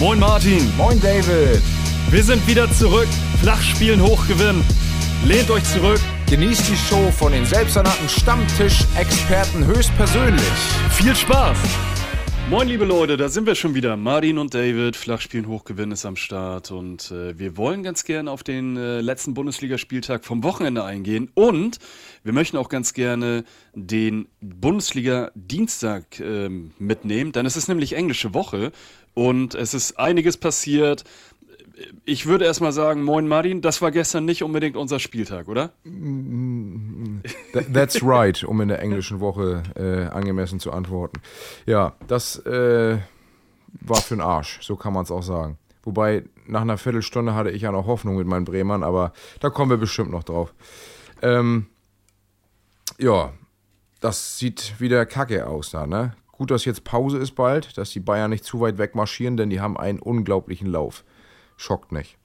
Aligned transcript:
Moin 0.00 0.18
Martin. 0.18 0.74
Moin 0.78 0.98
David. 0.98 1.60
Wir 2.08 2.22
sind 2.24 2.46
wieder 2.46 2.72
zurück. 2.72 3.06
Flachspielen 3.42 4.02
hochgewinnen. 4.02 4.64
Lehnt 5.26 5.50
euch 5.50 5.62
zurück. 5.64 6.00
Genießt 6.26 6.70
die 6.70 6.76
Show 6.76 7.10
von 7.10 7.32
den 7.32 7.44
selbsternannten 7.44 8.08
Stammtisch-Experten 8.08 9.66
höchstpersönlich. 9.66 10.40
Viel 10.92 11.14
Spaß. 11.14 11.58
Moin 12.50 12.66
liebe 12.66 12.84
Leute, 12.84 13.16
da 13.16 13.28
sind 13.28 13.46
wir 13.46 13.54
schon 13.54 13.76
wieder. 13.76 13.96
Martin 13.96 14.36
und 14.36 14.54
David, 14.54 14.96
Flachspielen 14.96 15.46
hochgewinnen 15.46 15.92
ist 15.92 16.04
am 16.04 16.16
Start 16.16 16.72
und 16.72 17.12
äh, 17.12 17.38
wir 17.38 17.56
wollen 17.56 17.84
ganz 17.84 18.02
gern 18.02 18.26
auf 18.26 18.42
den 18.42 18.76
äh, 18.76 19.00
letzten 19.00 19.34
Bundesligaspieltag 19.34 20.24
vom 20.24 20.42
Wochenende 20.42 20.82
eingehen 20.82 21.30
und 21.34 21.78
wir 22.24 22.32
möchten 22.32 22.56
auch 22.56 22.68
ganz 22.68 22.92
gerne 22.92 23.44
den 23.74 24.26
Bundesliga-Dienstag 24.40 26.18
äh, 26.18 26.48
mitnehmen, 26.48 27.30
denn 27.30 27.46
es 27.46 27.56
ist 27.56 27.68
nämlich 27.68 27.92
englische 27.92 28.34
Woche 28.34 28.72
und 29.14 29.54
es 29.54 29.74
ist 29.74 29.98
einiges 29.98 30.36
passiert. 30.36 31.04
Ich 32.04 32.26
würde 32.26 32.44
erstmal 32.44 32.72
sagen, 32.72 33.02
moin 33.02 33.26
Martin, 33.26 33.62
das 33.62 33.80
war 33.80 33.90
gestern 33.90 34.26
nicht 34.26 34.42
unbedingt 34.42 34.76
unser 34.76 34.98
Spieltag, 34.98 35.48
oder? 35.48 35.72
That's 37.72 38.02
right, 38.02 38.44
um 38.44 38.60
in 38.60 38.68
der 38.68 38.80
englischen 38.80 39.20
Woche 39.20 39.62
äh, 39.76 40.14
angemessen 40.14 40.60
zu 40.60 40.72
antworten. 40.72 41.20
Ja, 41.64 41.94
das 42.06 42.38
äh, 42.44 42.98
war 43.80 44.00
für 44.00 44.14
den 44.14 44.20
Arsch, 44.20 44.58
so 44.60 44.76
kann 44.76 44.92
man 44.92 45.04
es 45.04 45.10
auch 45.10 45.22
sagen. 45.22 45.56
Wobei, 45.82 46.24
nach 46.46 46.60
einer 46.60 46.76
Viertelstunde 46.76 47.34
hatte 47.34 47.50
ich 47.50 47.62
ja 47.62 47.72
noch 47.72 47.86
Hoffnung 47.86 48.16
mit 48.16 48.26
meinen 48.26 48.44
Bremern, 48.44 48.82
aber 48.82 49.12
da 49.40 49.48
kommen 49.48 49.70
wir 49.70 49.78
bestimmt 49.78 50.10
noch 50.10 50.24
drauf. 50.24 50.52
Ähm, 51.22 51.66
ja, 52.98 53.32
das 54.00 54.38
sieht 54.38 54.78
wieder 54.78 55.06
kacke 55.06 55.46
aus 55.46 55.70
da, 55.70 55.86
ne? 55.86 56.14
Gut, 56.40 56.50
dass 56.50 56.64
jetzt 56.64 56.84
Pause 56.84 57.18
ist 57.18 57.32
bald, 57.32 57.76
dass 57.76 57.90
die 57.90 58.00
Bayern 58.00 58.30
nicht 58.30 58.46
zu 58.46 58.60
weit 58.62 58.78
weg 58.78 58.94
marschieren, 58.94 59.36
denn 59.36 59.50
die 59.50 59.60
haben 59.60 59.76
einen 59.76 59.98
unglaublichen 59.98 60.66
Lauf. 60.66 61.04
Schockt 61.58 61.92
nicht. 61.92 62.16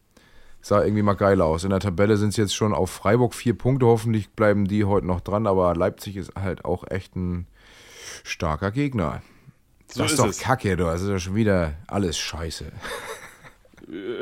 Sah 0.62 0.82
irgendwie 0.82 1.02
mal 1.02 1.16
geil 1.16 1.42
aus. 1.42 1.66
In 1.66 1.72
der 1.72 1.82
Tabelle 1.82 2.16
sind 2.16 2.30
es 2.30 2.38
jetzt 2.38 2.56
schon 2.56 2.74
auf 2.74 2.90
Freiburg 2.90 3.34
vier 3.34 3.58
Punkte. 3.58 3.88
Hoffentlich 3.88 4.30
bleiben 4.30 4.70
die 4.70 4.86
heute 4.86 5.06
noch 5.06 5.20
dran, 5.20 5.48
aber 5.48 5.76
Leipzig 5.76 6.16
ist 6.16 6.32
halt 6.34 6.64
auch 6.64 6.90
echt 6.90 7.18
ein 7.18 7.48
starker 8.24 8.72
Gegner. 8.72 9.22
So 9.92 10.04
das 10.04 10.14
ist, 10.14 10.18
ist 10.18 10.24
doch 10.24 10.30
es. 10.30 10.40
kacke, 10.40 10.78
du. 10.78 10.86
Das 10.86 11.02
ist 11.02 11.10
ja 11.10 11.20
schon 11.20 11.36
wieder 11.36 11.74
alles 11.88 12.18
scheiße. 12.18 12.72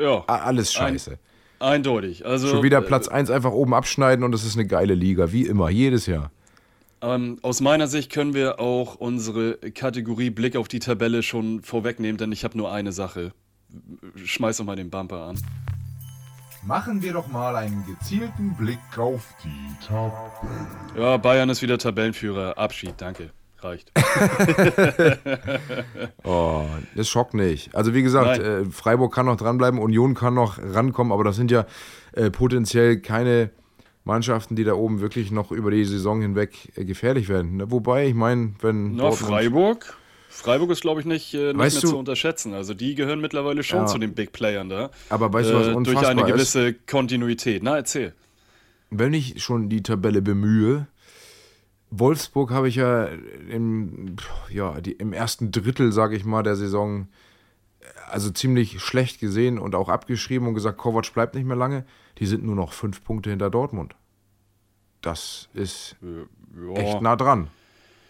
Ja. 0.02 0.24
Alles 0.26 0.72
scheiße. 0.72 1.20
Ein, 1.60 1.74
eindeutig. 1.74 2.26
Also, 2.26 2.48
schon 2.48 2.64
wieder 2.64 2.80
Platz 2.80 3.06
1 3.06 3.30
einfach 3.30 3.52
oben 3.52 3.74
abschneiden 3.74 4.24
und 4.24 4.34
es 4.34 4.44
ist 4.44 4.56
eine 4.56 4.66
geile 4.66 4.94
Liga, 4.94 5.30
wie 5.30 5.46
immer, 5.46 5.70
jedes 5.70 6.06
Jahr. 6.06 6.32
Ähm, 7.04 7.38
aus 7.42 7.60
meiner 7.60 7.86
Sicht 7.86 8.10
können 8.10 8.32
wir 8.32 8.60
auch 8.60 8.94
unsere 8.94 9.58
Kategorie 9.58 10.30
Blick 10.30 10.56
auf 10.56 10.68
die 10.68 10.78
Tabelle 10.78 11.22
schon 11.22 11.60
vorwegnehmen, 11.60 12.16
denn 12.16 12.32
ich 12.32 12.44
habe 12.44 12.56
nur 12.56 12.72
eine 12.72 12.92
Sache. 12.92 13.32
Schmeiß 14.24 14.56
doch 14.56 14.64
mal 14.64 14.76
den 14.76 14.88
Bumper 14.88 15.26
an. 15.26 15.38
Machen 16.66 17.02
wir 17.02 17.12
doch 17.12 17.26
mal 17.26 17.56
einen 17.56 17.84
gezielten 17.84 18.56
Blick 18.56 18.78
auf 18.96 19.34
die 19.44 19.86
Tabelle. 19.86 20.14
Ja, 20.96 21.18
Bayern 21.18 21.50
ist 21.50 21.60
wieder 21.60 21.76
Tabellenführer. 21.76 22.56
Abschied, 22.56 22.94
danke. 22.96 23.30
Reicht. 23.58 23.92
oh, 26.24 26.64
das 26.94 27.08
schockt 27.08 27.34
nicht. 27.34 27.74
Also 27.74 27.92
wie 27.92 28.02
gesagt, 28.02 28.38
äh, 28.38 28.64
Freiburg 28.64 29.14
kann 29.14 29.26
noch 29.26 29.36
dranbleiben, 29.36 29.78
Union 29.78 30.14
kann 30.14 30.34
noch 30.34 30.58
rankommen, 30.58 31.12
aber 31.12 31.24
das 31.24 31.36
sind 31.36 31.50
ja 31.50 31.66
äh, 32.12 32.30
potenziell 32.30 33.00
keine 33.00 33.50
Mannschaften, 34.04 34.54
die 34.54 34.64
da 34.64 34.74
oben 34.74 35.00
wirklich 35.00 35.30
noch 35.30 35.50
über 35.50 35.70
die 35.70 35.84
Saison 35.84 36.20
hinweg 36.20 36.72
äh, 36.76 36.84
gefährlich 36.84 37.28
werden. 37.28 37.56
Ne? 37.56 37.70
Wobei, 37.70 38.06
ich 38.08 38.14
meine, 38.14 38.54
wenn. 38.60 38.96
Na, 38.96 39.10
Freiburg. 39.10 39.96
Freiburg 40.28 40.70
ist, 40.70 40.80
glaube 40.80 41.00
ich, 41.00 41.06
nicht, 41.06 41.32
äh, 41.32 41.52
nicht 41.52 41.56
mehr 41.56 41.68
du, 41.68 41.88
zu 41.88 41.98
unterschätzen. 41.98 42.54
Also 42.54 42.74
die 42.74 42.96
gehören 42.96 43.20
mittlerweile 43.20 43.62
schon 43.62 43.80
ja, 43.80 43.86
zu 43.86 43.98
den 43.98 44.14
Big 44.14 44.32
Playern 44.32 44.68
da. 44.68 44.90
Aber 45.08 45.32
weißt 45.32 45.50
du, 45.50 45.54
was 45.54 45.66
äh, 45.68 45.82
Durch 45.82 46.06
eine 46.06 46.24
gewisse 46.24 46.68
ist? 46.70 46.86
Kontinuität. 46.88 47.62
Na, 47.62 47.76
erzähl. 47.76 48.14
Wenn 48.90 49.14
ich 49.14 49.42
schon 49.42 49.68
die 49.68 49.82
Tabelle 49.82 50.22
bemühe, 50.22 50.88
Wolfsburg 51.90 52.50
habe 52.50 52.68
ich 52.68 52.74
ja 52.74 53.08
im, 53.48 54.16
ja, 54.50 54.80
die, 54.80 54.92
im 54.92 55.12
ersten 55.12 55.52
Drittel, 55.52 55.92
sage 55.92 56.16
ich 56.16 56.24
mal, 56.24 56.42
der 56.42 56.56
Saison 56.56 57.06
also 58.10 58.30
ziemlich 58.30 58.80
schlecht 58.80 59.20
gesehen 59.20 59.58
und 59.58 59.74
auch 59.74 59.88
abgeschrieben 59.88 60.48
und 60.48 60.54
gesagt, 60.54 60.78
Kovac 60.78 61.12
bleibt 61.14 61.34
nicht 61.34 61.46
mehr 61.46 61.56
lange. 61.56 61.84
Die 62.18 62.26
sind 62.26 62.44
nur 62.44 62.54
noch 62.54 62.72
fünf 62.72 63.02
Punkte 63.04 63.30
hinter 63.30 63.50
Dortmund. 63.50 63.94
Das 65.02 65.48
ist 65.52 65.96
ja. 66.00 66.74
echt 66.74 67.02
nah 67.02 67.16
dran. 67.16 67.48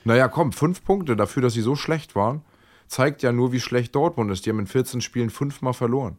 Naja, 0.04 0.28
komm, 0.28 0.52
fünf 0.52 0.84
Punkte 0.84 1.16
dafür, 1.16 1.42
dass 1.42 1.54
sie 1.54 1.62
so 1.62 1.76
schlecht 1.76 2.14
waren, 2.14 2.42
zeigt 2.86 3.22
ja 3.22 3.32
nur, 3.32 3.52
wie 3.52 3.60
schlecht 3.60 3.94
Dortmund 3.94 4.30
ist. 4.30 4.44
Die 4.46 4.50
haben 4.50 4.58
in 4.58 4.66
14 4.66 5.00
Spielen 5.00 5.30
fünfmal 5.30 5.72
verloren. 5.72 6.18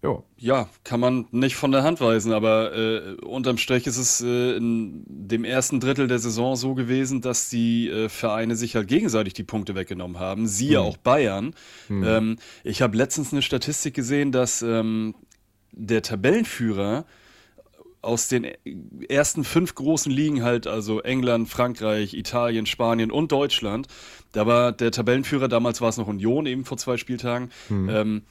Jo. 0.00 0.24
Ja, 0.36 0.68
kann 0.84 1.00
man 1.00 1.26
nicht 1.32 1.56
von 1.56 1.72
der 1.72 1.82
Hand 1.82 2.00
weisen, 2.00 2.32
aber 2.32 2.72
äh, 2.72 3.14
unterm 3.24 3.58
Strich 3.58 3.84
ist 3.88 3.96
es 3.96 4.20
äh, 4.20 4.56
in 4.56 5.02
dem 5.08 5.44
ersten 5.44 5.80
Drittel 5.80 6.06
der 6.06 6.20
Saison 6.20 6.54
so 6.54 6.74
gewesen, 6.74 7.20
dass 7.20 7.48
die 7.48 7.88
äh, 7.88 8.08
Vereine 8.08 8.54
sich 8.54 8.76
halt 8.76 8.86
gegenseitig 8.86 9.34
die 9.34 9.42
Punkte 9.42 9.74
weggenommen 9.74 10.20
haben. 10.20 10.46
Siehe 10.46 10.78
hm. 10.78 10.84
auch 10.84 10.96
Bayern. 10.98 11.52
Hm. 11.88 12.04
Ähm, 12.04 12.36
ich 12.62 12.80
habe 12.80 12.96
letztens 12.96 13.32
eine 13.32 13.42
Statistik 13.42 13.94
gesehen, 13.94 14.30
dass 14.30 14.62
ähm, 14.62 15.16
der 15.72 16.02
Tabellenführer 16.02 17.04
aus 18.00 18.28
den 18.28 18.46
ersten 19.08 19.44
fünf 19.44 19.74
großen 19.74 20.10
Ligen 20.10 20.42
halt, 20.42 20.66
also 20.66 21.00
England, 21.00 21.48
Frankreich, 21.48 22.14
Italien, 22.14 22.66
Spanien 22.66 23.10
und 23.10 23.32
Deutschland, 23.32 23.88
da 24.32 24.46
war 24.46 24.72
der 24.72 24.92
Tabellenführer, 24.92 25.48
damals 25.48 25.80
war 25.80 25.88
es 25.88 25.96
noch 25.96 26.06
Union, 26.06 26.46
eben 26.46 26.64
vor 26.64 26.78
zwei 26.78 26.96
Spieltagen, 26.96 27.50
hm. 27.68 27.88
ähm, 27.88 28.22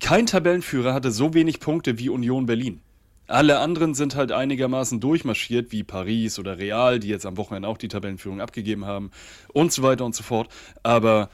kein 0.00 0.26
Tabellenführer 0.26 0.94
hatte 0.94 1.12
so 1.12 1.32
wenig 1.32 1.60
Punkte 1.60 1.98
wie 1.98 2.08
Union 2.08 2.46
Berlin. 2.46 2.80
Alle 3.28 3.60
anderen 3.60 3.94
sind 3.94 4.16
halt 4.16 4.32
einigermaßen 4.32 4.98
durchmarschiert, 4.98 5.70
wie 5.70 5.84
Paris 5.84 6.38
oder 6.38 6.58
Real, 6.58 6.98
die 6.98 7.08
jetzt 7.08 7.24
am 7.24 7.36
Wochenende 7.36 7.68
auch 7.68 7.78
die 7.78 7.88
Tabellenführung 7.88 8.40
abgegeben 8.40 8.84
haben 8.84 9.10
und 9.52 9.72
so 9.72 9.82
weiter 9.82 10.04
und 10.04 10.14
so 10.14 10.24
fort. 10.24 10.48
Aber 10.82 11.30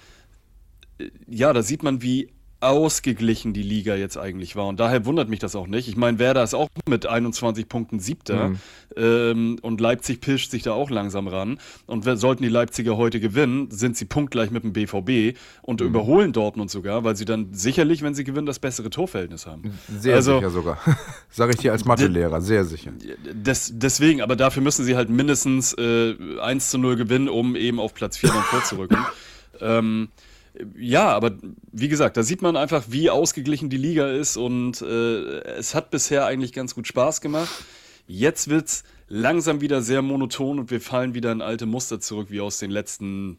äh, 0.99 1.09
ja, 1.27 1.53
da 1.53 1.63
sieht 1.63 1.83
man, 1.83 2.03
wie 2.03 2.31
ausgeglichen 2.61 3.53
die 3.53 3.63
Liga 3.63 3.95
jetzt 3.95 4.17
eigentlich 4.17 4.57
war. 4.57 4.67
Und 4.67 4.81
daher 4.81 5.07
wundert 5.07 5.29
mich 5.29 5.39
das 5.39 5.55
auch 5.55 5.69
nicht. 5.69 5.89
Ich 5.89 5.97
meine, 5.97 6.19
Werder 6.19 6.43
ist 6.43 6.55
auch 6.55 6.69
mit 6.89 7.07
21 7.07 7.69
Punkten 7.69 8.01
siebter 8.01 8.49
mhm. 8.49 8.59
ähm, 8.97 9.59
und 9.63 9.81
Leipzig 9.81 10.21
pischt 10.21 10.51
sich 10.51 10.65
da 10.65 10.73
auch 10.73 10.91
langsam 10.91 11.29
ran. 11.29 11.61
Und 11.87 12.05
sollten 12.19 12.43
die 12.43 12.49
Leipziger 12.49 12.97
heute 12.97 13.21
gewinnen, 13.21 13.71
sind 13.71 13.97
sie 13.97 14.07
punktgleich 14.07 14.51
mit 14.51 14.65
dem 14.65 14.73
BVB 14.73 15.39
und 15.63 15.81
mhm. 15.81 15.87
überholen 15.87 16.33
Dortmund 16.33 16.71
sogar, 16.71 17.05
weil 17.05 17.15
sie 17.15 17.25
dann 17.25 17.55
sicherlich, 17.55 18.03
wenn 18.03 18.15
sie 18.15 18.25
gewinnen, 18.25 18.47
das 18.47 18.59
bessere 18.59 18.91
Torverhältnis 18.91 19.47
haben. 19.47 19.79
Sehr 19.89 20.17
also, 20.17 20.39
sicher 20.39 20.51
sogar. 20.51 20.79
Sage 21.31 21.53
ich 21.53 21.59
dir 21.59 21.71
als 21.71 21.85
Mathelehrer, 21.85 22.41
sehr 22.41 22.65
sicher. 22.65 22.93
Des, 23.33 23.73
deswegen, 23.77 24.21
aber 24.21 24.35
dafür 24.35 24.65
müssen 24.65 24.85
sie 24.85 24.97
halt 24.97 25.11
mindestens 25.11 25.75
äh, 25.75 26.15
1 26.41 26.71
zu 26.71 26.79
0 26.79 26.97
gewinnen, 26.97 27.29
um 27.29 27.55
eben 27.55 27.79
auf 27.79 27.95
Platz 27.95 28.17
4 28.17 28.31
dann 28.31 28.43
vorzurücken. 28.43 28.99
ähm, 29.61 30.09
ja, 30.77 31.09
aber 31.09 31.37
wie 31.73 31.89
gesagt, 31.89 32.17
da 32.17 32.23
sieht 32.23 32.43
man 32.43 32.57
einfach, 32.57 32.85
wie 32.89 33.11
ausgeglichen 33.11 33.71
die 33.71 33.77
Liga 33.77 34.09
ist 34.09 34.37
und 34.37 34.83
äh, 34.83 35.41
es 35.57 35.75
hat 35.75 35.91
bisher 35.91 36.27
eigentlich 36.27 36.53
ganz 36.53 36.75
gut 36.75 36.87
Spaß 36.87 37.21
gemacht. 37.21 37.65
Jetzt 38.07 38.49
wird 38.49 38.69
es 38.69 38.85
langsam 39.09 39.61
wieder 39.61 39.83
sehr 39.83 40.03
monoton 40.03 40.59
und 40.59 40.71
wir 40.71 40.81
fallen 40.81 41.15
wieder 41.15 41.33
in 41.33 41.43
alte 41.43 41.67
Muster 41.67 42.01
zurück, 42.01 42.29
wie 42.31 42.41
aus 42.41 42.59
den 42.59 42.71
letzten 42.71 43.39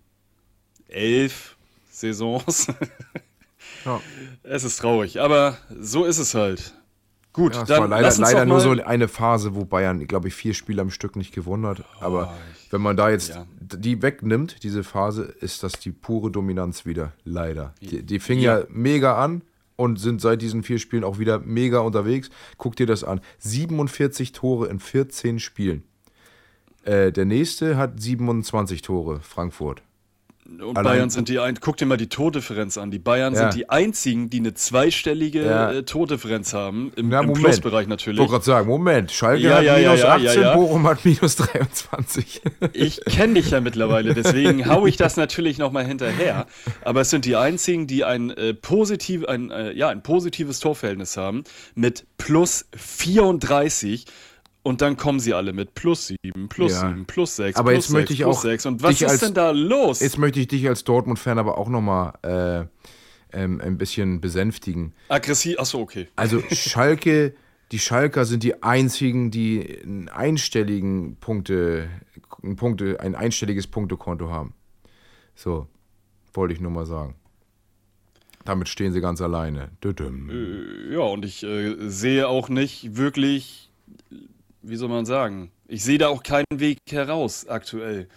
elf 0.88 1.58
Saisons. 1.92 2.68
ja. 3.86 4.00
Es 4.44 4.64
ist 4.64 4.78
traurig, 4.78 5.20
aber 5.20 5.58
so 5.80 6.06
ist 6.06 6.20
es 6.20 6.36
halt. 6.36 6.74
Gut, 7.34 7.56
ja, 7.56 7.64
dann 7.64 7.82
war 7.82 7.88
leider, 7.88 8.18
leider 8.18 8.46
nur 8.46 8.60
so 8.60 8.72
eine 8.72 9.08
Phase, 9.08 9.56
wo 9.56 9.64
Bayern, 9.66 10.06
glaube 10.08 10.28
ich, 10.28 10.36
vier 10.36 10.54
Spiele 10.54 10.82
am 10.82 10.90
Stück 10.90 11.16
nicht 11.16 11.34
gewonnen 11.34 11.66
hat. 11.66 11.84
Aber 12.00 12.34
oh, 12.36 12.59
wenn 12.70 12.82
man 12.82 12.96
da 12.96 13.10
jetzt 13.10 13.30
ja. 13.30 13.46
die 13.60 14.02
wegnimmt, 14.02 14.64
diese 14.64 14.84
Phase, 14.84 15.24
ist 15.24 15.64
das 15.64 15.74
die 15.74 15.92
pure 15.92 16.32
Dominanz 16.32 16.86
wieder. 16.86 17.14
Leider. 17.24 17.74
Die, 17.82 18.04
die 18.04 18.20
fing 18.20 18.40
ja. 18.40 18.60
ja 18.60 18.66
mega 18.70 19.22
an 19.22 19.42
und 19.76 20.00
sind 20.00 20.22
seit 20.22 20.42
diesen 20.42 20.64
vier 20.64 20.78
Spielen 20.78 21.04
auch 21.04 21.20
wieder 21.20 21.40
mega 21.40 21.80
unterwegs. 21.80 22.30
Guck 22.58 22.76
dir 22.76 22.86
das 22.86 23.04
an. 23.04 23.22
47 23.40 24.34
Tore 24.34 24.68
in 24.68 24.80
14 24.80 25.40
Spielen. 25.40 25.84
Äh, 26.84 27.12
der 27.12 27.26
nächste 27.26 27.78
hat 27.78 28.02
27 28.02 28.82
Tore, 28.82 29.20
Frankfurt. 29.22 29.82
Und 30.60 30.78
Allein 30.78 30.84
Bayern 30.84 31.10
sind 31.10 31.30
die 31.30 31.40
ein. 31.40 31.56
Guck 31.60 31.78
dir 31.78 31.86
mal 31.86 31.98
die 31.98 32.10
Tordifferenz 32.10 32.78
an. 32.78 32.92
Die 32.92 33.00
Bayern 33.00 33.34
ja. 33.34 33.40
sind 33.40 33.56
die 33.56 33.70
einzigen, 33.70 34.30
die 34.30 34.40
eine 34.40 34.54
zweistellige 34.54 35.46
ja. 35.46 35.72
äh, 35.72 35.84
Tordifferenz 35.84 36.54
haben. 36.54 36.92
Im, 36.96 37.12
ja, 37.12 37.22
im 37.22 37.34
Plusbereich 37.34 37.88
natürlich. 37.88 38.18
Ich 38.18 38.20
wollte 38.20 38.32
gerade 38.32 38.46
sagen, 38.46 38.68
Moment. 38.68 39.12
Schalke 39.12 39.44
ja, 39.44 39.58
hat 39.58 39.80
minus 39.80 40.04
18, 40.04 40.44
Bochum 40.54 40.88
hat 40.88 41.06
minus 41.06 41.36
23. 41.36 42.42
Ich 42.74 43.02
kenne 43.06 43.36
dich 43.36 43.52
ja 43.52 43.62
mittlerweile, 43.62 44.14
deswegen 44.14 44.68
haue 44.68 44.90
ich 44.90 44.98
das 44.98 45.18
natürlich 45.18 45.58
nochmal 45.58 45.86
hinterher. 45.86 46.46
Aber 46.84 47.02
es 47.02 47.10
sind 47.10 47.26
die 47.26 47.36
einzigen, 47.36 47.88
die 47.88 48.04
ein, 48.04 48.30
äh, 48.32 48.54
positiv, 48.54 49.26
ein, 49.26 49.52
äh, 49.52 49.72
ja, 49.74 49.90
ein 49.90 50.04
positives 50.04 50.60
Torverhältnis 50.60 51.18
haben 51.18 51.44
mit 51.76 52.06
plus 52.18 52.66
34 52.76 54.06
und 54.64 54.82
dann 54.82 54.98
kommen 54.98 55.20
sie 55.20 55.34
alle 55.34 55.54
mit 55.54 55.74
plus 55.74 56.08
7, 56.08 56.50
plus 56.50 56.74
ja. 56.74 56.90
7, 56.90 57.06
plus 57.06 57.36
6, 57.38 57.58
aber 57.58 57.72
plus 57.72 57.86
jetzt 57.86 57.88
6, 57.88 57.94
möchte 57.94 58.14
ich 58.14 58.20
plus 58.22 58.38
auch 58.38 58.42
6. 58.42 58.66
Und 58.66 58.84
was 58.84 59.02
ist 59.02 59.10
als, 59.10 59.20
denn 59.22 59.34
da 59.34 59.52
los? 59.52 60.00
Jetzt 60.00 60.18
möchte 60.18 60.40
ich 60.40 60.48
dich 60.48 60.68
als 60.68 60.84
Dortmund-Fan 60.84 61.40
aber 61.40 61.58
auch 61.58 61.70
nochmal 61.70 62.14
äh, 62.24 62.66
ähm, 63.38 63.62
ein 63.62 63.78
bisschen 63.78 64.22
besänftigen. 64.22 64.94
Aggressiv, 65.08 65.60
achso, 65.60 65.80
okay. 65.80 66.08
Also 66.16 66.42
Schalke, 66.52 67.36
die 67.72 67.80
Schalker 67.80 68.26
sind 68.26 68.44
die 68.44 68.62
einzigen, 68.64 69.32
die 69.32 69.80
einen 69.84 70.10
einstelligen 70.10 71.18
Punkte, 71.18 71.90
ein 72.44 72.56
Punkte, 72.56 73.00
ein 73.00 73.16
einstelliges 73.16 73.68
Punktekonto 73.68 74.30
haben. 74.30 74.54
So, 75.36 75.68
wollte 76.34 76.54
ich 76.54 76.60
nur 76.60 76.72
mal 76.72 76.86
sagen. 76.86 77.16
Damit 78.46 78.68
stehen 78.68 78.94
sie 78.94 79.02
ganz 79.02 79.22
alleine. 79.22 79.70
Äh, 79.84 80.94
Ja, 80.94 81.02
und 81.02 81.24
ich 81.24 81.44
äh, 81.44 81.76
sehe 81.88 82.28
auch 82.28 82.50
nicht 82.50 82.98
wirklich, 82.98 83.70
wie 84.70 84.76
soll 84.76 84.90
man 84.90 85.06
sagen, 85.06 85.52
ich 85.68 85.84
sehe 85.84 85.98
da 85.98 86.08
auch 86.08 86.24
keinen 86.24 86.46
Weg 86.52 86.80
heraus 86.90 87.48
aktuell. 87.48 88.08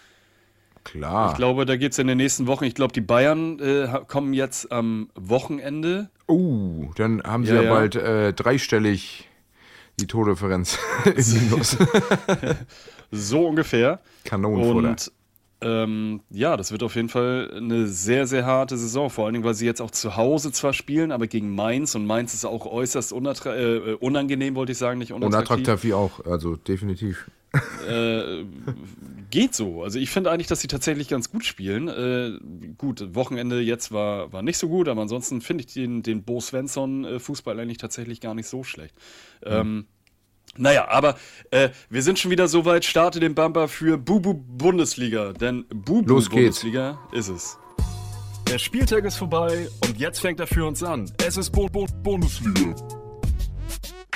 Klar. 0.85 1.31
Ich 1.31 1.37
glaube, 1.37 1.65
da 1.65 1.77
geht 1.77 1.93
es 1.93 1.99
in 1.99 2.07
den 2.09 2.19
nächsten 2.19 2.47
Wochen. 2.47 2.65
Ich 2.65 2.75
glaube, 2.75 2.93
die 2.93 3.01
Bayern 3.01 3.59
äh, 3.61 3.89
kommen 4.09 4.35
jetzt 4.35 4.73
am 4.73 5.11
Wochenende. 5.15 6.11
Uh, 6.29 6.91
dann 6.97 7.23
haben 7.23 7.45
sie 7.45 7.55
Ja, 7.55 7.63
ja, 7.63 7.71
bald 7.71 7.95
äh, 7.95 8.33
dreistellig 8.33 9.29
die 10.01 10.07
Tordifferenz 10.07 10.79
im 11.05 11.43
Minus. 11.43 11.77
So 13.15 13.47
ungefähr. 13.47 14.01
Kanonenfutter. 14.25 14.89
Und 14.89 15.13
ähm, 15.62 16.20
ja, 16.31 16.56
das 16.56 16.73
wird 16.73 16.82
auf 16.82 16.94
jeden 16.97 17.09
Fall 17.09 17.53
eine 17.56 17.87
sehr, 17.87 18.26
sehr 18.26 18.44
harte 18.44 18.76
Saison. 18.76 19.11
Vor 19.11 19.25
allen 19.25 19.35
Dingen, 19.35 19.44
weil 19.44 19.55
sie 19.55 19.67
jetzt 19.67 19.81
auch 19.81 19.91
zu 19.91 20.17
Hause 20.17 20.53
zwar 20.53 20.73
spielen, 20.73 21.12
aber 21.12 21.26
gegen 21.26 21.55
Mainz. 21.55 21.94
Und 21.94 22.06
Mainz 22.06 22.35
ist 22.35 22.44
auch 22.44 22.67
äußerst 22.67 23.12
unattra- 23.12 23.56
äh, 23.56 23.94
unangenehm, 23.94 24.55
wollte 24.55 24.73
ich 24.73 24.79
sagen, 24.79 24.99
nicht 24.99 25.12
unattraktiv. 25.12 25.50
Unattraktiv 25.50 25.85
wie 25.85 25.94
auch, 25.94 26.25
also 26.25 26.56
definitiv. 26.56 27.31
Äh, 27.87 28.44
geht 29.31 29.55
so. 29.55 29.82
Also 29.82 29.99
ich 29.99 30.11
finde 30.11 30.31
eigentlich, 30.31 30.47
dass 30.47 30.61
sie 30.61 30.69
tatsächlich 30.69 31.09
ganz 31.09 31.31
gut 31.31 31.44
spielen. 31.44 31.88
Äh, 31.88 32.38
gut, 32.79 33.15
Wochenende 33.15 33.61
jetzt 33.61 33.93
war, 33.93 34.32
war 34.32 34.43
nicht 34.43 34.58
so 34.58 34.69
gut, 34.69 34.88
aber 34.88 35.03
ansonsten 35.03 35.41
finde 35.43 35.65
ich 35.65 35.73
den, 35.73 36.03
den 36.03 36.23
Bo 36.23 36.41
Svensson-Fußball 36.41 37.58
eigentlich 37.61 37.79
tatsächlich 37.79 38.20
gar 38.20 38.35
nicht 38.35 38.47
so 38.47 38.65
schlecht. 38.65 38.94
Ähm, 39.44 39.87
naja, 40.57 40.89
aber 40.89 41.17
äh, 41.51 41.71
wir 41.89 42.03
sind 42.03 42.19
schon 42.19 42.31
wieder 42.31 42.47
so 42.47 42.65
weit. 42.65 42.85
Starte 42.85 43.21
den 43.21 43.35
Bumper 43.35 43.69
für 43.69 43.97
Bubu 43.97 44.35
Bundesliga, 44.35 45.33
denn 45.33 45.65
Bubu 45.69 46.09
Los 46.09 46.29
geht's. 46.29 46.61
Bundesliga 46.61 46.99
ist 47.13 47.29
es. 47.29 47.59
Der 48.51 48.59
Spieltag 48.59 49.05
ist 49.05 49.17
vorbei 49.17 49.69
und 49.87 49.99
jetzt 49.99 50.21
fängt 50.21 50.39
er 50.39 50.47
für 50.47 50.67
uns 50.67 50.83
an. 50.83 51.11
Es 51.27 51.39
ist 51.39 51.51
Bo 51.51 51.67
Bo 51.69 51.87
Bundesliga. 52.03 52.75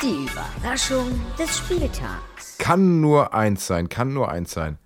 Die 0.03 0.27
Überraschung 0.27 1.09
des 1.38 1.56
Spieltags. 1.56 2.59
Kann 2.59 3.00
nur 3.00 3.33
eins 3.33 3.67
sein, 3.67 3.88
kann 3.88 4.12
nur 4.12 4.31
eins 4.31 4.50
sein. 4.50 4.77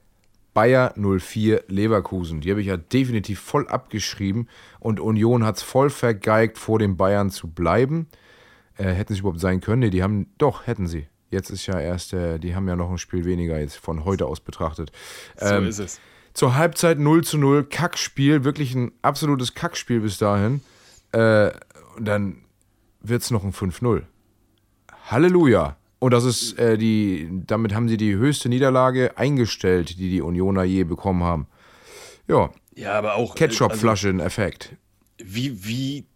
Bayer 0.55 0.95
04 0.97 1.65
Leverkusen. 1.67 2.41
Die 2.41 2.51
habe 2.51 2.61
ich 2.61 2.69
ja 2.69 2.77
definitiv 2.77 3.41
voll 3.41 3.67
abgeschrieben 3.67 4.49
und 4.79 5.01
Union 5.01 5.45
hat 5.45 5.57
es 5.57 5.63
voll 5.63 5.91
vergeigt, 5.91 6.59
vor 6.59 6.79
den 6.79 6.97
Bayern 6.97 7.31
zu 7.31 7.49
bleiben. 7.49 8.07
Äh, 8.77 8.93
hätten 8.93 9.15
sie 9.15 9.21
überhaupt 9.21 9.41
sein 9.41 9.61
können? 9.61 9.81
Nee, 9.81 9.91
die 9.91 10.05
haben, 10.05 10.33
doch, 10.39 10.69
hätten 10.69 10.87
sie. 10.87 11.09
Jetzt 11.31 11.51
ist 11.51 11.67
ja 11.67 11.79
erst, 11.79 12.13
äh, 12.13 12.39
die 12.39 12.55
haben 12.55 12.67
ja 12.69 12.77
noch 12.77 12.91
ein 12.91 12.99
Spiel 12.99 13.25
weniger 13.25 13.59
jetzt 13.59 13.77
von 13.77 14.05
heute 14.05 14.27
aus 14.27 14.41
betrachtet. 14.41 14.91
So 15.37 15.47
Ähm, 15.47 15.67
ist 15.67 15.79
es. 15.79 16.01
Zur 16.35 16.57
Halbzeit 16.57 16.99
0 16.99 17.25
zu 17.25 17.39
0, 17.39 17.65
Kackspiel, 17.65 18.45
wirklich 18.45 18.75
ein 18.75 18.93
absolutes 19.03 19.55
Kackspiel 19.55 20.01
bis 20.01 20.19
dahin. 20.19 20.61
Äh, 21.13 21.51
und 21.97 22.05
dann 22.07 22.39
wird 23.01 23.23
es 23.23 23.31
noch 23.31 23.45
ein 23.45 23.53
5-0. 23.53 24.03
Halleluja. 25.07 25.77
Und 25.99 26.13
das 26.13 26.25
ist 26.25 26.59
äh, 26.59 26.79
die, 26.79 27.29
damit 27.47 27.75
haben 27.75 27.89
sie 27.89 27.97
die 27.97 28.15
höchste 28.15 28.49
Niederlage 28.49 29.17
eingestellt, 29.19 29.99
die 29.99 30.09
die 30.11 30.23
Unioner 30.23 30.63
je 30.65 30.85
bekommen 30.85 31.23
haben. 31.25 31.47
Ja, 32.29 32.51
Ja, 32.75 32.93
aber 32.95 33.15
auch. 33.17 33.35
äh, 33.35 33.39
Ketchupflasche, 33.39 34.09
ein 34.09 34.21
Effekt. 34.21 34.77
Also, 35.21 35.35
wie, 35.35 35.65
wie. 35.65 36.07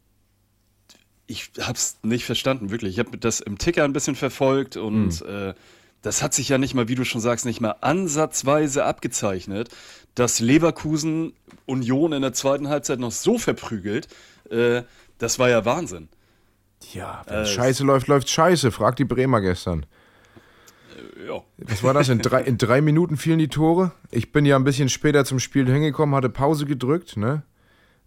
Ich 1.27 1.51
hab's 1.61 1.99
nicht 2.03 2.25
verstanden, 2.25 2.71
wirklich. 2.71 2.95
Ich 2.95 2.99
habe 2.99 3.17
das 3.17 3.41
im 3.41 3.59
Ticker 3.59 3.85
ein 3.85 3.93
bisschen 3.93 4.15
verfolgt 4.15 4.77
und 4.77 5.23
äh, 5.23 5.55
das 6.03 6.23
hat 6.23 6.35
sich 6.35 6.51
ja 6.51 6.59
nicht 6.59 6.75
mal, 6.75 6.89
wie 6.89 6.95
du 6.95 7.05
schon 7.05 7.21
sagst, 7.23 7.47
nicht 7.47 7.63
mal 7.63 7.77
ansatzweise 7.81 8.85
abgezeichnet, 8.85 9.71
dass 10.15 10.39
Leverkusen 10.39 11.33
Union 11.65 12.13
in 12.13 12.21
der 12.21 12.35
zweiten 12.35 12.69
Halbzeit 12.69 12.99
noch 12.99 13.11
so 13.11 13.39
verprügelt. 13.39 14.09
Äh, 14.51 14.83
das 15.19 15.39
war 15.39 15.49
ja 15.49 15.65
Wahnsinn. 15.65 16.09
Ja, 16.93 17.23
wenn 17.27 17.47
Scheiße 17.47 17.85
läuft, 17.85 18.09
läuft 18.09 18.29
Scheiße. 18.29 18.71
Frag 18.71 18.97
die 18.97 19.05
Bremer 19.05 19.41
gestern. 19.41 19.87
Ja. 21.27 21.43
Was 21.57 21.83
war 21.83 21.95
das? 21.95 22.11
In 22.11 22.19
drei, 22.19 22.43
in 22.43 22.59
drei 22.59 22.81
Minuten 22.83 23.17
fielen 23.17 23.39
die 23.39 23.49
Tore. 23.49 23.93
Ich 24.11 24.31
bin 24.33 24.45
ja 24.45 24.57
ein 24.57 24.65
bisschen 24.65 24.91
später 24.91 25.25
zum 25.25 25.39
Spiel 25.39 25.67
hingekommen, 25.67 26.15
hatte 26.15 26.29
Pause 26.29 26.67
gedrückt, 26.67 27.17
ne? 27.17 27.43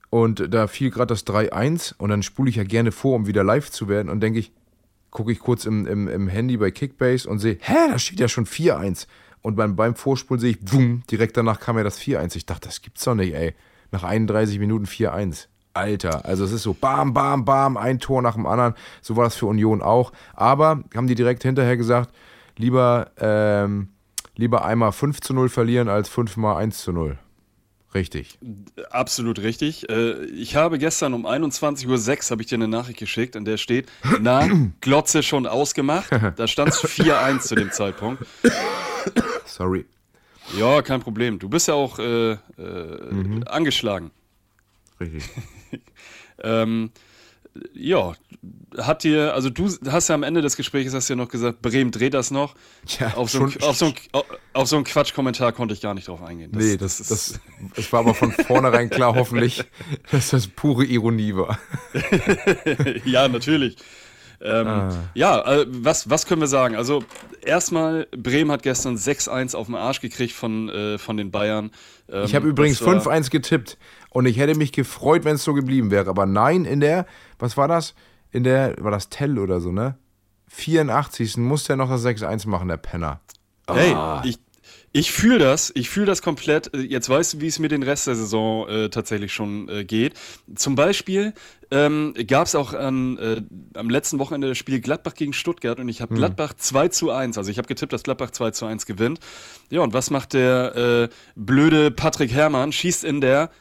Und 0.09 0.53
da 0.53 0.67
fiel 0.67 0.89
gerade 0.89 1.07
das 1.07 1.25
3-1 1.27 1.95
und 1.97 2.09
dann 2.09 2.23
spule 2.23 2.49
ich 2.49 2.55
ja 2.55 2.63
gerne 2.63 2.91
vor, 2.91 3.15
um 3.15 3.27
wieder 3.27 3.43
live 3.43 3.69
zu 3.69 3.89
werden. 3.89 4.09
Und 4.09 4.21
denke 4.21 4.39
ich, 4.39 4.51
gucke 5.11 5.31
ich 5.31 5.39
kurz 5.39 5.65
im, 5.65 5.85
im, 5.85 6.07
im 6.07 6.27
Handy 6.27 6.57
bei 6.57 6.71
Kickbase 6.71 7.29
und 7.29 7.39
sehe, 7.39 7.57
hä, 7.59 7.75
da 7.89 7.99
steht 7.99 8.19
ja 8.19 8.27
schon 8.27 8.45
4-1. 8.45 9.07
Und 9.41 9.55
beim, 9.55 9.75
beim 9.75 9.95
Vorspulen 9.95 10.39
sehe 10.39 10.51
ich, 10.51 10.59
boom, 10.59 11.03
direkt 11.09 11.37
danach 11.37 11.59
kam 11.59 11.77
ja 11.77 11.83
das 11.83 11.99
4-1. 11.99 12.35
Ich 12.35 12.45
dachte, 12.45 12.67
das 12.67 12.81
gibt's 12.81 13.03
doch 13.03 13.15
nicht, 13.15 13.33
ey. 13.33 13.53
Nach 13.91 14.03
31 14.03 14.59
Minuten 14.59 14.85
4-1. 14.85 15.47
Alter, 15.73 16.25
also 16.25 16.43
es 16.43 16.51
ist 16.51 16.63
so 16.63 16.73
bam, 16.73 17.13
bam, 17.13 17.45
bam, 17.45 17.77
ein 17.77 17.99
Tor 17.99 18.21
nach 18.21 18.33
dem 18.33 18.47
anderen. 18.47 18.73
So 19.01 19.15
war 19.15 19.25
das 19.25 19.35
für 19.35 19.45
Union 19.45 19.81
auch. 19.81 20.11
Aber 20.33 20.83
haben 20.95 21.07
die 21.07 21.15
direkt 21.15 21.43
hinterher 21.43 21.77
gesagt, 21.77 22.13
lieber, 22.57 23.11
ähm, 23.19 23.89
lieber 24.35 24.65
einmal 24.65 24.91
5 24.91 25.21
zu 25.21 25.33
0 25.33 25.49
verlieren 25.49 25.87
als 25.87 26.09
5 26.09 26.35
mal 26.37 26.57
1 26.57 26.79
zu 26.79 26.91
0. 26.91 27.19
Richtig. 27.93 28.37
Absolut 28.91 29.39
richtig. 29.39 29.89
Äh, 29.89 30.25
Ich 30.25 30.55
habe 30.55 30.77
gestern 30.77 31.13
um 31.13 31.25
21.06 31.25 31.87
Uhr 31.87 32.31
habe 32.31 32.41
ich 32.41 32.47
dir 32.47 32.55
eine 32.55 32.67
Nachricht 32.67 32.99
geschickt, 32.99 33.35
in 33.35 33.45
der 33.45 33.57
steht, 33.57 33.89
na, 34.19 34.47
Glotze 34.81 35.23
schon 35.23 35.47
ausgemacht. 35.47 36.09
Da 36.35 36.47
stand 36.47 36.69
es 36.71 36.77
4-1 36.83 37.39
zu 37.39 37.55
dem 37.55 37.71
Zeitpunkt. 37.71 38.23
Sorry. 39.45 39.85
Ja, 40.57 40.81
kein 40.81 41.01
Problem. 41.01 41.39
Du 41.39 41.49
bist 41.49 41.67
ja 41.67 41.73
auch 41.73 41.97
äh, 41.99 42.31
äh, 42.31 42.37
Mhm. 42.57 43.43
angeschlagen. 43.47 44.11
Richtig. 44.99 45.23
Ähm, 46.43 46.91
ja, 47.73 48.13
hat 48.77 49.03
dir, 49.03 49.33
also 49.33 49.49
du 49.49 49.69
hast 49.89 50.07
ja 50.07 50.15
am 50.15 50.23
Ende 50.23 50.41
des 50.41 50.55
Gesprächs 50.57 50.93
hast 50.93 51.09
ja 51.09 51.15
noch 51.15 51.29
gesagt, 51.29 51.61
Bremen 51.61 51.91
dreht 51.91 52.13
das 52.13 52.31
noch. 52.31 52.55
Ja, 52.99 53.13
auf, 53.15 53.29
so 53.29 53.43
ein, 53.45 53.53
auf, 53.61 53.75
so 53.77 53.85
ein, 53.87 53.93
auf 54.53 54.67
so 54.67 54.75
einen 54.75 54.85
Quatschkommentar 54.85 55.51
konnte 55.53 55.73
ich 55.73 55.81
gar 55.81 55.93
nicht 55.93 56.07
drauf 56.07 56.21
eingehen. 56.21 56.51
Das, 56.51 56.63
nee, 56.63 56.77
das, 56.77 56.97
das, 56.97 57.39
es 57.75 57.91
war 57.93 58.01
aber 58.01 58.13
von 58.13 58.31
vornherein 58.31 58.89
klar, 58.89 59.15
hoffentlich, 59.15 59.63
dass 60.11 60.29
das 60.29 60.47
pure 60.47 60.85
Ironie 60.85 61.35
war. 61.35 61.59
ja, 63.05 63.27
natürlich. 63.27 63.77
Ähm, 64.39 64.67
Ah. 64.67 64.89
Ja, 65.15 65.41
äh, 65.61 65.65
was, 65.67 66.11
was 66.11 66.27
können 66.27 66.41
wir 66.41 66.47
sagen? 66.47 66.75
Also, 66.75 67.03
erstmal, 67.43 68.05
Bremen 68.15 68.51
hat 68.51 68.61
gestern 68.61 68.95
6-1 68.95 69.55
auf 69.55 69.65
den 69.65 69.73
Arsch 69.75 69.99
gekriegt 69.99 70.33
von, 70.33 70.69
äh, 70.69 70.97
von 70.99 71.17
den 71.17 71.31
Bayern. 71.31 71.71
Ähm, 72.07 72.25
Ich 72.25 72.35
habe 72.35 72.47
übrigens 72.47 72.77
das 72.77 72.87
war- 72.87 72.93
5-1 73.15 73.31
getippt 73.31 73.77
und 74.11 74.25
ich 74.25 74.37
hätte 74.37 74.55
mich 74.57 74.71
gefreut, 74.71 75.23
wenn 75.25 75.35
es 75.35 75.43
so 75.43 75.53
geblieben 75.53 75.91
wäre. 75.91 76.09
Aber 76.09 76.25
nein, 76.25 76.65
in 76.65 76.79
der, 76.79 77.05
was 77.39 77.57
war 77.57 77.67
das? 77.67 77.93
In 78.31 78.43
der, 78.43 78.75
war 78.79 78.91
das 78.91 79.09
Tell 79.09 79.37
oder 79.39 79.59
so, 79.61 79.71
ne? 79.71 79.97
84. 80.49 81.37
musste 81.37 81.73
er 81.73 81.75
noch 81.77 81.89
das 81.89 82.05
6-1 82.05 82.47
machen, 82.47 82.67
der 82.67 82.77
Penner. 82.77 83.19
Hey, 83.69 83.93
Ah. 83.93 84.21
ich, 84.25 84.39
ich 84.93 85.11
fühle 85.11 85.39
das, 85.39 85.71
ich 85.75 85.89
fühle 85.89 86.05
das 86.05 86.21
komplett. 86.21 86.73
Äh, 86.73 86.79
Jetzt 86.79 87.09
weißt 87.09 87.33
du, 87.35 87.41
wie 87.41 87.47
es 87.47 87.59
mir 87.59 87.67
den 87.67 87.83
Rest 87.83 88.07
der 88.07 88.15
Saison 88.15 88.67
äh, 88.67 88.89
tatsächlich 88.89 89.33
schon 89.33 89.67
äh, 89.69 89.83
geht. 89.83 90.13
Zum 90.55 90.75
Beispiel 90.75 91.33
ähm, 91.69 92.13
gab 92.27 92.47
es 92.47 92.55
auch 92.55 92.73
an, 92.73 93.17
äh, 93.17 93.41
am 93.77 93.89
letzten 93.89 94.19
Wochenende 94.19 94.47
das 94.47 94.57
Spiel 94.57 94.79
Gladbach 94.79 95.13
gegen 95.15 95.33
Stuttgart 95.33 95.79
und 95.79 95.89
ich 95.89 96.01
habe 96.01 96.15
Gladbach 96.15 96.53
2 96.55 96.87
zu 96.87 97.11
1, 97.11 97.37
also 97.37 97.51
ich 97.51 97.57
habe 97.57 97.67
getippt, 97.67 97.91
dass 97.91 98.03
Gladbach 98.03 98.31
2 98.31 98.51
zu 98.51 98.65
1 98.65 98.85
gewinnt. 98.85 99.19
Ja, 99.69 99.81
und 99.81 99.93
was 99.93 100.09
macht 100.09 100.33
der 100.33 100.75
äh, 100.75 101.09
blöde 101.35 101.91
Patrick 101.91 102.31
Herrmann? 102.31 102.71
Schießt 102.71 103.03
in 103.03 103.19
der 103.19 103.51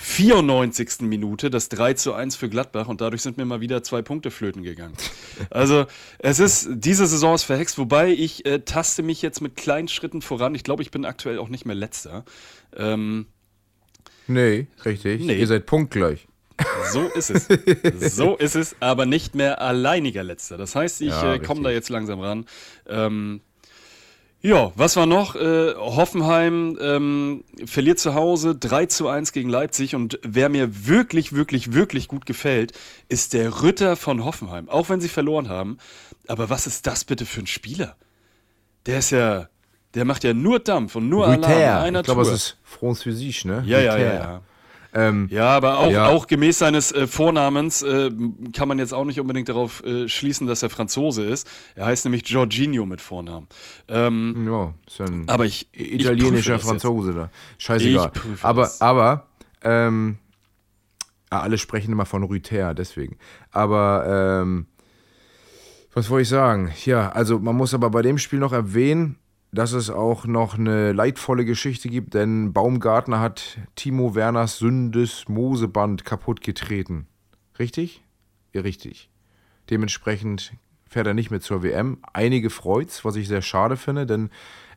94. 0.00 1.00
Minute 1.00 1.50
das 1.50 1.68
3 1.70 1.94
zu 1.94 2.14
1 2.14 2.36
für 2.36 2.48
Gladbach 2.48 2.86
und 2.86 3.00
dadurch 3.00 3.22
sind 3.22 3.36
mir 3.36 3.44
mal 3.44 3.60
wieder 3.60 3.82
zwei 3.82 4.00
Punkte 4.00 4.30
flöten 4.30 4.62
gegangen. 4.62 4.94
Also 5.50 5.86
es 6.18 6.38
ist, 6.38 6.68
diese 6.70 7.06
Saison 7.08 7.34
ist 7.34 7.42
verhext, 7.42 7.78
wobei 7.78 8.10
ich 8.10 8.46
äh, 8.46 8.60
taste 8.60 9.02
mich 9.02 9.22
jetzt 9.22 9.40
mit 9.40 9.56
kleinen 9.56 9.88
Schritten 9.88 10.22
voran. 10.22 10.54
Ich 10.54 10.62
glaube, 10.62 10.82
ich 10.82 10.92
bin 10.92 11.04
aktuell 11.04 11.38
auch 11.38 11.48
nicht 11.48 11.66
mehr 11.66 11.74
letzter. 11.76 12.24
Ähm, 12.76 13.26
Nee, 14.28 14.66
richtig. 14.84 15.24
Nee. 15.24 15.38
Ihr 15.40 15.46
seid 15.46 15.64
punktgleich. 15.66 16.28
so 16.92 17.08
ist 17.08 17.30
es. 17.30 17.48
so 18.14 18.36
ist 18.36 18.56
es, 18.56 18.76
aber 18.78 19.06
nicht 19.06 19.34
mehr 19.34 19.60
alleiniger 19.60 20.22
letzter. 20.22 20.58
Das 20.58 20.74
heißt, 20.74 21.00
ich 21.00 21.08
Ja, 21.08 21.34
äh, 21.34 21.38
komme 21.38 21.62
da 21.62 21.70
jetzt 21.70 21.88
langsam 21.88 22.20
ran. 22.20 22.44
Ähm, 22.86 23.40
ja, 24.40 24.72
was 24.76 24.96
war 24.96 25.06
noch? 25.06 25.34
Äh, 25.34 25.74
Hoffenheim 25.74 26.78
ähm, 26.80 27.44
verliert 27.64 27.98
zu 27.98 28.14
Hause 28.14 28.54
3 28.54 28.86
zu 28.86 29.08
1 29.08 29.32
gegen 29.32 29.50
Leipzig 29.50 29.96
und 29.96 30.20
wer 30.22 30.48
mir 30.48 30.86
wirklich, 30.86 31.32
wirklich, 31.32 31.72
wirklich 31.72 32.06
gut 32.06 32.24
gefällt, 32.24 32.72
ist 33.08 33.32
der 33.32 33.62
Ritter 33.62 33.96
von 33.96 34.24
Hoffenheim. 34.24 34.68
Auch 34.68 34.88
wenn 34.88 35.00
sie 35.00 35.08
verloren 35.08 35.48
haben. 35.48 35.78
Aber 36.28 36.50
was 36.50 36.66
ist 36.66 36.86
das 36.86 37.04
bitte 37.04 37.26
für 37.26 37.40
ein 37.40 37.46
Spieler? 37.48 37.96
Der 38.86 39.00
ist 39.00 39.10
ja, 39.10 39.48
der 39.94 40.04
macht 40.04 40.22
ja 40.22 40.34
nur 40.34 40.60
Dampf 40.60 40.94
und 40.94 41.08
nur 41.08 41.26
Alarm 41.26 41.42
in 41.42 41.50
Rüther. 41.50 41.80
einer 41.80 42.00
Ich 42.00 42.04
glaube, 42.04 42.22
es 42.22 42.28
ist 42.28 42.56
Französisch, 42.62 43.44
ne? 43.44 43.64
ja, 43.66 43.80
ja, 43.80 43.84
ja, 43.84 43.92
Rüther. 43.94 44.14
ja. 44.14 44.42
Ähm, 44.98 45.28
Ja, 45.30 45.48
aber 45.56 45.78
auch, 45.78 45.90
Ja. 45.90 46.06
auch 46.08 46.26
gemäß 46.26 46.58
seines 46.58 46.90
äh, 46.92 47.06
Vornamens 47.06 47.82
äh, 47.82 48.10
kann 48.52 48.68
man 48.68 48.78
jetzt 48.78 48.92
auch 48.92 49.04
nicht 49.04 49.20
unbedingt 49.20 49.48
darauf 49.48 49.84
äh, 49.84 50.08
schließen, 50.08 50.46
dass 50.46 50.62
er 50.62 50.70
Franzose 50.70 51.24
ist. 51.24 51.48
Er 51.76 51.86
heißt 51.86 52.04
nämlich 52.04 52.28
Jorginho 52.28 52.84
mit 52.86 53.00
Vornamen. 53.00 53.46
Ähm, 53.88 54.46
Ja, 54.50 54.74
ist 54.86 54.98
ja 54.98 55.04
ein 55.06 55.28
aber 55.28 55.44
ich, 55.44 55.68
ich 55.72 56.00
italienischer 56.00 56.54
das 56.54 56.62
Franzose 56.62 57.12
da. 57.14 57.30
Scheißegal. 57.58 58.10
Ich 58.36 58.44
Aber, 58.44 58.62
das. 58.62 58.80
aber, 58.80 59.26
ähm, 59.62 60.18
alle 61.30 61.58
sprechen 61.58 61.92
immer 61.92 62.06
von 62.06 62.22
Rüther, 62.24 62.74
deswegen. 62.74 63.18
Aber, 63.50 64.40
ähm, 64.42 64.66
was 65.94 66.08
wollte 66.10 66.22
ich 66.22 66.28
sagen? 66.28 66.72
Ja, 66.84 67.10
also 67.10 67.38
man 67.38 67.56
muss 67.56 67.74
aber 67.74 67.90
bei 67.90 68.02
dem 68.02 68.18
Spiel 68.18 68.38
noch 68.38 68.52
erwähnen, 68.52 69.16
dass 69.52 69.72
es 69.72 69.90
auch 69.90 70.26
noch 70.26 70.58
eine 70.58 70.92
leidvolle 70.92 71.44
Geschichte 71.44 71.88
gibt, 71.88 72.14
denn 72.14 72.52
Baumgartner 72.52 73.20
hat 73.20 73.58
Timo 73.76 74.14
Werners 74.14 74.58
Sündes 74.58 75.28
Moseband 75.28 76.04
kaputt 76.04 76.40
getreten. 76.40 77.06
Richtig? 77.58 78.04
Ja, 78.52 78.60
richtig. 78.60 79.10
Dementsprechend 79.70 80.52
fährt 80.86 81.06
er 81.06 81.14
nicht 81.14 81.30
mehr 81.30 81.40
zur 81.40 81.62
WM. 81.62 81.98
Einige 82.12 82.50
freut's, 82.50 83.04
was 83.04 83.16
ich 83.16 83.28
sehr 83.28 83.42
schade 83.42 83.76
finde, 83.76 84.06
denn 84.06 84.30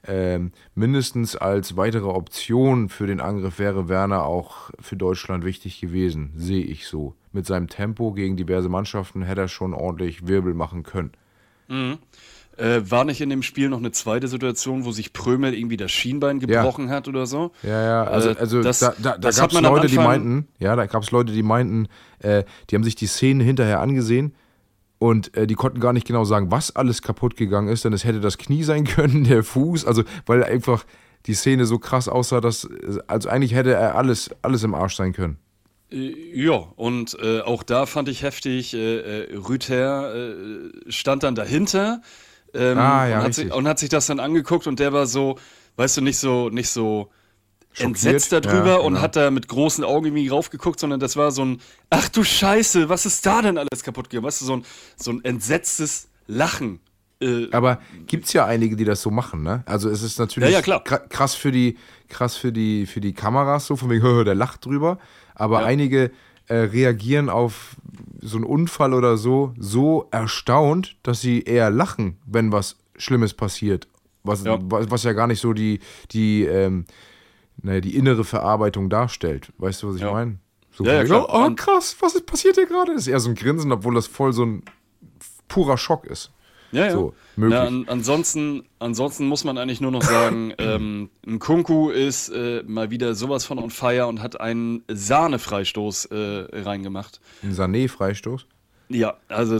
ähm, 0.07 0.51
mindestens 0.73 1.35
als 1.35 1.77
weitere 1.77 2.07
Option 2.07 2.89
für 2.89 3.07
den 3.07 3.21
Angriff 3.21 3.59
wäre 3.59 3.87
Werner 3.87 4.25
auch 4.25 4.71
für 4.79 4.97
Deutschland 4.97 5.45
wichtig 5.45 5.79
gewesen, 5.79 6.33
sehe 6.35 6.63
ich 6.63 6.87
so. 6.87 7.15
Mit 7.31 7.45
seinem 7.45 7.67
Tempo 7.67 8.11
gegen 8.11 8.35
diverse 8.35 8.67
Mannschaften 8.67 9.21
hätte 9.21 9.41
er 9.41 9.47
schon 9.47 9.73
ordentlich 9.73 10.27
Wirbel 10.27 10.53
machen 10.53 10.83
können. 10.83 11.11
Äh, 12.57 12.81
war 12.91 13.05
nicht 13.05 13.21
in 13.21 13.29
dem 13.29 13.43
Spiel 13.43 13.69
noch 13.69 13.77
eine 13.79 13.91
zweite 13.91 14.27
Situation, 14.27 14.83
wo 14.85 14.91
sich 14.91 15.13
Prömel 15.13 15.53
irgendwie 15.53 15.77
das 15.77 15.91
Schienbein 15.91 16.39
gebrochen 16.39 16.89
hat 16.89 17.07
oder 17.07 17.25
so? 17.25 17.51
Ja, 17.63 17.81
ja, 17.81 18.03
also, 18.03 18.29
Äh, 18.29 18.35
also 18.37 18.61
das- 18.61 18.79
da, 18.79 18.93
da, 19.01 19.17
da 19.17 19.31
gab 19.31 19.51
es 19.51 19.61
Leute, 19.61 19.87
die 19.87 19.95
meinten, 19.97 20.47
ja, 20.59 20.75
da 20.75 20.85
gab 20.85 21.01
es 21.03 21.11
Leute, 21.11 21.31
die 21.33 21.43
meinten, 21.43 21.87
äh, 22.19 22.43
die 22.69 22.75
haben 22.75 22.83
sich 22.83 22.95
die 22.95 23.07
Szenen 23.07 23.39
hinterher 23.41 23.79
angesehen 23.79 24.35
und 24.99 25.35
äh, 25.35 25.47
die 25.47 25.55
konnten 25.55 25.79
gar 25.79 25.93
nicht 25.93 26.05
genau 26.05 26.25
sagen, 26.25 26.51
was 26.51 26.75
alles 26.75 27.01
kaputt 27.01 27.35
gegangen 27.37 27.69
ist, 27.69 27.85
denn 27.85 27.93
es 27.93 28.03
hätte 28.03 28.19
das 28.19 28.37
Knie 28.37 28.63
sein 28.63 28.83
können, 28.85 29.23
der 29.23 29.43
Fuß, 29.43 29.85
also 29.85 30.03
weil 30.25 30.43
einfach 30.43 30.85
die 31.25 31.33
Szene 31.33 31.65
so 31.65 31.79
krass 31.79 32.07
aussah, 32.09 32.41
dass, 32.41 32.67
also 33.07 33.29
eigentlich 33.29 33.53
hätte 33.55 33.73
er 33.73 33.95
alles, 33.95 34.29
alles 34.41 34.63
im 34.63 34.75
Arsch 34.75 34.95
sein 34.95 35.13
können. 35.13 35.37
Äh, 35.91 36.13
Ja, 36.33 36.51
und 36.75 37.17
äh, 37.21 37.39
auch 37.41 37.63
da 37.63 37.85
fand 37.85 38.09
ich 38.09 38.23
heftig, 38.23 38.73
äh, 38.73 39.23
äh, 39.23 39.35
Rüther 39.37 40.13
äh, 40.15 40.69
stand 40.91 41.23
dann 41.23 41.33
dahinter 41.35 42.01
ähm, 42.53 42.77
Ah, 42.77 43.07
ja, 43.07 43.17
und, 43.19 43.23
hat 43.25 43.33
sich, 43.33 43.53
und 43.53 43.67
hat 43.67 43.79
sich 43.79 43.89
das 43.89 44.07
dann 44.07 44.19
angeguckt 44.19 44.67
und 44.67 44.79
der 44.79 44.93
war 44.93 45.05
so, 45.05 45.37
weißt 45.77 45.97
du, 45.97 46.01
nicht 46.01 46.17
so, 46.17 46.49
nicht 46.49 46.69
so 46.69 47.09
Schockiert, 47.73 47.87
entsetzt 47.87 48.31
darüber 48.33 48.71
ja, 48.71 48.75
und 48.77 48.93
genau. 48.93 49.01
hat 49.01 49.15
da 49.15 49.31
mit 49.31 49.47
großen 49.47 49.83
Augen 49.85 50.07
irgendwie 50.07 50.27
raufgeguckt, 50.27 50.79
sondern 50.79 50.99
das 50.99 51.15
war 51.15 51.31
so 51.31 51.45
ein, 51.45 51.61
ach 51.89 52.09
du 52.09 52.23
Scheiße, 52.23 52.89
was 52.89 53.05
ist 53.05 53.25
da 53.25 53.41
denn 53.41 53.57
alles 53.57 53.83
kaputt 53.83 54.09
gegangen? 54.09 54.25
Weißt 54.27 54.41
du, 54.41 54.45
so 54.45 54.57
ein, 54.57 54.65
so 54.97 55.11
ein 55.11 55.23
entsetztes 55.23 56.09
Lachen. 56.27 56.81
Äh, 57.21 57.47
Aber 57.51 57.79
gibt's 58.07 58.33
ja 58.33 58.45
einige, 58.45 58.75
die 58.75 58.83
das 58.83 59.01
so 59.01 59.09
machen, 59.11 59.43
ne? 59.43 59.63
Also 59.65 59.89
es 59.89 60.01
ist 60.03 60.19
natürlich 60.19 60.51
Ja, 60.51 60.79
krass 60.79 61.35
für 61.35 61.51
die, 61.51 61.77
krass 62.09 62.35
für 62.35 62.51
die, 62.51 62.85
für 62.87 62.99
die 62.99 63.13
Kameras, 63.13 63.67
so 63.67 63.75
von 63.77 63.89
wegen, 63.89 64.03
"Hö, 64.03 64.23
der 64.25 64.35
lacht 64.35 64.65
drüber. 64.65 64.97
Aber 65.35 65.63
einige 65.63 66.11
äh, 66.51 66.57
reagieren 66.65 67.29
auf 67.29 67.75
so 68.21 68.35
einen 68.37 68.45
Unfall 68.45 68.93
oder 68.93 69.17
so, 69.17 69.53
so 69.57 70.07
erstaunt, 70.11 70.97
dass 71.03 71.21
sie 71.21 71.41
eher 71.43 71.69
lachen, 71.71 72.17
wenn 72.25 72.51
was 72.51 72.75
Schlimmes 72.97 73.33
passiert. 73.33 73.87
Was 74.23 74.43
Ja. 74.43 74.59
was, 74.61 75.03
ja 75.03 75.13
gar 75.13 75.27
nicht 75.27 75.39
so 75.39 75.53
die, 75.53 75.79
die, 76.11 76.43
ähm, 76.43 76.85
naja, 77.63 77.79
die 77.81 77.95
innere 77.95 78.23
Verarbeitung 78.23 78.89
darstellt. 78.89 79.51
Weißt 79.57 79.81
du, 79.81 79.87
was 79.89 79.95
ich 79.95 80.01
Ja. 80.01 80.11
meine? 80.11 80.37
So 80.71 80.83
Ja, 80.85 81.01
ja, 81.03 81.25
oh 81.27 81.45
Und- 81.45 81.57
krass, 81.57 81.95
was 82.01 82.15
ist 82.15 82.25
passiert 82.25 82.55
hier 82.55 82.67
gerade? 82.67 82.91
Ist 82.93 83.07
eher 83.07 83.19
so 83.19 83.29
ein 83.29 83.35
Grinsen, 83.35 83.71
obwohl 83.71 83.95
das 83.95 84.07
voll 84.07 84.33
so 84.33 84.45
ein 84.45 84.63
purer 85.47 85.77
Schock 85.77 86.05
ist. 86.05 86.31
Ja, 86.71 86.85
ja. 86.85 86.91
So, 86.91 87.13
möglich. 87.35 87.59
Na, 87.59 87.67
an, 87.67 87.85
ansonsten, 87.87 88.63
ansonsten 88.79 89.27
muss 89.27 89.43
man 89.43 89.57
eigentlich 89.57 89.81
nur 89.81 89.91
noch 89.91 90.03
sagen, 90.03 90.53
ähm, 90.57 91.09
Nkunku 91.25 91.89
ist 91.89 92.29
äh, 92.29 92.63
mal 92.65 92.91
wieder 92.91 93.15
sowas 93.15 93.45
von 93.45 93.59
on 93.59 93.69
fire 93.69 94.07
und 94.07 94.21
hat 94.21 94.39
einen 94.39 94.83
Sahnefreistoß 94.87 96.05
äh, 96.05 96.15
reingemacht. 96.61 97.19
Ein 97.43 97.53
Sané-Freistoß. 97.53 98.45
Ja, 98.89 99.15
also 99.27 99.59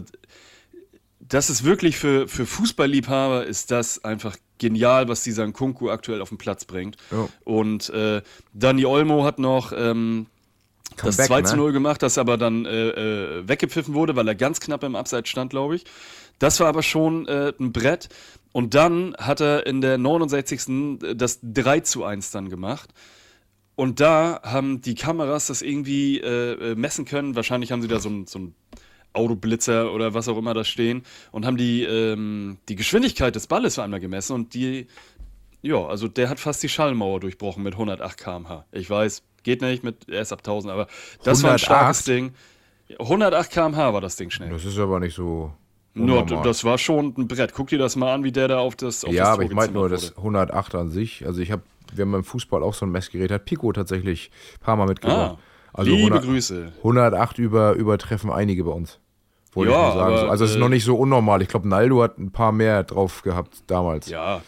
das 1.20 1.50
ist 1.50 1.64
wirklich 1.64 1.98
für, 1.98 2.28
für 2.28 2.46
Fußballliebhaber 2.46 3.46
ist 3.46 3.72
das 3.72 4.04
einfach 4.04 4.38
genial, 4.58 5.08
was 5.08 5.24
dieser 5.24 5.48
Nkunku 5.48 5.90
aktuell 5.90 6.22
auf 6.22 6.30
den 6.30 6.38
Platz 6.38 6.66
bringt. 6.66 6.98
Ja. 7.12 7.28
Und 7.44 7.90
äh, 7.90 8.22
Dani 8.54 8.86
Olmo 8.86 9.24
hat 9.24 9.40
noch 9.40 9.74
ähm, 9.76 10.28
das 10.98 11.18
Comeback, 11.18 11.28
2 11.28 11.42
zu 11.44 11.56
ne? 11.56 11.62
0 11.64 11.72
gemacht, 11.72 12.04
das 12.04 12.18
aber 12.18 12.38
dann 12.38 12.66
äh, 12.66 12.90
äh, 12.90 13.48
weggepfiffen 13.48 13.94
wurde, 13.94 14.16
weil 14.16 14.28
er 14.28 14.36
ganz 14.36 14.60
knapp 14.60 14.84
im 14.84 14.96
Abseits 14.96 15.30
stand, 15.30 15.52
glaube 15.52 15.76
ich. 15.76 15.86
Das 16.42 16.60
war 16.60 16.68
aber 16.68 16.82
schon 16.82 17.28
äh, 17.28 17.54
ein 17.60 17.72
Brett. 17.72 18.10
Und 18.52 18.74
dann 18.74 19.16
hat 19.18 19.42
er 19.42 19.68
in 19.68 19.80
der 19.80 20.00
69. 20.00 21.00
das 21.16 21.40
3 21.44 21.82
zu 21.82 22.04
1 22.04 22.32
dann 22.32 22.50
gemacht. 22.50 22.90
Und 23.76 24.00
da 24.00 24.42
haben 24.44 24.82
die 24.82 24.96
Kameras 24.96 25.48
das 25.48 25.62
irgendwie 25.62 26.20
äh, 26.20 26.72
äh, 26.72 26.76
messen 26.76 27.06
können. 27.06 27.36
Wahrscheinlich 27.36 27.72
haben 27.72 27.84
sie 27.84 27.88
da 27.88 28.00
so 28.00 28.10
einen 28.10 28.26
so 28.26 28.40
einen 28.40 28.56
Autoblitzer 29.14 29.94
oder 29.94 30.16
was 30.16 30.28
auch 30.28 30.38
immer 30.38 30.56
da 30.56 30.64
stehen 30.64 31.04
und 31.32 31.46
haben 31.46 31.58
die, 31.58 31.84
ähm, 31.84 32.58
die 32.70 32.76
Geschwindigkeit 32.76 33.36
des 33.36 33.46
Balles 33.46 33.78
einmal 33.78 34.00
gemessen 34.00 34.34
und 34.34 34.54
die, 34.54 34.88
ja, 35.62 35.86
also 35.86 36.08
der 36.08 36.30
hat 36.30 36.40
fast 36.40 36.64
die 36.64 36.70
Schallmauer 36.70 37.20
durchbrochen 37.20 37.62
mit 37.62 37.74
108 37.74 38.18
km/h. 38.18 38.66
Ich 38.72 38.90
weiß, 38.90 39.24
geht 39.44 39.62
nicht 39.62 39.84
mit 39.84 40.10
erst 40.10 40.34
ab 40.34 40.40
1000, 40.40 40.74
aber 40.74 40.88
das 41.24 41.44
war 41.44 41.52
ein 41.52 41.60
108? 41.60 41.62
starkes 41.62 42.04
Ding. 42.06 42.34
108 43.00 43.52
km/h 43.52 43.94
war 43.94 44.02
das 44.02 44.16
Ding 44.16 44.30
schnell. 44.30 44.50
Das 44.50 44.66
ist 44.66 44.80
aber 44.80 45.00
nicht 45.00 45.16
so. 45.16 45.54
Nur, 45.94 46.26
das 46.26 46.64
war 46.64 46.78
schon 46.78 47.14
ein 47.18 47.28
Brett. 47.28 47.54
Guck 47.54 47.68
dir 47.68 47.78
das 47.78 47.96
mal 47.96 48.14
an, 48.14 48.24
wie 48.24 48.32
der 48.32 48.48
da 48.48 48.60
auf 48.60 48.76
das 48.76 49.04
auf 49.04 49.12
ja, 49.14 49.26
das 49.26 49.34
aber 49.34 49.44
ich 49.44 49.52
meinte 49.52 49.74
nur 49.74 49.90
gezimmert 49.90 50.04
das 50.16 50.18
wurde. 50.24 50.28
108 50.52 50.76
an 50.76 50.90
sich. 50.90 51.26
Also 51.26 51.42
ich 51.42 51.52
habe, 51.52 51.64
wir 51.94 52.04
haben 52.04 52.12
beim 52.14 52.24
Fußball 52.24 52.64
auch 52.64 52.74
so 52.74 52.86
ein 52.86 52.92
Messgerät, 52.92 53.30
hat 53.32 53.44
Pico 53.46 53.72
tatsächlich 53.74 54.32
ein 54.56 54.60
paar 54.64 54.76
Mal 54.78 54.88
mitgebracht. 54.88 55.38
Ah, 55.38 55.40
also 55.74 55.92
liebe 55.92 56.04
100, 56.08 56.24
Grüße. 56.24 56.72
108 56.78 57.38
über, 57.40 57.74
übertreffen 57.74 58.32
einige 58.32 58.64
bei 58.64 58.72
uns. 58.72 59.00
Wollte 59.54 59.74
Ja, 59.74 59.90
ich 59.90 59.94
sagen. 59.96 60.08
aber, 60.14 60.20
so. 60.22 60.28
Also 60.28 60.46
es 60.46 60.52
ist 60.52 60.56
äh, 60.58 60.60
noch 60.60 60.70
nicht 60.70 60.86
so 60.86 60.96
unnormal. 60.96 61.42
Ich 61.42 61.50
glaube, 61.50 61.68
Naldo 61.68 62.02
hat 62.04 62.18
ein 62.20 62.32
paar 62.32 62.54
mehr 62.54 62.84
drauf 62.84 63.22
gehabt 63.22 63.64
damals. 63.68 64.08
Ja, 64.08 64.42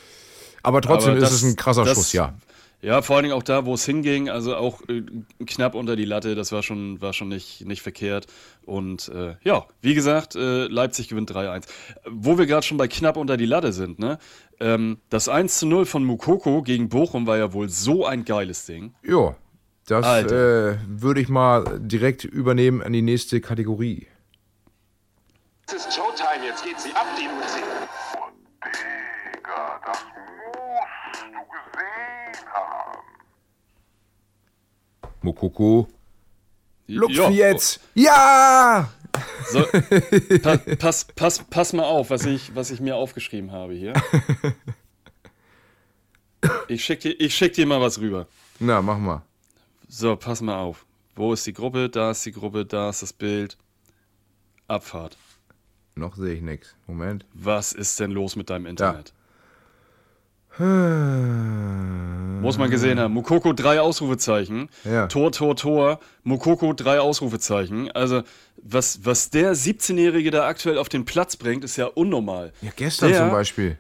Aber 0.61 0.79
trotzdem 0.81 1.11
Aber 1.11 1.17
ist 1.17 1.23
das- 1.31 1.33
es 1.33 1.43
ein 1.43 1.57
krasser 1.57 1.83
das- 1.83 1.97
Schuss, 1.97 2.13
ja. 2.13 2.33
Ja, 2.83 3.01
vor 3.01 3.15
allen 3.15 3.23
Dingen 3.23 3.35
auch 3.35 3.43
da, 3.43 3.65
wo 3.65 3.75
es 3.75 3.85
hinging, 3.85 4.29
also 4.29 4.57
auch 4.57 4.81
äh, 4.89 5.03
knapp 5.45 5.73
unter 5.73 5.95
die 5.95 6.03
Latte, 6.03 6.35
das 6.35 6.51
war 6.51 6.63
schon, 6.63 7.01
war 7.01 7.13
schon 7.13 7.29
nicht, 7.29 7.65
nicht 7.65 7.81
verkehrt. 7.81 8.27
Und 8.65 9.07
äh, 9.07 9.35
ja, 9.43 9.65
wie 9.79 9.93
gesagt, 9.93 10.35
äh, 10.35 10.67
Leipzig 10.67 11.07
gewinnt 11.07 11.31
3-1. 11.31 11.63
Wo 12.09 12.37
wir 12.37 12.45
gerade 12.45 12.65
schon 12.65 12.77
bei 12.77 12.89
knapp 12.89 13.15
unter 13.15 13.37
die 13.37 13.45
Latte 13.45 13.71
sind, 13.71 13.99
ne? 13.99 14.19
Ähm, 14.59 14.97
das 15.09 15.29
1 15.29 15.59
zu 15.59 15.65
0 15.65 15.85
von 15.85 16.03
Mukoko 16.03 16.61
gegen 16.61 16.89
Bochum 16.89 17.25
war 17.25 17.37
ja 17.37 17.53
wohl 17.53 17.69
so 17.69 18.05
ein 18.05 18.25
geiles 18.25 18.65
Ding. 18.65 18.93
Ja, 19.01 19.35
das 19.87 20.05
äh, 20.05 20.77
würde 20.85 21.21
ich 21.21 21.29
mal 21.29 21.79
direkt 21.79 22.25
übernehmen 22.25 22.81
an 22.81 22.91
die 22.91 23.01
nächste 23.01 23.39
Kategorie. 23.39 24.07
Es 25.67 25.73
ist 25.73 25.93
Showtime, 25.93 26.45
jetzt 26.45 26.63
geht 26.63 26.79
sie 26.79 26.91
ab, 26.91 27.07
die 27.17 27.29
Musik. 27.33 27.63
Digga, 29.33 29.79
das 29.85 29.99
musst 30.05 31.33
du 31.33 31.39
gesehen 31.51 32.49
haben. 32.53 32.99
Mokoko. 35.23 35.87
Lupf 36.87 37.13
Ja, 37.13 37.29
jetzt! 37.29 37.79
Ja! 37.95 38.89
So, 39.51 39.63
pa 40.41 40.57
pass, 40.79 41.05
pass, 41.15 41.39
pass 41.49 41.73
mal 41.73 41.83
auf, 41.83 42.09
was 42.09 42.25
ich, 42.25 42.55
was 42.55 42.71
ich 42.71 42.79
mir 42.79 42.95
aufgeschrieben 42.95 43.51
habe 43.51 43.73
hier. 43.73 43.93
Ich 46.67 46.83
schick, 46.83 46.99
dir, 47.01 47.11
ich 47.19 47.35
schick 47.35 47.53
dir 47.53 47.65
mal 47.65 47.79
was 47.79 47.99
rüber. 47.99 48.27
Na, 48.59 48.81
mach 48.81 48.97
mal. 48.97 49.21
So, 49.87 50.15
pass 50.15 50.41
mal 50.41 50.57
auf. 50.57 50.85
Wo 51.15 51.31
ist 51.31 51.45
die 51.45 51.53
Gruppe? 51.53 51.89
Da 51.89 52.11
ist 52.11 52.25
die 52.25 52.31
Gruppe, 52.31 52.65
da 52.65 52.89
ist 52.89 53.01
das 53.01 53.13
Bild. 53.13 53.57
Abfahrt. 54.67 55.17
Noch 55.95 56.15
sehe 56.15 56.33
ich 56.33 56.41
nichts. 56.41 56.75
Moment. 56.87 57.25
Was 57.33 57.71
ist 57.71 57.99
denn 57.99 58.11
los 58.11 58.35
mit 58.35 58.49
deinem 58.49 58.65
Internet? 58.65 59.13
Muss 60.59 62.41
Muss 62.41 62.57
man 62.57 62.69
gesehen 62.69 62.99
haben. 62.99 63.13
Mukoko 63.13 63.53
drei 63.53 63.79
Ausrufezeichen. 63.79 64.69
Ja. 64.83 65.07
Tor, 65.07 65.31
Tor, 65.31 65.55
Tor. 65.55 65.99
Mukoko 66.23 66.73
drei 66.73 66.99
Ausrufezeichen. 66.99 67.89
Also, 67.91 68.21
was, 68.61 68.99
was 69.05 69.29
der 69.29 69.55
17-Jährige 69.55 70.29
da 70.31 70.45
aktuell 70.47 70.77
auf 70.77 70.89
den 70.89 71.05
Platz 71.05 71.37
bringt, 71.37 71.63
ist 71.63 71.77
ja 71.77 71.85
unnormal. 71.85 72.51
Ja, 72.61 72.71
gestern 72.75 73.09
Der- 73.09 73.19
zum 73.19 73.31
Beispiel. 73.31 73.77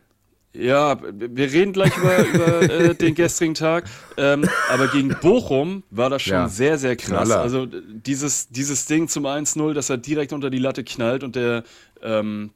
Ja, 0.55 0.99
wir 1.01 1.51
reden 1.51 1.73
gleich 1.73 1.97
über, 1.97 2.27
über 2.27 2.61
äh, 2.61 2.93
den 2.99 3.15
gestrigen 3.15 3.55
Tag. 3.55 3.85
Ähm, 4.17 4.47
aber 4.69 4.87
gegen 4.87 5.09
Bochum 5.19 5.81
war 5.89 6.11
das 6.11 6.21
schon 6.21 6.33
Ja. 6.33 6.47
sehr, 6.47 6.77
sehr 6.77 6.95
krass. 6.95 7.27
Knaller. 7.27 7.41
Also 7.41 7.65
dieses, 7.65 8.49
dieses 8.49 8.85
Ding 8.85 9.07
zum 9.07 9.25
1-0, 9.25 9.73
dass 9.73 9.89
er 9.89 9.97
direkt 9.97 10.31
unter 10.31 10.51
die 10.51 10.59
Latte 10.59 10.83
knallt 10.83 11.23
und 11.23 11.35
der, 11.35 11.63
ähm, 12.03 12.51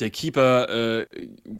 der 0.00 0.10
Keeper 0.10 0.68
äh, 0.68 1.06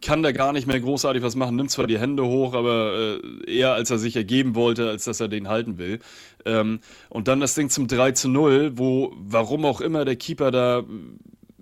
kann 0.01 0.23
da 0.23 0.31
gar 0.31 0.51
nicht 0.51 0.67
mehr 0.67 0.79
großartig 0.79 1.23
was 1.23 1.35
machen, 1.35 1.55
nimmt 1.55 1.71
zwar 1.71 1.87
die 1.87 1.99
Hände 1.99 2.25
hoch, 2.25 2.53
aber 2.53 3.19
äh, 3.23 3.51
eher 3.51 3.73
als 3.73 3.91
er 3.91 3.97
sich 3.97 4.15
ergeben 4.15 4.55
wollte, 4.55 4.89
als 4.89 5.05
dass 5.05 5.19
er 5.19 5.27
den 5.27 5.47
halten 5.47 5.77
will. 5.77 5.99
Ähm, 6.45 6.79
und 7.09 7.27
dann 7.27 7.39
das 7.39 7.55
Ding 7.55 7.69
zum 7.69 7.87
3 7.87 8.11
zu 8.11 8.29
0, 8.29 8.77
wo, 8.77 9.13
warum 9.15 9.65
auch 9.65 9.81
immer, 9.81 10.05
der 10.05 10.15
Keeper 10.15 10.51
da 10.51 10.83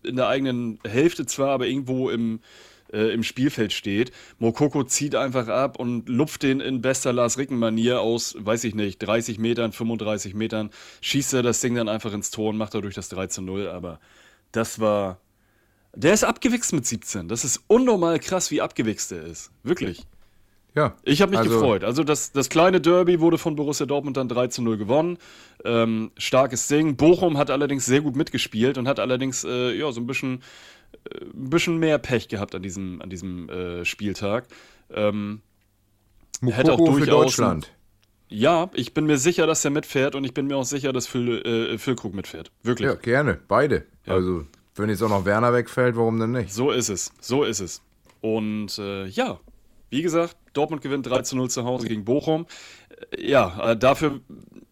in 0.03 0.15
der 0.15 0.27
eigenen 0.27 0.79
Hälfte 0.86 1.25
zwar, 1.25 1.50
aber 1.50 1.67
irgendwo 1.67 2.10
im, 2.10 2.39
äh, 2.91 3.13
im 3.13 3.24
Spielfeld 3.24 3.74
steht. 3.74 4.12
Mokoko 4.39 4.84
zieht 4.84 5.15
einfach 5.15 5.48
ab 5.48 5.79
und 5.79 6.10
lupft 6.10 6.43
den 6.43 6.60
in 6.60 6.82
bester 6.82 7.13
Lars 7.13 7.38
Ricken-Manier 7.38 8.01
aus, 8.01 8.36
weiß 8.39 8.63
ich 8.65 8.75
nicht, 8.75 9.00
30 9.00 9.39
Metern, 9.39 9.72
35 9.72 10.34
Metern, 10.34 10.72
schießt 11.01 11.34
er 11.36 11.43
das 11.43 11.62
Ding 11.62 11.75
dann 11.75 11.89
einfach 11.89 12.13
ins 12.13 12.32
Tor 12.32 12.50
und 12.50 12.58
macht 12.58 12.74
dadurch 12.74 12.96
das 12.96 13.10
3 13.10 13.27
zu 13.27 13.41
0. 13.41 13.67
Aber 13.67 14.00
das 14.51 14.79
war. 14.79 15.20
Der 15.96 16.14
ist 16.14 16.24
abgewichst 16.24 16.74
mit 16.74 16.86
17. 16.86 17.28
Das 17.28 17.46
ist 17.46 17.62
unnormal 17.68 18.20
krass, 18.20 18.50
wie 18.52 18.62
abgewichst 18.62 19.12
er 19.12 19.24
ist. 19.26 19.52
Wirklich. 19.64 20.06
Ja. 20.76 20.96
Ich 21.04 21.22
habe 21.22 21.32
mich 21.32 21.40
also, 21.40 21.52
gefreut. 21.52 21.84
Also 21.84 22.04
das, 22.04 22.32
das 22.32 22.50
kleine 22.50 22.82
Derby 22.82 23.20
wurde 23.20 23.38
von 23.38 23.56
Borussia 23.56 23.86
Dortmund 23.86 24.18
dann 24.18 24.28
3 24.28 24.48
zu 24.48 24.64
0 24.64 24.78
gewonnen. 24.78 25.18
Ähm, 25.64 26.12
starkes 26.18 26.68
Ding. 26.68 26.96
Bochum 26.96 27.38
hat 27.38 27.52
allerdings 27.52 27.86
sehr 27.86 28.02
gut 28.02 28.16
mitgespielt 28.16 28.78
und 28.78 28.88
hat 28.88 29.00
allerdings 29.00 29.44
äh, 29.44 29.78
ja, 29.78 29.92
so 29.92 30.02
ein 30.02 30.08
bisschen, 30.08 30.42
äh, 31.12 31.26
ein 31.26 31.50
bisschen 31.50 31.78
mehr 31.78 32.00
Pech 32.00 32.28
gehabt 32.28 32.56
an 32.56 32.64
diesem, 32.64 33.02
an 33.02 33.10
diesem 33.12 33.50
äh, 33.50 33.86
Spieltag. 33.86 34.48
Ähm, 34.92 35.42
hätte 36.42 36.74
auch 36.74 36.80
Mokoko 36.80 36.98
für 36.98 37.06
durchaus 37.06 37.36
Deutschland. 37.36 37.72
ja, 38.30 38.72
ich 38.74 38.96
bin 38.96 39.06
mir 39.06 39.20
sicher, 39.20 39.46
dass 39.46 39.64
er 39.64 39.72
mitfährt 39.72 40.16
und 40.16 40.24
ich 40.24 40.34
bin 40.34 40.48
mir 40.48 40.58
auch 40.58 40.66
sicher, 40.66 40.92
dass 40.92 41.06
Phil, 41.06 41.46
äh, 41.46 41.78
Füllkrug 41.78 42.16
mitfährt. 42.16 42.52
Wirklich. 42.64 42.88
Ja, 42.88 42.96
gerne. 42.96 43.40
Beide. 43.48 43.86
Ja. 44.08 44.14
Also, 44.14 44.48
wenn 44.75 44.89
jetzt 44.89 45.01
auch 45.03 45.10
noch 45.10 45.25
Werner 45.25 45.53
wegfällt, 45.53 45.96
warum 45.96 46.20
denn 46.20 46.32
nicht? 46.32 46.53
So 46.53 46.72
ist 46.72 46.89
es. 46.89 47.12
So 47.20 47.44
ist 47.44 47.60
es. 47.60 47.82
Und 48.22 48.77
äh, 48.80 49.06
ja, 49.08 49.39
wie 49.89 50.01
gesagt, 50.01 50.36
Dortmund 50.53 50.82
gewinnt 50.82 51.06
3 51.08 51.22
zu 51.22 51.36
0 51.36 51.50
zu 51.50 51.65
Hause 51.65 51.88
gegen 51.88 52.06
Bochum. 52.06 52.46
Äh, 53.12 53.30
Ja, 53.30 53.72
äh, 53.72 53.77
dafür 53.77 54.22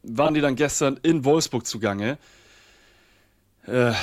waren 0.03 0.34
die 0.34 0.41
dann 0.41 0.55
gestern 0.55 1.00
in 1.03 1.25
Wolfsburg 1.25 1.65
zugange. 1.65 2.17
Äh, 3.67 3.93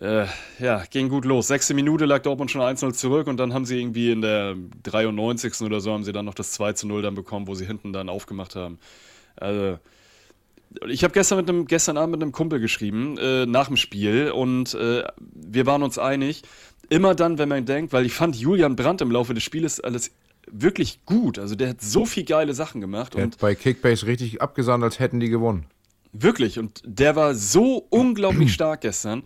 äh, 0.00 0.26
ja, 0.58 0.82
ging 0.90 1.08
gut 1.08 1.24
los. 1.24 1.48
Sechste 1.48 1.74
Minute 1.74 2.06
lag 2.06 2.22
Dortmund 2.22 2.50
schon 2.50 2.62
1-0 2.62 2.94
zurück 2.94 3.26
und 3.26 3.36
dann 3.36 3.52
haben 3.52 3.66
sie 3.66 3.78
irgendwie 3.78 4.10
in 4.10 4.22
der 4.22 4.56
93. 4.82 5.60
oder 5.60 5.80
so 5.80 5.92
haben 5.92 6.04
sie 6.04 6.12
dann 6.12 6.24
noch 6.24 6.34
das 6.34 6.52
2 6.52 6.72
zu 6.72 6.88
0 6.88 7.02
dann 7.02 7.14
bekommen, 7.14 7.46
wo 7.46 7.54
sie 7.54 7.66
hinten 7.66 7.92
dann 7.92 8.08
aufgemacht 8.08 8.56
haben. 8.56 8.78
Also, 9.36 9.78
ich 10.88 11.02
habe 11.04 11.12
gestern, 11.12 11.38
mit 11.38 11.48
einem- 11.48 11.66
gestern 11.66 11.96
Abend 11.96 12.12
mit 12.12 12.22
einem 12.22 12.32
Kumpel 12.32 12.60
geschrieben, 12.60 13.16
äh, 13.18 13.46
nach 13.46 13.66
dem 13.68 13.76
Spiel, 13.76 14.30
und 14.30 14.74
äh, 14.74 15.04
wir 15.18 15.66
waren 15.66 15.82
uns 15.82 15.98
einig, 15.98 16.42
immer 16.88 17.14
dann, 17.14 17.38
wenn 17.38 17.48
man 17.48 17.64
denkt, 17.66 17.92
weil 17.92 18.06
ich 18.06 18.12
fand 18.12 18.36
Julian 18.36 18.76
Brandt 18.76 19.00
im 19.00 19.10
Laufe 19.10 19.34
des 19.34 19.42
Spieles 19.42 19.80
alles 19.80 20.10
wirklich 20.50 21.04
gut. 21.06 21.38
Also 21.38 21.54
der 21.54 21.70
hat 21.70 21.80
so 21.80 22.04
viel 22.06 22.24
geile 22.24 22.54
Sachen 22.54 22.80
gemacht 22.80 23.14
Der 23.14 23.24
und 23.24 23.38
bei 23.38 23.54
Kickbase 23.54 24.06
richtig 24.06 24.40
abgesandt, 24.42 24.82
als 24.84 24.98
hätten 24.98 25.20
die 25.20 25.28
gewonnen. 25.28 25.66
wirklich, 26.12 26.58
und 26.58 26.82
der 26.84 27.14
war 27.14 27.34
so 27.34 27.86
unglaublich 27.90 28.52
stark 28.52 28.80
gestern. 28.80 29.22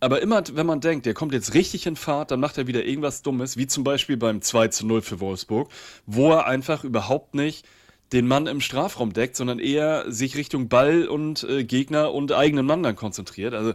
Aber 0.00 0.22
immer, 0.22 0.42
wenn 0.52 0.64
man 0.64 0.80
denkt, 0.80 1.06
der 1.06 1.12
kommt 1.12 1.32
jetzt 1.34 1.54
richtig 1.54 1.84
in 1.86 1.96
Fahrt, 1.96 2.30
dann 2.30 2.38
macht 2.40 2.56
er 2.56 2.66
wieder 2.68 2.84
irgendwas 2.84 3.22
Dummes, 3.22 3.56
wie 3.56 3.66
zum 3.66 3.82
Beispiel 3.84 4.16
beim 4.16 4.40
2 4.40 4.68
zu 4.68 4.86
0 4.86 5.02
für 5.02 5.18
Wolfsburg, 5.20 5.70
wo 6.06 6.30
er 6.30 6.46
einfach 6.46 6.84
überhaupt 6.84 7.34
nicht 7.34 7.66
den 8.12 8.26
Mann 8.26 8.46
im 8.46 8.60
Strafraum 8.60 9.12
deckt, 9.12 9.36
sondern 9.36 9.58
eher 9.58 10.10
sich 10.10 10.36
Richtung 10.36 10.68
Ball 10.68 11.06
und 11.06 11.44
äh, 11.44 11.64
Gegner 11.64 12.12
und 12.12 12.32
eigenen 12.32 12.64
Mann 12.66 12.82
dann 12.82 12.96
konzentriert. 12.96 13.54
Also, 13.54 13.74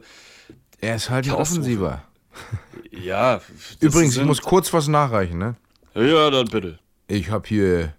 Er 0.81 0.95
ist 0.95 1.09
halt 1.09 1.27
ein. 1.27 1.35
Offensiver. 1.35 2.03
ja. 2.91 3.41
Übrigens, 3.79 4.17
ich 4.17 4.23
muss 4.25 4.41
kurz 4.41 4.73
was 4.73 4.87
nachreichen, 4.87 5.37
ne? 5.37 5.55
Ja, 5.95 6.31
dann 6.31 6.47
bitte. 6.47 6.79
Ich 7.07 7.29
habe 7.29 7.47
hier 7.47 7.93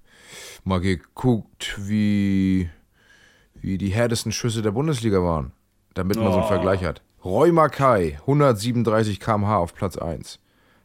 mal 0.65 0.81
geguckt, 0.81 1.77
wie, 1.79 2.69
wie 3.55 3.79
die 3.79 3.91
härtesten 3.91 4.33
Schüsse 4.33 4.63
der 4.63 4.73
Bundesliga 4.73 5.23
waren, 5.23 5.53
damit 5.95 6.17
man 6.17 6.27
so 6.33 6.39
einen 6.39 6.45
Oh. 6.45 6.49
Vergleich 6.49 6.83
hat. 6.83 7.03
Roy 7.25 7.53
Mackay, 7.53 8.19
137 8.23 9.21
km/h 9.21 9.57
auf 9.59 9.75
Platz 9.75 9.97
1. 9.97 10.41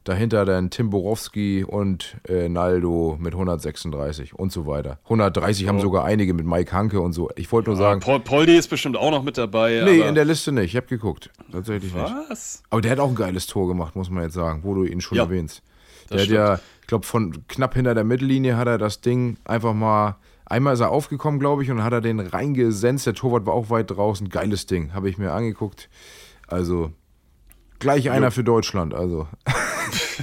Dahinter 0.05 0.45
dann 0.45 0.69
Tim 0.69 0.89
Borowski 0.89 1.63
und 1.63 2.17
äh, 2.27 2.47
Naldo 2.49 3.17
mit 3.19 3.33
136 3.33 4.33
und 4.33 4.51
so 4.51 4.65
weiter. 4.65 4.97
130 5.03 5.67
haben 5.67 5.79
sogar 5.79 6.05
einige 6.05 6.33
mit 6.33 6.45
Mike 6.45 6.71
Hanke 6.71 7.01
und 7.01 7.13
so. 7.13 7.29
Ich 7.35 7.51
wollte 7.51 7.69
nur 7.69 7.77
sagen, 7.77 7.99
Paul, 7.99 8.19
Poldi 8.21 8.55
ist 8.57 8.69
bestimmt 8.69 8.97
auch 8.97 9.11
noch 9.11 9.23
mit 9.23 9.37
dabei. 9.37 9.81
nee, 9.85 9.99
in 9.99 10.15
der 10.15 10.25
Liste 10.25 10.51
nicht. 10.51 10.65
Ich 10.73 10.75
habe 10.77 10.87
geguckt. 10.87 11.29
Tatsächlich 11.51 11.93
nicht. 11.93 12.15
Was? 12.29 12.63
Aber 12.69 12.81
der 12.81 12.91
hat 12.91 12.99
auch 12.99 13.09
ein 13.09 13.15
geiles 13.15 13.45
Tor 13.45 13.67
gemacht, 13.67 13.95
muss 13.95 14.09
man 14.09 14.23
jetzt 14.23 14.33
sagen, 14.35 14.61
wo 14.63 14.73
du 14.73 14.83
ihn 14.83 15.01
schon 15.01 15.17
Ja, 15.17 15.25
erwähnst. 15.25 15.61
Der 16.09 16.21
hat 16.21 16.27
ja, 16.27 16.59
ich 16.81 16.87
glaube, 16.87 17.05
von 17.05 17.45
knapp 17.47 17.75
hinter 17.75 17.93
der 17.93 18.03
Mittellinie 18.03 18.57
hat 18.57 18.67
er 18.67 18.77
das 18.79 19.01
Ding 19.01 19.37
einfach 19.45 19.73
mal. 19.73 20.15
Einmal 20.45 20.73
ist 20.73 20.79
er 20.79 20.89
aufgekommen, 20.89 21.39
glaube 21.39 21.61
ich, 21.61 21.69
und 21.69 21.83
hat 21.83 21.93
er 21.93 22.01
den 22.01 22.19
reingesenzt. 22.19 23.05
Der 23.05 23.13
Torwart 23.13 23.45
war 23.45 23.53
auch 23.53 23.69
weit 23.69 23.91
draußen. 23.91 24.29
Geiles 24.29 24.65
Ding, 24.65 24.93
habe 24.95 25.07
ich 25.07 25.19
mir 25.19 25.31
angeguckt. 25.33 25.89
Also, 26.47 26.91
gleich 27.77 28.09
einer 28.09 28.31
für 28.31 28.43
Deutschland. 28.43 28.95
Also, 28.95 29.27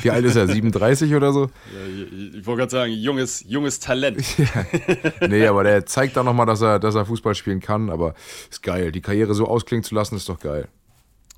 wie 0.03 0.11
alt 0.11 0.25
ist 0.25 0.37
er? 0.37 0.47
37 0.49 1.15
oder 1.15 1.33
so? 1.33 1.43
Ja, 1.43 2.39
ich 2.39 2.47
wollte 2.47 2.61
gerade 2.61 2.71
sagen, 2.71 2.93
junges, 2.93 3.45
junges 3.47 3.81
Talent. 3.81 4.25
Nee, 5.29 5.47
aber 5.47 5.65
der 5.65 5.87
zeigt 5.87 6.17
dann 6.17 6.27
nochmal, 6.27 6.47
dass 6.47 6.61
er, 6.61 6.79
dass 6.79 6.95
er 6.95 7.07
Fußball 7.07 7.35
spielen 7.35 7.61
kann. 7.61 7.91
Aber 7.91 8.15
ist 8.51 8.63
geil. 8.63 8.93
Die 8.93 9.01
Karriere 9.01 9.35
so 9.35 9.47
ausklingen 9.47 9.85
zu 9.85 9.95
lassen, 9.95 10.17
ist 10.17 10.29
doch 10.29 10.39
geil. 10.39 10.69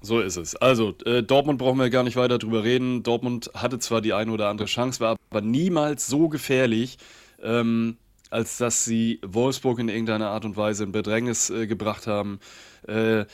So 0.01 0.21
ist 0.21 0.37
es. 0.37 0.55
Also, 0.57 0.95
äh, 1.05 1.23
Dortmund 1.23 1.59
brauchen 1.59 1.79
wir 1.79 1.91
gar 1.91 2.05
nicht 2.05 2.17
weiter 2.17 2.39
drüber 2.39 2.63
reden. 2.63 3.03
Dortmund 3.03 3.51
hatte 3.55 3.79
zwar 3.79 4.01
die 4.01 4.13
eine 4.13 4.31
oder 4.31 4.49
andere 4.49 4.69
Chance, 4.69 5.01
war 5.01 5.17
aber 5.31 5.41
niemals 5.41 6.07
so 6.07 6.29
gefährlich, 6.29 6.99
ähm, 7.43 7.97
als 8.31 8.59
dass 8.59 8.85
sie 8.85 9.21
Wolfsburg 9.27 9.79
in 9.81 9.89
irgendeiner 9.89 10.31
Art 10.31 10.45
und 10.45 10.57
Weise 10.57 10.85
in 10.85 10.93
Bedrängnis 10.93 11.51
äh, 11.51 11.67
gebracht 11.67 12.07
haben. 12.07 12.39
Äh, 12.87 13.25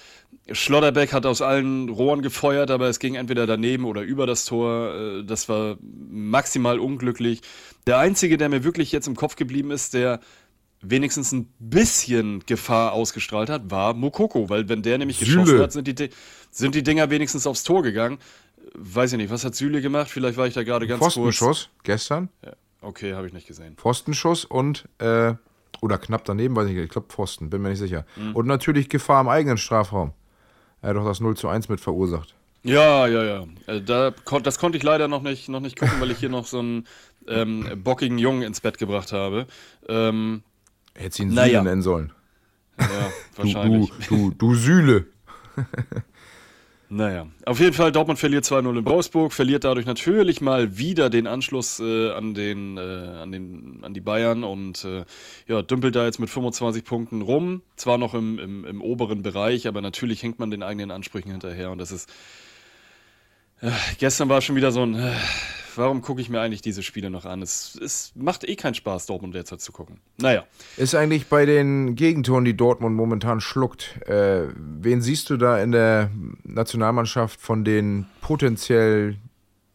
Schlotterbeck 0.52 1.12
hat 1.12 1.24
aus 1.26 1.40
allen 1.40 1.88
Rohren 1.88 2.20
gefeuert, 2.20 2.70
aber 2.70 2.88
es 2.88 2.98
ging 2.98 3.14
entweder 3.14 3.46
daneben 3.46 3.84
oder 3.86 4.02
über 4.02 4.26
das 4.26 4.44
Tor. 4.44 4.94
Äh, 4.94 5.24
das 5.24 5.48
war 5.48 5.76
maximal 6.10 6.78
unglücklich. 6.78 7.40
Der 7.86 7.98
einzige, 7.98 8.36
der 8.36 8.48
mir 8.48 8.64
wirklich 8.64 8.92
jetzt 8.92 9.06
im 9.06 9.16
Kopf 9.16 9.36
geblieben 9.36 9.70
ist, 9.70 9.94
der 9.94 10.20
wenigstens 10.82 11.32
ein 11.32 11.48
bisschen 11.58 12.44
Gefahr 12.44 12.92
ausgestrahlt 12.92 13.48
hat, 13.48 13.70
war 13.70 13.94
Mokoko, 13.94 14.50
weil 14.50 14.68
wenn 14.68 14.82
der 14.82 14.98
nämlich 14.98 15.18
Süle. 15.18 15.42
geschossen 15.42 15.60
hat, 15.60 15.72
sind 15.72 15.86
die, 15.88 15.94
Di- 15.94 16.10
sind 16.50 16.74
die 16.74 16.82
Dinger 16.82 17.08
wenigstens 17.08 17.46
aufs 17.46 17.64
Tor 17.64 17.82
gegangen. 17.82 18.18
Weiß 18.74 19.12
ich 19.12 19.18
nicht, 19.18 19.30
was 19.30 19.44
hat 19.46 19.54
Süle 19.54 19.80
gemacht? 19.80 20.10
Vielleicht 20.10 20.36
war 20.36 20.46
ich 20.46 20.52
da 20.54 20.62
gerade 20.62 20.86
ganz 20.86 21.00
kurz. 21.00 21.14
Pfostenschuss 21.14 21.70
gestern. 21.84 22.28
Okay, 22.82 23.14
habe 23.14 23.26
ich 23.26 23.32
nicht 23.32 23.46
gesehen. 23.46 23.76
Pfostenschuss 23.76 24.44
und, 24.44 24.86
äh, 24.98 25.32
oder 25.82 25.98
knapp 25.98 26.24
daneben, 26.24 26.54
weiß 26.56 26.68
ich 26.68 26.74
nicht, 26.74 26.84
ich 26.84 26.90
glaube 26.90 27.08
Pfosten, 27.08 27.50
bin 27.50 27.62
mir 27.62 27.70
nicht 27.70 27.78
sicher. 27.78 28.04
Mhm. 28.16 28.34
Und 28.36 28.46
natürlich 28.46 28.88
Gefahr 28.88 29.20
im 29.20 29.28
eigenen 29.28 29.56
Strafraum. 29.58 30.12
Er 30.82 30.90
hat 30.90 30.96
doch 30.96 31.04
das 31.06 31.20
0 31.20 31.36
zu 31.36 31.48
1 31.48 31.68
mit 31.68 31.80
verursacht. 31.80 32.34
Ja, 32.62 33.06
ja, 33.06 33.22
ja. 33.24 33.46
Äh, 33.66 33.80
Da, 33.82 34.12
das 34.42 34.58
konnte 34.58 34.78
ich 34.78 34.84
leider 34.84 35.08
noch 35.08 35.22
nicht, 35.22 35.48
noch 35.48 35.60
nicht 35.60 35.78
gucken, 35.78 36.00
weil 36.00 36.10
ich 36.10 36.18
hier 36.18 36.28
noch 36.30 36.46
so 36.46 36.58
einen 36.60 36.86
ähm, 37.28 37.82
bockigen 37.82 38.18
Jungen 38.18 38.42
ins 38.42 38.60
Bett 38.60 38.78
gebracht 38.78 39.12
habe. 39.12 39.46
Ähm, 39.88 40.42
Hätte 40.94 41.22
ihn 41.22 41.34
Naja. 41.34 41.60
Süle 41.60 41.70
nennen 41.70 41.82
sollen. 41.82 42.12
ja, 42.78 42.86
Du, 43.36 43.42
wahrscheinlich. 43.42 43.90
du, 44.08 44.30
du, 44.30 44.34
du 44.36 44.54
Süle. 44.54 45.06
Naja, 46.96 47.26
auf 47.44 47.58
jeden 47.58 47.72
Fall, 47.72 47.90
Dortmund 47.90 48.20
verliert 48.20 48.44
2-0 48.44 48.78
in 48.78 48.86
Wolfsburg, 48.86 49.32
verliert 49.32 49.64
dadurch 49.64 49.84
natürlich 49.84 50.40
mal 50.40 50.78
wieder 50.78 51.10
den 51.10 51.26
Anschluss 51.26 51.80
äh, 51.80 52.12
an, 52.12 52.34
den, 52.34 52.78
äh, 52.78 52.80
an, 52.80 53.32
den, 53.32 53.80
an 53.82 53.94
die 53.94 54.00
Bayern 54.00 54.44
und 54.44 54.84
äh, 54.84 55.04
ja, 55.48 55.62
dümpelt 55.62 55.96
da 55.96 56.04
jetzt 56.04 56.20
mit 56.20 56.30
25 56.30 56.84
Punkten 56.84 57.22
rum. 57.22 57.62
Zwar 57.74 57.98
noch 57.98 58.14
im, 58.14 58.38
im, 58.38 58.64
im 58.64 58.80
oberen 58.80 59.22
Bereich, 59.22 59.66
aber 59.66 59.80
natürlich 59.80 60.22
hängt 60.22 60.38
man 60.38 60.52
den 60.52 60.62
eigenen 60.62 60.92
Ansprüchen 60.92 61.32
hinterher 61.32 61.72
und 61.72 61.78
das 61.78 61.90
ist. 61.90 62.08
Äh, 63.60 63.72
gestern 63.98 64.28
war 64.28 64.40
schon 64.40 64.54
wieder 64.54 64.70
so 64.70 64.86
ein. 64.86 64.94
Warum 65.76 66.02
gucke 66.02 66.20
ich 66.20 66.28
mir 66.28 66.40
eigentlich 66.40 66.62
diese 66.62 66.82
Spiele 66.82 67.10
noch 67.10 67.24
an? 67.24 67.42
Es, 67.42 67.78
es 67.82 68.12
macht 68.14 68.44
eh 68.48 68.56
keinen 68.56 68.74
Spaß, 68.74 69.06
Dortmund 69.06 69.34
derzeit 69.34 69.60
zu 69.60 69.72
gucken. 69.72 70.00
Naja. 70.18 70.44
Ist 70.76 70.94
eigentlich 70.94 71.26
bei 71.26 71.46
den 71.46 71.94
Gegentoren, 71.96 72.44
die 72.44 72.56
Dortmund 72.56 72.94
momentan 72.96 73.40
schluckt, 73.40 74.00
äh, 74.08 74.48
wen 74.56 75.02
siehst 75.02 75.30
du 75.30 75.36
da 75.36 75.58
in 75.62 75.72
der 75.72 76.10
Nationalmannschaft 76.44 77.40
von 77.40 77.64
den 77.64 78.06
potenziell 78.20 79.16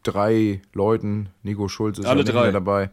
drei 0.04 0.62
Leuten? 0.74 1.30
Nico 1.44 1.68
Schulz 1.68 2.00
ist 2.00 2.06
Alle 2.06 2.24
ja 2.24 2.32
drei. 2.32 2.52
dabei. 2.52 2.90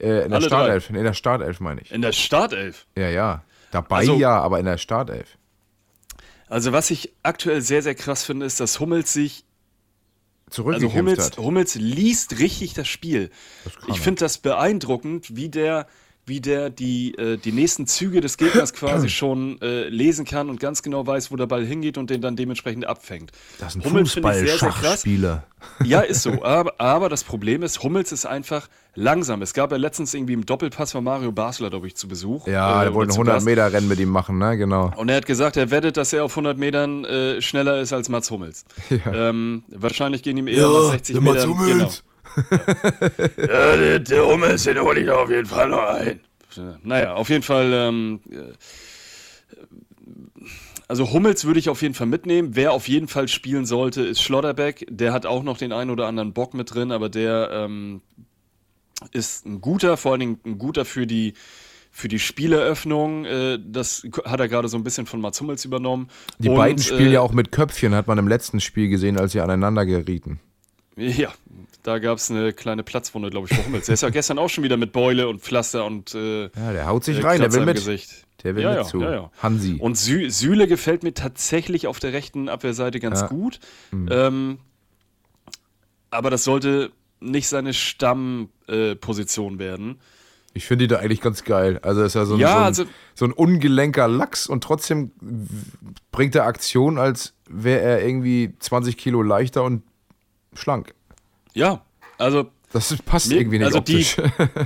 Äh, 0.00 0.06
in 0.06 0.08
der 0.08 0.22
Alle 0.22 0.30
drei. 0.40 0.46
Startelf, 0.46 0.90
in 0.90 1.04
der 1.04 1.14
Startelf 1.14 1.60
meine 1.60 1.80
ich. 1.82 1.90
In 1.92 2.02
der 2.02 2.12
Startelf. 2.12 2.86
Ja, 2.96 3.08
ja. 3.08 3.42
Dabei 3.70 3.96
Also- 3.98 4.16
ja, 4.16 4.38
aber 4.40 4.58
in 4.58 4.64
der 4.64 4.78
Startelf. 4.78 5.36
Also, 6.50 6.72
was 6.72 6.90
ich 6.90 7.12
aktuell 7.22 7.60
sehr, 7.60 7.82
sehr 7.82 7.94
krass 7.94 8.24
finde, 8.24 8.46
ist, 8.46 8.58
dass 8.58 8.80
Hummels 8.80 9.12
sich 9.12 9.44
Also 10.56 10.92
Hummels, 10.92 11.24
hat. 11.24 11.38
Hummels 11.38 11.74
liest 11.74 12.38
richtig 12.38 12.74
das 12.74 12.88
Spiel. 12.88 13.30
kann 13.64 13.94
Ich 13.94 14.00
finde 14.00 14.20
das 14.20 14.38
beeindruckend, 14.38 15.36
wie 15.36 15.48
der 15.48 15.86
wie 16.28 16.40
der 16.40 16.70
die, 16.70 17.14
äh, 17.16 17.36
die 17.36 17.52
nächsten 17.52 17.86
Züge 17.86 18.20
des 18.20 18.36
Gegners 18.36 18.72
quasi 18.72 19.08
schon 19.08 19.60
äh, 19.60 19.88
lesen 19.88 20.24
kann 20.24 20.50
und 20.50 20.60
ganz 20.60 20.82
genau 20.82 21.06
weiß, 21.06 21.30
wo 21.30 21.36
der 21.36 21.46
Ball 21.46 21.64
hingeht 21.64 21.98
und 21.98 22.10
den 22.10 22.20
dann 22.20 22.36
dementsprechend 22.36 22.86
abfängt. 22.86 23.32
Das 23.58 23.74
ist 23.74 23.82
ein 23.82 23.90
Hummels 23.90 24.16
ich 24.16 24.22
sehr, 24.22 24.34
sehr 24.34 24.56
krass. 24.58 25.02
Fußball-Schachspieler. 25.02 25.44
Ja, 25.84 26.00
ist 26.00 26.22
so. 26.22 26.44
Aber, 26.44 26.74
aber 26.78 27.08
das 27.08 27.24
Problem 27.24 27.62
ist, 27.62 27.82
Hummels 27.82 28.12
ist 28.12 28.26
einfach 28.26 28.68
langsam. 28.94 29.42
Es 29.42 29.54
gab 29.54 29.70
ja 29.70 29.76
letztens 29.76 30.14
irgendwie 30.14 30.32
im 30.34 30.44
Doppelpass 30.46 30.92
von 30.92 31.04
Mario 31.04 31.32
Basler, 31.32 31.70
glaube 31.70 31.86
ich, 31.86 31.96
zu 31.96 32.08
Besuch. 32.08 32.46
Ja, 32.46 32.82
äh, 32.82 32.84
der 32.86 32.94
wollte 32.94 33.10
ein 33.10 33.14
zu 33.14 33.20
100 33.20 33.36
Gast. 33.36 33.46
Meter 33.46 33.72
Rennen 33.72 33.88
mit 33.88 33.98
ihm 33.98 34.10
machen, 34.10 34.38
ne? 34.38 34.56
Genau. 34.56 34.92
Und 34.96 35.08
er 35.08 35.16
hat 35.16 35.26
gesagt, 35.26 35.56
er 35.56 35.70
wettet, 35.70 35.96
dass 35.96 36.12
er 36.12 36.24
auf 36.24 36.32
100 36.32 36.58
Metern 36.58 37.04
äh, 37.04 37.40
schneller 37.40 37.80
ist 37.80 37.92
als 37.92 38.08
Mats 38.08 38.30
Hummels. 38.30 38.64
Ähm, 39.10 39.62
wahrscheinlich 39.68 40.22
gehen 40.22 40.36
ihm 40.36 40.48
eher 40.48 40.68
nach 40.68 40.90
60 40.90 41.20
Metern. 41.20 41.56
Genau. 41.66 41.88
Ja, 43.36 43.76
der, 43.76 43.98
der 43.98 44.26
Hummels, 44.26 44.64
den 44.64 44.80
hole 44.80 45.00
ich 45.00 45.06
da 45.06 45.16
auf 45.16 45.30
jeden 45.30 45.46
Fall 45.46 45.68
noch 45.68 45.82
ein. 45.82 46.20
Naja, 46.82 47.14
auf 47.14 47.28
jeden 47.28 47.42
Fall. 47.42 47.72
Ähm, 47.72 48.20
äh, 48.30 48.52
also 50.88 51.12
Hummels 51.12 51.44
würde 51.44 51.60
ich 51.60 51.68
auf 51.68 51.82
jeden 51.82 51.94
Fall 51.94 52.06
mitnehmen. 52.06 52.50
Wer 52.54 52.72
auf 52.72 52.88
jeden 52.88 53.08
Fall 53.08 53.28
spielen 53.28 53.66
sollte, 53.66 54.02
ist 54.02 54.22
Schlotterbeck. 54.22 54.86
Der 54.88 55.12
hat 55.12 55.26
auch 55.26 55.42
noch 55.42 55.58
den 55.58 55.72
einen 55.72 55.90
oder 55.90 56.06
anderen 56.06 56.32
Bock 56.32 56.54
mit 56.54 56.74
drin, 56.74 56.92
aber 56.92 57.10
der 57.10 57.50
ähm, 57.52 58.00
ist 59.12 59.44
ein 59.44 59.60
guter, 59.60 59.96
vor 59.96 60.12
allen 60.12 60.20
Dingen 60.20 60.40
ein 60.44 60.58
guter 60.58 60.84
für 60.84 61.06
die 61.06 61.34
für 61.90 62.08
die 62.08 62.18
Spieleröffnung. 62.18 63.24
Äh, 63.24 63.58
das 63.62 64.06
hat 64.24 64.40
er 64.40 64.48
gerade 64.48 64.68
so 64.68 64.76
ein 64.76 64.84
bisschen 64.84 65.06
von 65.06 65.20
Mats 65.20 65.40
Hummels 65.40 65.64
übernommen. 65.64 66.08
Die 66.38 66.48
Und, 66.48 66.56
beiden 66.56 66.82
spielen 66.82 67.08
äh, 67.08 67.14
ja 67.14 67.20
auch 67.20 67.32
mit 67.32 67.52
Köpfchen, 67.52 67.94
hat 67.94 68.06
man 68.06 68.18
im 68.18 68.28
letzten 68.28 68.60
Spiel 68.60 68.88
gesehen, 68.88 69.18
als 69.18 69.32
sie 69.32 69.40
aneinander 69.40 69.84
gerieten. 69.84 70.40
Ja, 70.96 71.32
da 71.88 71.98
gab 71.98 72.18
es 72.18 72.30
eine 72.30 72.52
kleine 72.52 72.82
Platzwunde, 72.82 73.30
glaube 73.30 73.48
ich, 73.50 73.56
für 73.56 73.64
Hummels. 73.64 73.86
Der 73.86 73.94
ist 73.94 74.02
ja 74.02 74.10
gestern 74.10 74.38
auch 74.38 74.48
schon 74.50 74.62
wieder 74.62 74.76
mit 74.76 74.92
Beule 74.92 75.26
und 75.26 75.40
Pflaster 75.40 75.86
und 75.86 76.14
äh, 76.14 76.42
Ja, 76.44 76.72
der 76.72 76.86
haut 76.86 77.02
sich 77.02 77.18
äh, 77.18 77.22
rein, 77.22 77.40
der 77.40 77.52
will 77.54 77.64
mit. 77.64 77.76
Gesicht. 77.76 78.26
Der 78.42 78.54
will 78.54 78.62
Ja, 78.62 78.68
mit 78.70 78.78
ja, 78.78 78.84
zu. 78.84 79.00
ja. 79.00 79.30
Hansi. 79.42 79.76
Und 79.80 79.96
Sü 79.96 80.28
Süle 80.30 80.68
gefällt 80.68 81.02
mir 81.02 81.14
tatsächlich 81.14 81.86
auf 81.86 81.98
der 81.98 82.12
rechten 82.12 82.48
Abwehrseite 82.50 83.00
ganz 83.00 83.20
Ja. 83.22 83.26
Mhm. 83.26 83.28
gut. 83.30 83.60
Ähm, 84.10 84.58
aber 86.10 86.28
das 86.30 86.44
sollte 86.44 86.92
nicht 87.20 87.48
seine 87.48 87.72
Stammposition 87.74 89.56
äh, 89.56 89.58
werden. 89.58 89.98
Ich 90.54 90.66
finde 90.66 90.86
die 90.86 90.94
da 90.94 91.00
eigentlich 91.00 91.20
ganz 91.20 91.44
geil. 91.44 91.78
Also 91.82 92.02
ist 92.02 92.14
ja 92.14 92.24
so 92.26 92.34
ein, 92.34 92.40
Ja, 92.40 92.50
so, 92.52 92.56
ein, 92.58 92.64
also- 92.64 92.84
so 93.14 93.24
ein 93.24 93.32
ungelenker 93.32 94.08
Lachs 94.08 94.46
und 94.46 94.62
trotzdem 94.62 95.12
bringt 96.12 96.34
er 96.34 96.44
Aktion, 96.46 96.98
als 96.98 97.34
wäre 97.48 97.80
er 97.80 98.04
irgendwie 98.06 98.54
20 98.58 98.96
Kilo 98.96 99.22
leichter 99.22 99.62
und 99.64 99.82
schlank. 100.54 100.94
Ja, 101.58 101.84
also 102.18 102.50
Das 102.72 102.94
passt 103.04 103.28
Mir- 103.28 103.36
irgendwie 103.38 103.58
nicht 103.58 103.66
also 103.66 103.78
optisch. 103.78 104.16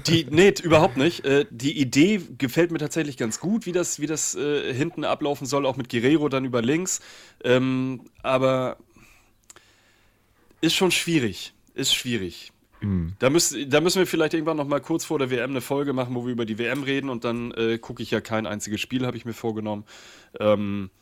Die, 0.06 0.24
die, 0.24 0.34
nee, 0.34 0.52
überhaupt 0.62 0.96
nicht. 0.96 1.24
Äh, 1.24 1.46
die 1.50 1.78
Idee 1.80 2.20
gefällt 2.38 2.70
mir 2.72 2.78
tatsächlich 2.78 3.16
ganz 3.16 3.40
gut, 3.40 3.64
wie 3.66 3.72
das, 3.72 4.00
wie 4.00 4.06
das 4.06 4.34
äh, 4.34 4.74
hinten 4.74 5.04
ablaufen 5.04 5.46
soll, 5.46 5.66
auch 5.66 5.76
mit 5.76 5.88
Guerrero 5.88 6.28
dann 6.28 6.44
über 6.44 6.60
links. 6.62 7.00
Ähm, 7.44 8.02
aber 8.22 8.76
ist 10.60 10.74
schon 10.74 10.90
schwierig. 10.90 11.54
Ist 11.74 11.94
schwierig. 11.94 12.52
Hm. 12.80 13.12
Da, 13.20 13.30
müß, 13.30 13.56
da 13.68 13.80
müssen 13.80 14.00
wir 14.00 14.06
vielleicht 14.06 14.34
irgendwann 14.34 14.56
noch 14.56 14.66
mal 14.66 14.80
kurz 14.80 15.04
vor 15.04 15.18
der 15.18 15.30
WM 15.30 15.50
eine 15.50 15.60
Folge 15.60 15.92
machen, 15.92 16.14
wo 16.14 16.26
wir 16.26 16.32
über 16.32 16.44
die 16.44 16.58
WM 16.58 16.82
reden 16.82 17.08
und 17.08 17.24
dann 17.24 17.52
äh, 17.52 17.78
gucke 17.78 18.02
ich 18.02 18.10
ja 18.10 18.20
kein 18.20 18.46
einziges 18.46 18.80
Spiel, 18.80 19.06
habe 19.06 19.16
ich 19.16 19.24
mir 19.24 19.32
vorgenommen. 19.34 19.84
Ähm, 20.40 20.90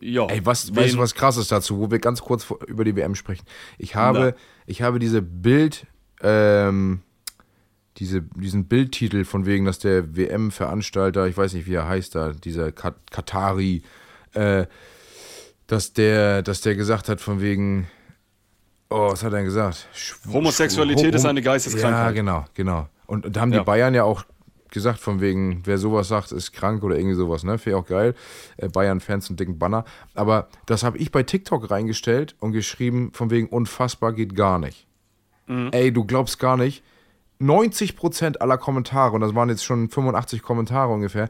ja. 0.00 0.26
Ey, 0.26 0.44
was, 0.44 0.74
weißt 0.74 0.94
du 0.94 0.98
was 0.98 1.14
krasses 1.14 1.48
dazu, 1.48 1.78
wo 1.78 1.90
wir 1.90 1.98
ganz 1.98 2.20
kurz 2.20 2.44
vor, 2.44 2.58
über 2.66 2.84
die 2.84 2.96
WM 2.96 3.14
sprechen? 3.14 3.44
Ich 3.78 3.94
habe, 3.94 4.34
ich 4.66 4.82
habe 4.82 4.98
diese 4.98 5.22
Bild, 5.22 5.86
ähm, 6.22 7.00
diese, 7.98 8.22
diesen 8.22 8.66
Bildtitel 8.66 9.24
von 9.24 9.44
wegen, 9.46 9.64
dass 9.64 9.78
der 9.78 10.16
WM-Veranstalter, 10.16 11.26
ich 11.26 11.36
weiß 11.36 11.52
nicht, 11.54 11.66
wie 11.66 11.74
er 11.74 11.88
heißt 11.88 12.14
da, 12.14 12.32
dieser 12.32 12.72
Kat 12.72 12.94
Katari, 13.10 13.82
äh, 14.34 14.66
dass 15.66 15.92
der, 15.92 16.42
dass 16.42 16.60
der 16.60 16.74
gesagt 16.76 17.08
hat, 17.08 17.20
von 17.20 17.40
wegen, 17.40 17.88
oh, 18.90 19.10
was 19.12 19.22
hat 19.22 19.32
er 19.32 19.36
denn 19.38 19.44
gesagt? 19.44 19.88
Schw- 19.94 20.32
Homosexualität 20.32 21.12
Schw- 21.12 21.16
ist 21.16 21.26
eine 21.26 21.42
Geisteskrankheit. 21.42 22.06
Ja, 22.06 22.10
genau, 22.12 22.44
genau. 22.54 22.88
Und, 23.06 23.26
und 23.26 23.36
da 23.36 23.40
haben 23.40 23.50
die 23.50 23.56
Ja. 23.58 23.62
Bayern 23.64 23.94
ja 23.94 24.04
auch 24.04 24.24
gesagt, 24.70 24.98
von 24.98 25.20
wegen, 25.20 25.62
wer 25.64 25.78
sowas 25.78 26.08
sagt, 26.08 26.32
ist 26.32 26.52
krank 26.52 26.82
oder 26.82 26.96
irgendwie 26.96 27.16
sowas, 27.16 27.44
ne? 27.44 27.58
Finde 27.58 27.78
ich 27.78 27.84
auch 27.84 27.88
geil. 27.88 28.14
Äh, 28.56 28.68
Bayern-Fans 28.68 29.28
einen 29.28 29.36
dicken 29.36 29.58
Banner. 29.58 29.84
Aber 30.14 30.48
das 30.66 30.82
habe 30.82 30.98
ich 30.98 31.10
bei 31.10 31.22
TikTok 31.22 31.70
reingestellt 31.70 32.36
und 32.40 32.52
geschrieben, 32.52 33.10
von 33.12 33.30
wegen, 33.30 33.48
unfassbar 33.48 34.12
geht 34.12 34.34
gar 34.34 34.58
nicht. 34.58 34.86
Mhm. 35.46 35.70
Ey, 35.72 35.92
du 35.92 36.04
glaubst 36.04 36.38
gar 36.38 36.56
nicht. 36.56 36.82
90% 37.40 38.38
aller 38.38 38.58
Kommentare, 38.58 39.14
und 39.14 39.20
das 39.20 39.34
waren 39.34 39.48
jetzt 39.48 39.64
schon 39.64 39.88
85 39.88 40.42
Kommentare 40.42 40.92
ungefähr, 40.92 41.28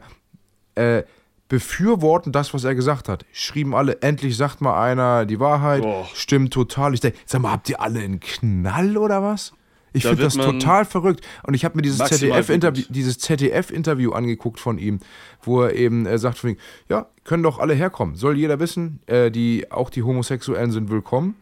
äh, 0.75 1.03
befürworten 1.49 2.31
das, 2.31 2.53
was 2.53 2.63
er 2.63 2.75
gesagt 2.75 3.09
hat. 3.09 3.25
Schrieben 3.31 3.73
alle, 3.73 4.01
endlich 4.01 4.37
sagt 4.37 4.61
mal 4.61 4.81
einer 4.81 5.25
die 5.25 5.39
Wahrheit, 5.39 5.81
Boah. 5.81 6.07
stimmt 6.13 6.53
total. 6.53 6.93
Ich 6.93 6.99
denke, 6.99 7.17
sag 7.25 7.41
mal, 7.41 7.51
habt 7.51 7.69
ihr 7.69 7.81
alle 7.81 7.99
einen 7.99 8.19
Knall 8.19 8.97
oder 8.97 9.21
was? 9.23 9.53
Ich 9.93 10.03
Da 10.03 10.09
finde 10.09 10.23
das 10.23 10.35
total 10.35 10.85
verrückt. 10.85 11.25
Und 11.43 11.53
ich 11.53 11.65
habe 11.65 11.75
mir 11.75 11.81
dieses 11.81 11.99
ZDF-Interview 11.99 12.83
ZDF-Interview 12.83 14.11
angeguckt 14.11 14.59
von 14.59 14.77
ihm, 14.77 14.99
wo 15.41 15.61
er 15.61 15.75
eben 15.75 16.05
äh, 16.05 16.17
sagt, 16.17 16.37
von 16.37 16.55
ja, 16.89 17.07
können 17.23 17.43
doch 17.43 17.59
alle 17.59 17.73
herkommen. 17.73 18.15
Soll 18.15 18.37
jeder 18.37 18.59
wissen, 18.59 18.99
äh, 19.07 19.31
die, 19.31 19.71
auch 19.71 19.89
die 19.89 20.03
Homosexuellen 20.03 20.71
sind 20.71 20.89
willkommen. 20.89 21.35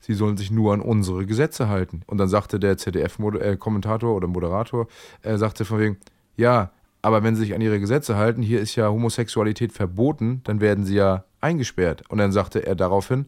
Sie 0.00 0.14
sollen 0.14 0.36
sich 0.36 0.50
nur 0.50 0.72
an 0.72 0.80
unsere 0.80 1.26
Gesetze 1.26 1.68
halten. 1.68 2.02
Und 2.06 2.18
dann 2.18 2.28
sagte 2.28 2.58
der 2.58 2.78
ZDF-Kommentator 2.78 4.14
oder 4.14 4.28
Moderator, 4.28 4.88
äh, 5.22 5.36
sagte 5.36 5.64
von 5.64 5.78
wegen, 5.78 5.98
ja, 6.36 6.70
aber 7.02 7.22
wenn 7.22 7.34
sie 7.34 7.42
sich 7.42 7.54
an 7.54 7.60
ihre 7.60 7.80
Gesetze 7.80 8.16
halten, 8.16 8.42
hier 8.42 8.60
ist 8.60 8.76
ja 8.76 8.88
Homosexualität 8.88 9.72
verboten, 9.72 10.40
dann 10.44 10.60
werden 10.60 10.84
sie 10.84 10.96
ja 10.96 11.24
eingesperrt. 11.40 12.02
Und 12.08 12.18
dann 12.18 12.32
sagte 12.32 12.66
er 12.66 12.74
daraufhin, 12.74 13.26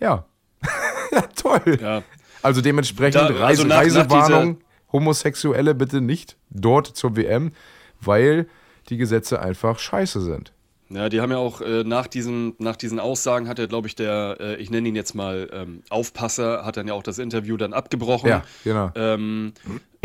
ja, 0.00 0.26
ja 1.12 1.22
toll. 1.34 1.78
Ja. 1.80 2.02
Also 2.42 2.60
dementsprechend 2.60 3.14
Da- 3.22 3.26
Reise, 3.26 3.42
also 3.44 3.62
nach- 3.64 3.76
nach 3.76 3.82
Reisewarnung, 3.82 4.58
Homosexuelle 4.92 5.74
bitte 5.74 6.00
nicht 6.00 6.36
dort 6.50 6.86
zur 6.86 7.16
WM, 7.16 7.52
weil 8.00 8.46
die 8.88 8.96
Gesetze 8.96 9.40
einfach 9.40 9.78
scheiße 9.78 10.20
sind. 10.20 10.51
Ja, 10.94 11.08
die 11.08 11.20
haben 11.20 11.30
ja 11.30 11.38
auch 11.38 11.60
äh, 11.60 11.84
nach, 11.84 12.06
diesen, 12.06 12.54
nach 12.58 12.76
diesen 12.76 13.00
Aussagen 13.00 13.48
hat 13.48 13.58
er, 13.58 13.66
glaube 13.66 13.88
ich, 13.88 13.94
der, 13.94 14.36
äh, 14.40 14.56
ich 14.56 14.70
nenne 14.70 14.88
ihn 14.88 14.96
jetzt 14.96 15.14
mal 15.14 15.48
ähm, 15.52 15.82
Aufpasser, 15.88 16.64
hat 16.64 16.76
dann 16.76 16.88
ja 16.88 16.94
auch 16.94 17.02
das 17.02 17.18
Interview 17.18 17.56
dann 17.56 17.72
abgebrochen. 17.72 18.28
Ja, 18.28 18.44
genau. 18.64 18.90
Ähm, 18.94 19.54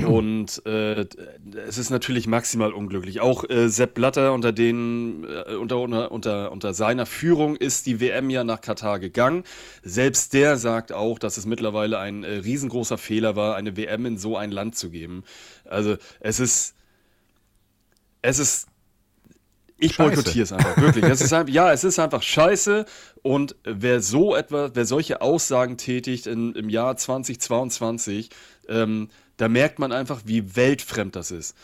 und 0.06 0.64
äh, 0.66 1.06
es 1.68 1.78
ist 1.78 1.90
natürlich 1.90 2.28
maximal 2.28 2.72
unglücklich. 2.72 3.20
Auch 3.20 3.50
äh, 3.50 3.68
Sepp 3.68 3.96
Blatter, 3.96 4.32
unter, 4.32 4.52
den, 4.52 5.26
äh, 5.26 5.56
unter, 5.56 5.80
unter, 5.80 6.12
unter, 6.12 6.52
unter 6.52 6.74
seiner 6.74 7.06
Führung 7.06 7.56
ist 7.56 7.88
die 7.88 8.00
WM 8.00 8.30
ja 8.30 8.44
nach 8.44 8.62
Katar 8.62 9.00
gegangen. 9.00 9.44
Selbst 9.84 10.34
der 10.34 10.58
sagt 10.58 10.94
auch, 10.94 11.18
dass 11.18 11.38
es 11.38 11.46
mittlerweile 11.46 11.98
ein 11.98 12.24
äh, 12.24 12.30
riesengroßer 12.38 12.98
Fehler 12.98 13.36
war, 13.36 13.56
eine 13.56 13.76
WM 13.76 14.06
in 14.06 14.18
so 14.18 14.38
ein 14.38 14.52
Land 14.52 14.76
zu 14.76 14.92
geben. 14.92 15.24
Also 15.66 15.98
es 16.20 16.40
ist, 16.40 16.76
es 18.22 18.38
ist 18.40 18.68
ich 19.78 19.98
boykottiere 19.98 20.44
es 20.44 20.52
einfach, 20.52 20.78
wirklich. 20.78 21.06
Es 21.06 21.22
ist 21.22 21.34
einfach, 21.34 21.54
ja, 21.54 21.72
es 21.72 21.84
ist 21.84 22.00
einfach 22.00 22.24
scheiße. 22.24 22.86
Und 23.22 23.56
wer 23.64 24.02
so 24.02 24.36
etwa, 24.36 24.72
wer 24.74 24.86
solche 24.86 25.22
Aussagen 25.22 25.78
tätigt 25.78 26.28
in, 26.28 26.54
im 26.54 26.70
Jahr 26.70 26.98
2022, 26.98 28.30
ähm, 28.70 29.10
da 29.38 29.48
merkt 29.48 29.80
man 29.80 29.92
einfach, 29.92 30.22
wie 30.26 30.56
weltfremd 30.56 31.16
das 31.16 31.32
ist. 31.32 31.56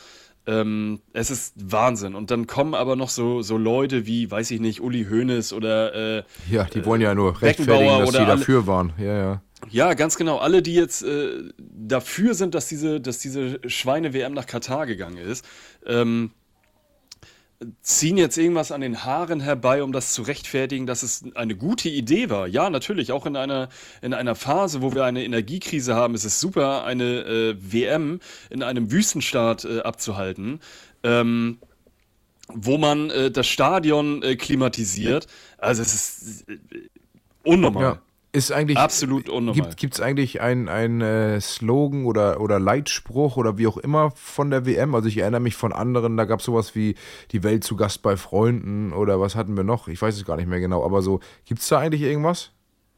Ähm, 0.46 1.02
es 1.14 1.32
ist 1.32 1.54
Wahnsinn. 1.56 2.16
Und 2.16 2.30
dann 2.30 2.48
kommen 2.48 2.76
aber 2.76 2.96
noch 2.96 3.10
so, 3.10 3.42
so 3.42 3.58
Leute 3.58 4.06
wie, 4.06 4.30
weiß 4.30 4.52
ich 4.52 4.60
nicht, 4.60 4.82
Uli 4.82 5.06
Hoeneß 5.10 5.54
oder 5.54 6.18
äh, 6.20 6.24
Ja, 6.50 6.66
die 6.66 6.86
wollen 6.86 7.02
ja 7.02 7.16
nur 7.16 7.40
Beckenbauer 7.40 7.80
rechtfertigen, 7.80 8.06
dass 8.06 8.12
die 8.12 8.26
dafür 8.26 8.68
waren. 8.68 8.94
Ja, 8.98 9.18
ja. 9.18 9.42
ja, 9.70 9.94
ganz 9.94 10.18
genau. 10.18 10.38
Alle, 10.38 10.62
die 10.62 10.76
jetzt 10.76 11.02
äh, 11.02 11.44
dafür 11.58 12.34
sind, 12.36 12.56
dass 12.56 12.68
diese, 12.68 13.00
dass 13.00 13.20
diese 13.20 13.60
Schweine-WM 13.66 14.34
nach 14.34 14.46
Katar 14.46 14.86
gegangen 14.86 15.18
ist, 15.18 15.46
ähm, 15.86 16.32
ziehen 17.82 18.18
jetzt 18.18 18.38
irgendwas 18.38 18.72
an 18.72 18.82
den 18.82 19.04
Haaren 19.04 19.40
herbei, 19.40 19.84
um 19.84 19.92
das 19.92 20.14
zu 20.14 20.22
rechtfertigen, 20.22 20.86
dass 20.86 21.04
es 21.04 21.24
eine 21.36 21.56
gute 21.56 21.90
Idee 21.90 22.30
war. 22.30 22.48
Ja, 22.48 22.70
natürlich, 22.70 23.12
auch 23.12 23.26
in 23.26 23.36
einer, 23.36 23.70
in 24.02 24.14
einer 24.14 24.36
Phase, 24.36 24.82
wo 24.82 24.94
wir 24.94 25.06
eine 25.06 25.24
Energiekrise 25.24 25.96
haben, 25.96 26.16
ist 26.16 26.26
es 26.26 26.40
super, 26.40 26.84
eine 26.86 27.04
äh, 27.04 27.56
WM 27.60 28.20
in 28.50 28.64
einem 28.64 28.92
Wüstenstaat 28.92 29.66
äh, 29.66 29.80
abzuhalten. 29.80 30.60
Ähm, 31.04 31.58
wo 32.50 32.78
man 32.78 33.10
äh, 33.10 33.32
das 33.32 33.48
Stadion 33.48 34.22
äh, 34.22 34.36
klimatisiert. 34.36 35.28
Also 35.58 35.82
es 35.82 35.94
ist 35.94 36.50
äh, 36.50 36.58
unnormal. 37.44 37.84
ja. 37.84 38.02
Ist 38.36 38.52
eigentlich. 38.52 38.80
Absolut 38.80 39.30
unnormal. 39.30 39.76
Gibt 39.76 39.94
es 39.94 40.02
eigentlich 40.02 40.42
einen 40.42 40.68
ein, 40.68 41.02
äh, 41.02 41.40
Slogan 41.40 42.06
oder, 42.06 42.42
oder 42.42 42.60
Leitspruch 42.60 43.38
oder 43.38 43.60
wie 43.60 43.68
auch 43.68 43.78
immer 43.78 44.10
von 44.16 44.50
der 44.50 44.66
WM? 44.66 44.96
Also 44.96 45.08
ich 45.08 45.20
erinnere 45.20 45.40
mich 45.40 45.56
von 45.56 45.72
anderen, 45.72 46.18
da 46.18 46.26
gab 46.26 46.40
es 46.40 46.46
sowas 46.48 46.74
wie 46.74 46.96
die 47.32 47.44
Welt 47.44 47.64
zu 47.64 47.76
Gast 47.76 48.02
bei 48.02 48.18
Freunden 48.18 48.92
oder 48.92 49.22
was 49.22 49.36
hatten 49.36 49.56
wir 49.56 49.64
noch? 49.64 49.88
Ich 49.88 50.02
weiß 50.02 50.16
es 50.16 50.26
gar 50.26 50.36
nicht 50.38 50.48
mehr 50.48 50.60
genau, 50.60 50.84
aber 50.84 51.04
so, 51.04 51.20
gibt 51.46 51.62
es 51.62 51.68
da 51.68 51.78
eigentlich 51.78 52.02
irgendwas? 52.02 52.50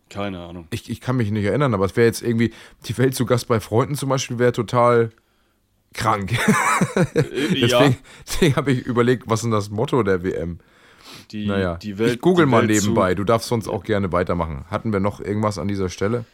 Keine 0.10 0.40
Ahnung. 0.40 0.68
Ich, 0.70 0.90
ich 0.90 1.02
kann 1.02 1.18
mich 1.18 1.32
nicht 1.32 1.44
erinnern, 1.44 1.74
aber 1.74 1.84
es 1.84 1.98
wäre 1.98 2.08
jetzt 2.08 2.22
irgendwie, 2.22 2.54
die 2.86 2.98
Welt 2.98 3.14
zu 3.14 3.26
Gast 3.26 3.50
bei 3.50 3.60
Freunden 3.60 3.96
zum 3.96 4.08
Beispiel 4.08 4.40
wäre 4.40 4.54
total 4.54 5.12
krank. 5.94 6.38
Äh, 7.14 7.58
ja, 7.58 7.80
Deswegen, 7.80 7.98
deswegen 8.28 8.56
habe 8.56 8.72
ich 8.72 8.86
überlegt, 8.86 9.24
was 9.28 9.40
ist 9.40 9.44
denn 9.44 9.52
das 9.52 9.70
Motto 9.70 10.04
der 10.04 10.24
WM? 10.24 10.60
Die, 11.32 11.48
Naja, 11.48 11.76
die 11.78 11.98
Welt. 11.98 12.14
ich 12.16 12.22
google 12.22 12.46
mal 12.46 12.68
Welt 12.68 12.80
zu- 12.80 12.86
nebenbei. 12.88 13.16
Du 13.16 13.24
darfst 13.24 13.48
sonst 13.48 13.68
auch 13.68 13.84
gerne 13.84 14.12
weitermachen. 14.12 14.66
Hatten 14.70 14.92
wir 14.94 15.00
noch 15.00 15.20
irgendwas 15.20 15.58
an 15.58 15.68
dieser 15.68 15.90
Stelle? 15.90 16.26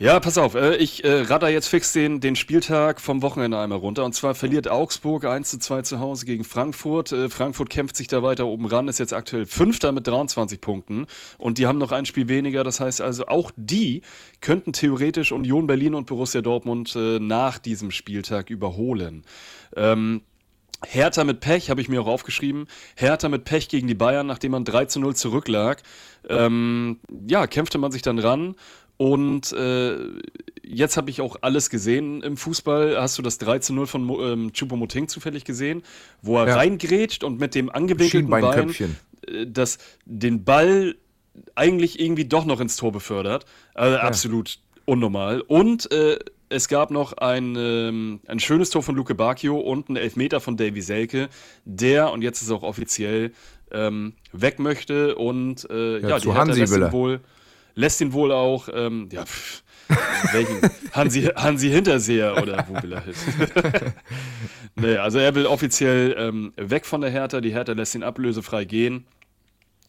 Ja, 0.00 0.18
pass 0.18 0.38
auf, 0.38 0.56
äh, 0.56 0.74
ich 0.74 1.04
äh, 1.04 1.20
radder 1.20 1.48
jetzt 1.48 1.68
fix 1.68 1.92
den, 1.92 2.18
den 2.18 2.34
Spieltag 2.34 3.00
vom 3.00 3.22
Wochenende 3.22 3.60
einmal 3.60 3.78
runter. 3.78 4.04
Und 4.04 4.12
zwar 4.12 4.34
verliert 4.34 4.66
Augsburg 4.66 5.24
1 5.24 5.48
zu 5.50 5.58
2 5.60 5.82
zu 5.82 6.00
Hause 6.00 6.26
gegen 6.26 6.42
Frankfurt. 6.42 7.12
Äh, 7.12 7.28
Frankfurt 7.30 7.70
kämpft 7.70 7.94
sich 7.94 8.08
da 8.08 8.20
weiter 8.20 8.46
oben 8.46 8.66
ran, 8.66 8.88
ist 8.88 8.98
jetzt 8.98 9.12
aktuell 9.12 9.46
Fünfter 9.46 9.92
mit 9.92 10.04
23 10.08 10.60
Punkten. 10.60 11.06
Und 11.38 11.58
die 11.58 11.68
haben 11.68 11.78
noch 11.78 11.92
ein 11.92 12.06
Spiel 12.06 12.26
weniger. 12.28 12.64
Das 12.64 12.80
heißt 12.80 13.00
also, 13.02 13.26
auch 13.28 13.52
die 13.56 14.02
könnten 14.40 14.72
theoretisch 14.72 15.30
Union 15.30 15.68
Berlin 15.68 15.94
und 15.94 16.06
Borussia 16.06 16.40
Dortmund 16.42 16.96
äh, 16.96 17.20
nach 17.20 17.58
diesem 17.58 17.92
Spieltag 17.92 18.50
überholen. 18.50 19.22
Ähm, 19.76 20.22
Hertha 20.88 21.24
mit 21.24 21.40
Pech, 21.40 21.70
habe 21.70 21.80
ich 21.80 21.88
mir 21.88 22.00
auch 22.02 22.06
aufgeschrieben. 22.06 22.66
Hertha 22.96 23.28
mit 23.28 23.44
Pech 23.44 23.68
gegen 23.68 23.88
die 23.88 23.94
Bayern, 23.94 24.26
nachdem 24.26 24.52
man 24.52 24.64
3 24.64 24.86
zu 24.86 25.00
0 25.00 25.14
zurücklag. 25.16 25.82
Ähm, 26.28 26.98
ja, 27.28 27.46
kämpfte 27.46 27.78
man 27.78 27.92
sich 27.92 28.02
dann 28.02 28.18
ran. 28.18 28.54
Und 28.96 29.52
äh, 29.52 29.96
jetzt 30.62 30.96
habe 30.96 31.10
ich 31.10 31.20
auch 31.20 31.36
alles 31.40 31.68
gesehen 31.68 32.22
im 32.22 32.36
Fußball. 32.36 32.96
Hast 33.00 33.18
du 33.18 33.22
das 33.22 33.38
3 33.38 33.58
zu 33.58 33.72
0 33.74 33.86
von 33.86 34.08
ähm, 34.08 34.52
Choupo-Moting 34.52 35.08
zufällig 35.08 35.44
gesehen? 35.44 35.82
Wo 36.22 36.38
er 36.38 36.46
Ja. 36.48 36.56
reingrätscht 36.56 37.24
und 37.24 37.40
mit 37.40 37.54
dem 37.54 37.70
angewinkelten 37.70 38.30
Bein 38.30 38.70
äh, 39.26 39.46
das, 39.46 39.78
den 40.04 40.44
Ball 40.44 40.94
eigentlich 41.56 41.98
irgendwie 41.98 42.26
doch 42.26 42.44
noch 42.44 42.60
ins 42.60 42.76
Tor 42.76 42.92
befördert. 42.92 43.46
Also 43.74 43.96
absolut 43.98 44.58
unnormal. 44.84 45.40
Und 45.40 45.90
äh, 45.90 46.18
es 46.54 46.68
gab 46.68 46.90
noch 46.90 47.14
ein, 47.14 47.56
ähm, 47.56 48.20
ein 48.26 48.38
schönes 48.38 48.70
Tor 48.70 48.82
von 48.82 48.94
Luke 48.94 49.14
Bacchio 49.14 49.58
und 49.58 49.88
einen 49.88 49.96
Elfmeter 49.96 50.40
von 50.40 50.56
Davy 50.56 50.80
Selke, 50.80 51.28
der, 51.64 52.12
und 52.12 52.22
jetzt 52.22 52.40
ist 52.40 52.48
es 52.48 52.52
auch 52.52 52.62
offiziell, 52.62 53.32
ähm, 53.72 54.14
weg 54.32 54.58
möchte 54.58 55.16
und 55.16 55.68
äh, 55.68 55.98
ja, 55.98 56.18
zu 56.18 56.28
die 56.30 56.34
Hertha 56.34 56.40
Hansi 56.40 56.60
lässt 56.60 56.76
ihn 56.76 56.92
wohl, 56.92 57.20
lässt 57.74 58.00
ihn 58.00 58.12
wohl 58.12 58.32
auch, 58.32 58.68
ähm, 58.72 59.08
ja, 59.12 59.24
pff, 59.24 59.62
welchen? 60.32 60.60
Hansi, 60.92 61.22
Hansi 61.34 61.70
Hinterseher 61.70 62.40
oder 62.40 62.64
wo 62.68 62.82
will 62.82 62.92
er 62.92 63.02
hin? 63.02 63.14
nee, 64.76 64.96
also 64.96 65.18
er 65.18 65.34
will 65.34 65.46
offiziell 65.46 66.14
ähm, 66.16 66.52
weg 66.56 66.86
von 66.86 67.00
der 67.00 67.10
Hertha, 67.10 67.40
die 67.40 67.52
Hertha 67.52 67.72
lässt 67.72 67.94
ihn 67.94 68.02
ablösefrei 68.02 68.64
gehen. 68.64 69.06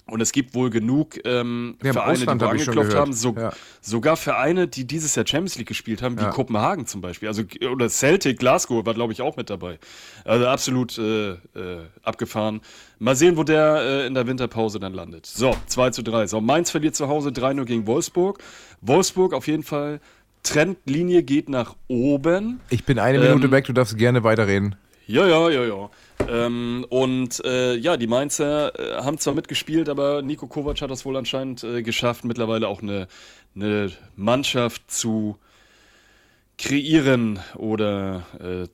Und 0.08 0.22
es 0.22 0.32
gibt 0.32 0.54
wohl 0.54 0.70
genug 0.70 1.18
ähm, 1.26 1.78
Ja, 1.84 1.94
Vereine, 1.94 2.12
Ausland 2.12 2.40
die 2.42 2.46
hab 2.46 2.52
schon 2.52 2.60
angeklopft 2.60 2.90
gehört. 2.92 3.02
haben, 3.08 3.14
so, 3.14 3.36
Ja. 3.36 3.52
sogar 3.82 4.16
Vereine, 4.18 4.68
die 4.68 4.86
dieses 4.86 5.16
Jahr 5.16 5.26
Champions 5.26 5.58
League 5.58 5.68
gespielt 5.68 6.04
haben, 6.04 6.20
wie 6.20 6.24
Ja. 6.24 6.30
Kopenhagen 6.30 6.86
zum 6.86 7.02
Beispiel. 7.02 7.28
Also, 7.28 7.42
oder 7.72 7.90
Celtic, 7.90 8.38
Glasgow 8.38 8.86
war, 8.86 8.94
glaube 8.94 9.14
ich, 9.14 9.22
auch 9.24 9.36
mit 9.36 9.50
dabei. 9.50 9.80
Also 10.24 10.46
absolut 10.46 10.96
äh, 11.00 11.32
äh, 11.32 11.38
abgefahren. 12.04 12.62
Mal 13.00 13.16
sehen, 13.16 13.36
wo 13.36 13.44
der 13.44 13.78
äh, 13.82 14.06
in 14.08 14.14
der 14.14 14.28
Winterpause 14.28 14.80
dann 14.80 14.94
landet. 14.94 15.26
So, 15.26 15.56
2 15.66 15.90
zu 15.90 16.04
3. 16.04 16.28
So, 16.28 16.40
Mainz 16.40 16.70
verliert 16.70 16.96
zu 16.96 17.08
Hause 17.08 17.30
3-0 17.32 17.66
gegen 17.66 17.88
Wolfsburg. 17.88 18.38
Wolfsburg 18.82 19.34
auf 19.34 19.48
jeden 19.48 19.64
Fall. 19.64 20.02
Trendlinie 20.44 21.24
geht 21.24 21.50
nach 21.50 21.76
oben. 21.88 22.60
Ich 22.70 22.84
bin 22.86 23.00
eine 23.00 23.18
Minute 23.20 23.46
Ähm, 23.48 23.52
weg, 23.52 23.66
du 23.66 23.74
darfst 23.74 23.98
gerne 23.98 24.24
weiterreden. 24.24 24.76
Ja, 25.08 25.26
ja, 25.28 25.50
ja, 25.50 25.66
ja. 25.66 25.90
Ähm, 26.30 26.86
und 26.90 27.44
äh, 27.46 27.76
ja, 27.76 27.98
die 27.98 28.08
Mainzer 28.08 28.78
äh, 28.80 29.04
haben 29.04 29.18
zwar 29.18 29.34
mitgespielt, 29.34 29.90
aber 29.90 30.22
Nico 30.22 30.48
Kovac 30.48 30.82
hat 30.82 30.92
das 30.92 31.06
wohl 31.06 31.18
anscheinend 31.18 31.64
äh, 31.64 31.82
geschafft, 31.82 32.26
mittlerweile 32.26 32.68
auch 32.68 32.82
eine, 32.82 33.08
eine 33.56 33.92
Mannschaft 34.16 34.90
zu 34.90 35.38
kreieren 36.58 37.40
oder 37.56 38.26
äh, 38.40 38.68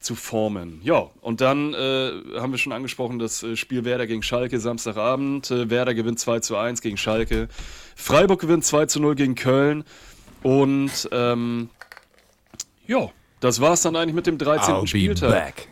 zu 0.00 0.14
formen. 0.14 0.80
Ja, 0.82 1.10
und 1.20 1.40
dann 1.40 1.74
äh, 1.74 2.12
haben 2.38 2.52
wir 2.52 2.58
schon 2.58 2.72
angesprochen, 2.72 3.18
das 3.18 3.42
äh, 3.42 3.56
Spiel 3.56 3.84
Werder 3.84 4.06
gegen 4.06 4.22
Schalke 4.22 4.58
Samstagabend. 4.58 5.50
Werder 5.50 5.94
gewinnt 5.94 6.18
2 6.18 6.40
zu 6.40 6.56
1 6.56 6.80
gegen 6.80 6.96
Schalke. 6.96 7.48
Freiburg 7.94 8.40
gewinnt 8.40 8.64
2 8.64 8.86
zu 8.86 9.00
0 9.00 9.14
gegen 9.14 9.34
Köln. 9.34 9.84
Und 10.42 11.08
ähm, 11.12 11.68
ja, 12.86 13.10
das 13.40 13.60
war 13.60 13.74
es 13.74 13.82
dann 13.82 13.94
eigentlich 13.94 14.14
mit 14.14 14.26
dem 14.26 14.38
13. 14.38 14.86
Spieltag. 14.86 15.68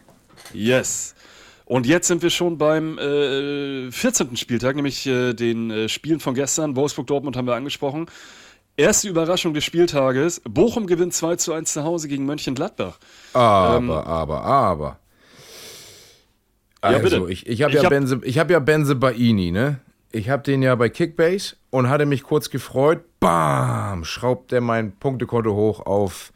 Yes. 0.53 1.15
Und 1.65 1.87
jetzt 1.87 2.09
sind 2.09 2.23
wir 2.23 2.31
schon 2.31 2.57
beim 2.57 2.97
äh, 2.99 3.91
14. 3.91 4.37
Spieltag, 4.37 4.75
nämlich 4.77 5.07
äh, 5.07 5.35
den 5.35 5.71
äh, 5.71 5.89
Spielen 5.89 6.19
von 6.21 6.35
gestern. 6.35 6.77
Wolfsburg-Dortmund 6.77 7.37
haben 7.37 7.47
wir 7.47 7.55
angesprochen. 7.55 8.07
Erste 8.77 9.09
Überraschung 9.09 9.53
des 9.55 9.65
Spieltages. 9.65 10.41
Bochum 10.49 10.87
gewinnt 10.87 11.13
2 11.13 11.37
zu 11.37 11.53
1 11.53 11.73
zu 11.73 11.85
Hause 11.85 12.09
gegen 12.09 12.25
Mönchengladbach. 12.25 12.99
Aber, 13.35 13.77
Ähm, 13.77 13.91
aber, 13.91 14.45
aber. 14.45 14.99
Ja, 16.83 16.91
Also, 16.91 17.03
bitte. 17.03 17.33
ich, 17.33 17.47
ich 17.47 17.63
habe 17.63 17.75
ja, 17.75 17.83
hab- 17.83 17.91
Benze, 17.91 18.21
ich 18.25 18.39
hab 18.39 18.51
ja 18.51 18.61
Benze 18.61 18.95
Baini, 18.95 19.51
ne? 19.51 19.81
Ich 20.11 20.31
habe 20.31 20.43
den 20.43 20.63
ja 20.63 20.75
bei 20.75 20.89
Kickbase 20.89 21.57
und 21.71 21.91
hatte 21.91 22.07
mich 22.07 22.23
kurz 22.23 22.49
gefreut. 22.51 23.01
Bam! 23.21 24.05
Schraubt 24.05 24.53
der 24.53 24.61
mein 24.63 24.93
Punktekonto 24.93 25.55
hoch 25.55 25.85
auf 25.85 26.33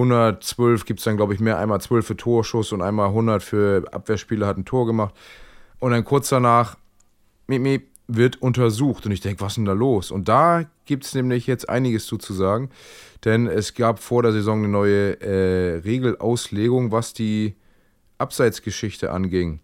112. 0.00 0.84
Gibt 0.84 1.00
es 1.00 1.04
dann, 1.04 1.16
glaube 1.16 1.34
ich, 1.34 1.40
mehr. 1.40 1.58
Einmal 1.58 1.80
12 1.80 2.06
für 2.06 2.16
Torschuss 2.16 2.72
und 2.72 2.82
einmal 2.82 3.08
100 3.08 3.42
für 3.42 3.84
Abwehrspieler, 3.92 4.46
hat 4.46 4.56
ein 4.56 4.64
Tor 4.64 4.86
gemacht. 4.86 5.14
Und 5.78 5.92
dann 5.92 6.04
kurz 6.04 6.28
danach, 6.28 6.76
miep, 7.46 7.62
miep, 7.62 7.90
wird 8.06 8.42
untersucht. 8.42 9.06
Und 9.06 9.12
ich 9.12 9.20
denke, 9.20 9.40
was 9.40 9.52
ist 9.52 9.56
denn 9.56 9.64
da 9.64 9.72
los? 9.72 10.10
Und 10.10 10.28
da 10.28 10.64
gibt 10.84 11.04
es 11.04 11.14
nämlich 11.14 11.46
jetzt 11.46 11.68
einiges 11.68 12.06
zu, 12.06 12.18
zu 12.18 12.32
sagen. 12.32 12.70
Denn 13.24 13.46
es 13.46 13.74
gab 13.74 14.00
vor 14.00 14.22
der 14.22 14.32
Saison 14.32 14.58
eine 14.58 14.68
neue 14.68 15.20
äh, 15.20 15.78
Regelauslegung, 15.78 16.90
was 16.90 17.12
die 17.12 17.54
Abseitsgeschichte 18.18 19.12
anging. 19.12 19.60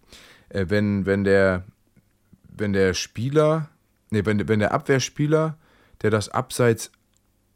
Äh, 0.49 0.67
wenn, 0.69 1.07
wenn, 1.07 1.25
der, 1.25 1.65
wenn 2.49 2.73
der 2.73 2.95
Spieler, 2.95 3.71
nee, 4.11 4.25
wenn, 4.25 4.49
wenn 4.49 4.61
der 4.61 4.73
Abwehrspieler, 4.73 5.59
der 6.03 6.11
das 6.11 6.29
Abseits 6.29 6.93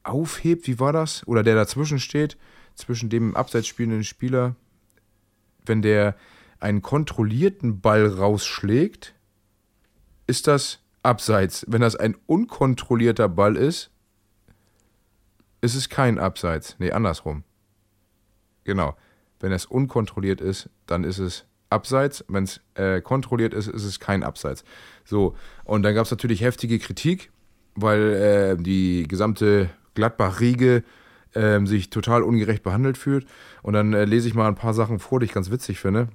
aufhebt, 0.03 0.67
wie 0.67 0.81
war 0.81 0.93
das? 0.93 1.27
Oder 1.27 1.43
der 1.43 1.55
dazwischen 1.55 1.99
steht, 1.99 2.37
zwischen 2.75 3.11
dem 3.11 3.37
Abseits 3.37 3.67
spielenden 3.67 4.05
Spieler, 4.05 4.57
wenn 5.65 5.83
der 5.83 6.17
einen 6.59 6.83
kontrollierten 6.83 7.81
Ball 7.81 8.07
rausschlägt, 8.07 9.15
ist 10.27 10.47
das 10.47 10.81
Abseits. 11.03 11.65
Wenn 11.69 11.81
das 11.81 11.97
ein 11.97 12.17
unkontrollierter 12.27 13.29
Ball 13.29 13.57
ist, 13.57 13.91
ist 15.61 15.75
es 15.75 15.89
kein 15.89 16.19
Abseits. 16.19 16.77
Nee, 16.79 16.93
andersrum. 16.93 17.45
Genau. 18.65 18.97
Wenn 19.41 19.53
es 19.53 19.67
unkontrolliert 19.67 20.41
ist, 20.41 20.69
dann 20.87 21.05
ist 21.05 21.19
es 21.19 21.47
Abseits. 21.71 22.25
Wenn 22.29 22.45
es 22.45 22.61
äh, 22.75 23.01
kontrolliert 23.01 23.55
ist, 23.55 23.69
ist 23.69 23.85
es 23.85 24.01
kein 24.01 24.23
Abseits. 24.23 24.65
So, 25.05 25.35
und 25.65 25.83
dann 25.83 25.95
gab 25.95 26.05
es 26.05 26.11
natürlich 26.11 26.43
heftige 26.43 26.79
Kritik, 26.79 27.31
weil 27.75 28.13
äh, 28.59 28.63
die 28.63 29.07
gesamte 29.09 29.71
Gladbach-Riege 29.95 30.85
ähm, 31.35 31.67
sich 31.67 31.91
total 31.91 32.23
ungerecht 32.23 32.63
behandelt 32.63 32.99
fühlt. 32.99 33.27
Und 33.63 33.75
dann 33.75 33.93
äh, 33.93 34.05
lese 34.05 34.29
ich 34.29 34.35
mal 34.35 34.49
ein 34.49 34.55
paar 34.55 34.75
Sachen 34.75 34.99
vor, 34.99 35.21
die 35.21 35.27
ich 35.27 35.33
ganz 35.33 35.51
witzig 35.51 35.81
finde. 35.81 36.09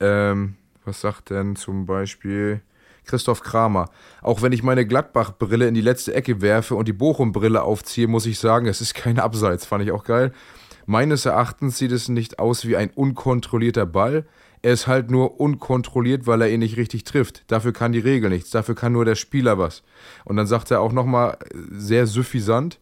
Ähm, 0.00 0.56
was 0.84 1.00
sagt 1.00 1.30
denn 1.30 1.56
zum 1.56 1.86
Beispiel 1.86 2.60
Christoph 3.04 3.42
Kramer? 3.42 3.90
Auch 4.22 4.42
wenn 4.42 4.52
ich 4.52 4.62
meine 4.62 4.86
Gladbach-Brille 4.86 5.68
in 5.68 5.74
die 5.74 5.80
letzte 5.80 6.14
Ecke 6.14 6.40
werfe 6.40 6.74
und 6.74 6.88
die 6.88 6.92
Bochum-Brille 6.92 7.62
aufziehe, 7.62 8.08
muss 8.08 8.26
ich 8.26 8.38
sagen, 8.38 8.66
es 8.66 8.80
ist 8.80 8.94
kein 8.94 9.18
Abseits. 9.18 9.64
Fand 9.64 9.84
ich 9.84 9.92
auch 9.92 10.04
geil. 10.04 10.32
Meines 10.86 11.24
Erachtens 11.24 11.78
sieht 11.78 11.92
es 11.92 12.08
nicht 12.08 12.38
aus 12.38 12.66
wie 12.66 12.76
ein 12.76 12.90
unkontrollierter 12.90 13.86
Ball. 13.86 14.26
Er 14.60 14.72
ist 14.72 14.86
halt 14.86 15.10
nur 15.10 15.40
unkontrolliert, 15.40 16.26
weil 16.26 16.42
er 16.42 16.50
ihn 16.50 16.60
nicht 16.60 16.76
richtig 16.76 17.04
trifft. 17.04 17.44
Dafür 17.48 17.72
kann 17.72 17.92
die 17.92 17.98
Regel 17.98 18.30
nichts. 18.30 18.50
Dafür 18.50 18.74
kann 18.74 18.92
nur 18.92 19.04
der 19.04 19.14
Spieler 19.14 19.58
was. 19.58 19.82
Und 20.24 20.36
dann 20.36 20.46
sagt 20.46 20.70
er 20.70 20.80
auch 20.80 20.92
nochmal 20.92 21.38
sehr 21.70 22.06
suffisant, 22.06 22.78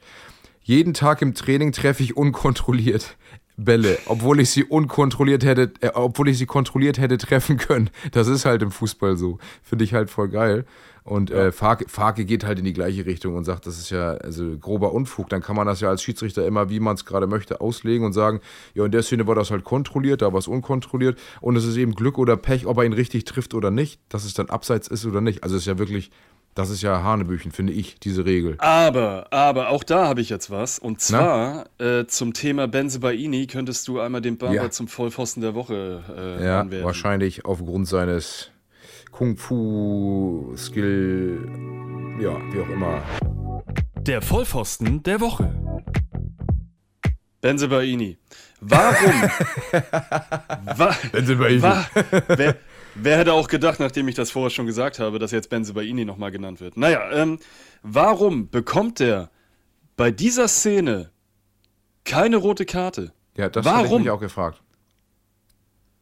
jeden 0.62 0.94
Tag 0.94 1.22
im 1.22 1.34
Training 1.34 1.72
treffe 1.72 2.02
ich 2.02 2.16
unkontrolliert 2.16 3.16
Bälle, 3.56 3.98
obwohl 4.06 4.40
ich 4.40 4.50
sie 4.50 4.64
unkontrolliert 4.64 5.44
hätte, 5.44 5.72
äh, 5.80 5.90
obwohl 5.94 6.28
ich 6.28 6.38
sie 6.38 6.46
kontrolliert 6.46 6.98
hätte 6.98 7.18
treffen 7.18 7.58
können. 7.58 7.90
Das 8.12 8.28
ist 8.28 8.44
halt 8.44 8.62
im 8.62 8.70
Fußball 8.70 9.16
so. 9.16 9.38
Finde 9.62 9.84
ich 9.84 9.94
halt 9.94 10.10
voll 10.10 10.28
geil. 10.28 10.64
Und 11.04 11.32
äh, 11.32 11.50
Farke, 11.50 11.88
Farke 11.88 12.24
geht 12.24 12.44
halt 12.44 12.60
in 12.60 12.64
die 12.64 12.72
gleiche 12.72 13.04
Richtung 13.06 13.34
und 13.34 13.44
sagt, 13.44 13.66
das 13.66 13.76
ist 13.76 13.90
ja 13.90 14.12
also 14.12 14.56
grober 14.56 14.92
Unfug. 14.92 15.28
Dann 15.28 15.42
kann 15.42 15.56
man 15.56 15.66
das 15.66 15.80
ja 15.80 15.88
als 15.88 16.02
Schiedsrichter 16.02 16.46
immer, 16.46 16.70
wie 16.70 16.78
man 16.78 16.94
es 16.94 17.04
gerade 17.04 17.26
möchte, 17.26 17.60
auslegen 17.60 18.06
und 18.06 18.12
sagen, 18.12 18.40
ja, 18.74 18.84
in 18.84 18.92
der 18.92 19.02
Szene 19.02 19.26
war 19.26 19.34
das 19.34 19.50
halt 19.50 19.64
kontrolliert, 19.64 20.22
da 20.22 20.32
war 20.32 20.38
es 20.38 20.46
unkontrolliert. 20.46 21.18
Und 21.40 21.56
es 21.56 21.64
ist 21.64 21.76
eben 21.76 21.94
Glück 21.94 22.18
oder 22.18 22.36
Pech, 22.36 22.66
ob 22.66 22.78
er 22.78 22.84
ihn 22.84 22.92
richtig 22.92 23.24
trifft 23.24 23.52
oder 23.54 23.72
nicht, 23.72 24.00
dass 24.08 24.24
es 24.24 24.34
dann 24.34 24.48
abseits 24.48 24.86
ist 24.86 25.04
oder 25.04 25.20
nicht. 25.20 25.42
Also 25.42 25.56
es 25.56 25.62
ist 25.62 25.66
ja 25.66 25.78
wirklich, 25.78 26.12
das 26.54 26.68
ist 26.70 26.82
ja 26.82 27.02
Hanebüchen, 27.02 27.50
finde 27.52 27.72
ich, 27.72 27.98
diese 28.00 28.24
Regel. 28.26 28.56
Aber, 28.58 29.26
aber 29.30 29.68
auch 29.70 29.82
da 29.84 30.06
habe 30.06 30.20
ich 30.20 30.28
jetzt 30.28 30.50
was. 30.50 30.78
Und 30.78 31.00
zwar 31.00 31.64
äh, 31.78 32.06
zum 32.06 32.32
Thema 32.34 32.68
Benzebaini 32.68 33.46
könntest 33.46 33.88
du 33.88 34.00
einmal 34.00 34.20
den 34.20 34.36
Barber 34.38 34.54
Ja. 34.54 34.70
zum 34.70 34.86
Vollpfosten 34.88 35.40
der 35.42 35.54
Woche 35.54 36.02
äh, 36.38 36.44
Ja, 36.44 36.60
anwerfen. 36.60 36.84
wahrscheinlich 36.84 37.44
aufgrund 37.44 37.88
seines 37.88 38.50
Kung-Fu-Skill, 40.52 41.48
ja, 42.20 42.36
wie 42.52 42.60
auch 42.60 42.68
immer. 42.68 43.02
Der 44.00 44.20
Vollpfosten 44.22 45.02
der 45.02 45.20
Woche. 45.20 45.54
Benzebaini. 47.40 48.18
Warum? 48.60 49.22
wa 50.76 50.94
Bensebaini. 51.10 51.62
wa 51.62 51.84
wer, 52.28 52.56
wer 52.94 53.18
hätte 53.18 53.32
auch 53.32 53.48
gedacht, 53.48 53.80
nachdem 53.80 54.08
ich 54.08 54.14
das 54.14 54.30
vorher 54.30 54.50
schon 54.50 54.66
gesagt 54.66 54.98
habe, 54.98 55.18
dass 55.18 55.30
jetzt 55.30 55.50
Benzebaini 55.50 56.04
nochmal 56.04 56.30
genannt 56.30 56.60
wird? 56.60 56.76
Naja, 56.76 57.10
ähm, 57.12 57.38
warum 57.82 58.50
bekommt 58.50 59.00
er 59.00 59.30
bei 59.96 60.10
dieser 60.10 60.48
Szene 60.48 61.10
keine 62.04 62.36
rote 62.36 62.64
Karte? 62.64 63.12
Ja, 63.36 63.48
das 63.48 63.64
habe 63.66 63.78
ich 63.78 63.90
Warum? 63.90 64.02
mich 64.02 64.10
auch 64.10 64.20
gefragt. 64.20 64.60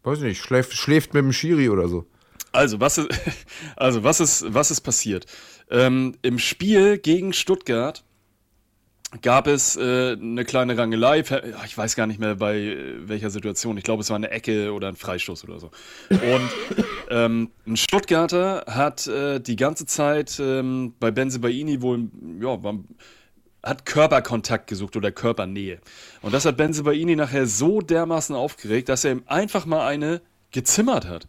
Weiß 0.03 0.18
ich 0.18 0.24
nicht, 0.24 0.42
schläft, 0.42 0.72
schläft 0.72 1.14
mit 1.14 1.22
dem 1.22 1.33
Schiri 1.33 1.68
oder 1.68 1.88
so. 1.88 2.07
Also, 2.53 2.81
was 2.81 2.98
ist, 2.98 3.09
also, 3.76 4.03
was 4.03 4.20
ist, 4.20 4.53
was 4.53 4.70
ist 4.70 4.81
passiert? 4.81 5.26
Ähm, 5.70 6.16
Im 6.22 6.38
Spiel 6.38 6.98
gegen 6.98 7.33
Stuttgart 7.33 8.05
gab 9.23 9.46
es 9.46 9.77
äh, 9.77 10.12
eine 10.12 10.44
kleine 10.44 10.79
Rangelei. 10.79 11.25
Ich 11.64 11.77
weiß 11.77 11.96
gar 11.96 12.07
nicht 12.07 12.20
mehr 12.20 12.37
bei 12.37 12.59
äh, 12.59 13.09
welcher 13.09 13.31
Situation. 13.31 13.77
Ich 13.77 13.85
glaube, 13.85 14.03
es 14.03 14.11
war 14.11 14.16
eine 14.16 14.31
Ecke 14.31 14.73
oder 14.73 14.88
ein 14.88 14.96
Freistoß 14.96 15.44
oder 15.44 15.59
so. 15.59 15.70
Und 16.11 16.51
ähm, 17.11 17.51
ein 17.66 17.77
Stuttgarter 17.77 18.64
hat 18.68 19.07
äh, 19.09 19.40
die 19.40 19.57
ganze 19.57 19.87
Zeit 19.87 20.38
ähm, 20.40 20.94
bei 21.01 21.11
Benzebaini 21.11 21.83
wohl, 21.83 22.09
ja, 22.40 22.62
war, 22.62 22.79
hat 23.62 23.85
Körperkontakt 23.85 24.68
gesucht 24.68 24.96
oder 24.96 25.11
Körpernähe. 25.11 25.81
Und 26.23 26.33
das 26.33 26.44
hat 26.44 26.57
Benzebaini 26.57 27.16
nachher 27.16 27.46
so 27.46 27.81
dermaßen 27.81 28.35
aufgeregt, 28.35 28.88
dass 28.88 29.05
er 29.05 29.12
ihm 29.12 29.23
einfach 29.27 29.66
mal 29.66 29.87
eine 29.87 30.23
gezimmert 30.53 31.09
hat. 31.09 31.27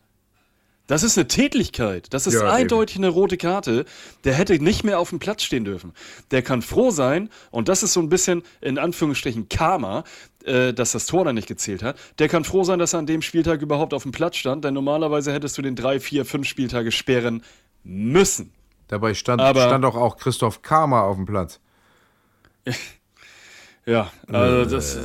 Das 0.92 1.04
ist 1.04 1.18
eine 1.18 1.26
Tätlichkeit. 1.26 2.08
Das 2.14 2.28
ist 2.28 2.34
Ja, 2.34 2.52
eindeutig 2.52 2.98
eine 2.98 3.08
rote 3.08 3.38
Karte. 3.38 3.86
Der 4.26 4.34
hätte 4.34 4.62
nicht 4.62 4.84
mehr 4.84 5.00
auf 5.00 5.10
dem 5.10 5.20
Platz 5.20 5.42
stehen 5.42 5.64
dürfen. 5.64 5.94
Der 6.32 6.42
kann 6.42 6.62
froh 6.62 6.92
sein, 6.92 7.30
und 7.50 7.70
das 7.70 7.82
ist 7.82 7.94
so 7.94 8.02
ein 8.02 8.10
bisschen 8.10 8.44
in 8.60 8.78
Anführungsstrichen 8.78 9.48
Karma, 9.48 10.04
äh, 10.44 10.74
dass 10.74 10.92
das 10.92 11.06
Tor 11.06 11.24
dann 11.24 11.36
nicht 11.36 11.48
gezählt 11.48 11.82
hat. 11.82 11.98
Der 12.20 12.28
kann 12.28 12.44
froh 12.44 12.66
sein, 12.66 12.78
dass 12.78 12.92
er 12.92 13.00
an 13.00 13.06
dem 13.06 13.22
Spieltag 13.22 13.62
überhaupt 13.62 13.94
auf 13.94 14.04
dem 14.04 14.12
Platz 14.12 14.36
stand, 14.36 14.66
denn 14.66 14.74
normalerweise 14.74 15.32
hättest 15.32 15.58
du 15.58 15.62
den 15.62 15.78
drei, 15.78 16.02
vier, 16.02 16.26
fünf 16.26 16.46
Spieltage 16.46 16.92
sperren 16.92 17.42
müssen. 17.86 18.52
Dabei 18.90 19.14
stand, 19.14 19.42
Aber- 19.42 19.68
stand 19.68 19.86
doch 19.86 19.96
auch 19.96 20.18
Christoph 20.18 20.62
Kramer 20.62 21.04
auf 21.06 21.16
dem 21.16 21.26
Platz. 21.26 21.62
Ja, 23.86 24.12
also 24.28 24.70
das. 24.70 24.96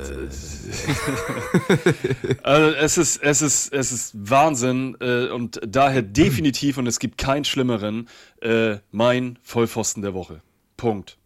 also 2.43 2.77
es 2.77 2.99
ist, 2.99 3.23
es 3.23 3.43
ist, 3.43 3.73
es 3.73 3.93
ist 3.93 4.31
Wahnsinn 4.31 4.97
äh, 5.01 5.29
und 5.29 5.61
daher 5.67 6.03
definitiv 6.03 6.77
und 6.77 6.87
es 6.87 6.99
gibt 6.99 7.17
keinen 7.17 7.45
schlimmeren 7.45 8.09
äh, 8.43 8.77
mein 8.91 9.39
Vollpfosten 9.43 10.03
der 10.03 10.13
Woche. 10.13 10.43
Punkt. 10.77 11.17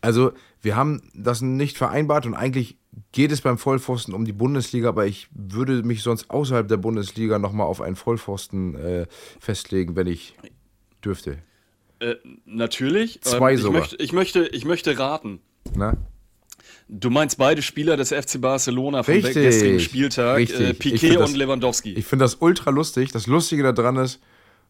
Also, 0.00 0.32
wir 0.62 0.74
haben 0.74 1.10
das 1.14 1.42
nicht 1.42 1.78
vereinbart 1.78 2.26
und 2.26 2.34
eigentlich 2.34 2.76
geht 3.12 3.30
es 3.30 3.40
beim 3.40 3.58
Vollpfosten 3.58 4.12
um 4.12 4.24
die 4.24 4.32
Bundesliga, 4.32 4.88
aber 4.88 5.06
ich 5.06 5.28
würde 5.30 5.82
mich 5.84 6.02
sonst 6.02 6.30
außerhalb 6.30 6.66
der 6.66 6.76
Bundesliga 6.76 7.38
nochmal 7.38 7.66
auf 7.66 7.80
einen 7.80 7.96
Vollpfosten 7.96 8.74
äh, 8.74 9.06
festlegen, 9.38 9.94
wenn 9.94 10.08
ich 10.08 10.34
dürfte. 11.04 11.38
Äh, 12.00 12.16
natürlich. 12.44 13.20
Zwei 13.22 13.54
ich 13.54 13.60
sogar. 13.60 13.80
möchte, 13.80 13.96
ich 13.96 14.12
möchte, 14.12 14.46
ich 14.48 14.64
möchte 14.64 14.98
raten. 14.98 15.40
Na? 15.74 15.96
Du 16.88 17.10
meinst 17.10 17.38
beide 17.38 17.62
Spieler 17.62 17.96
des 17.96 18.10
FC 18.10 18.40
Barcelona 18.40 19.02
vom 19.02 19.14
Richtig. 19.14 19.34
gestrigen 19.34 19.80
Spieltag, 19.80 20.38
Richtig. 20.38 20.60
äh, 20.60 20.74
Piquet 20.74 21.16
und 21.16 21.36
Lewandowski. 21.36 21.94
Ich 21.94 22.06
finde 22.06 22.24
das 22.24 22.36
ultra 22.36 22.70
lustig. 22.70 23.10
Das 23.10 23.26
Lustige 23.26 23.72
daran 23.74 23.96
ist, 23.96 24.20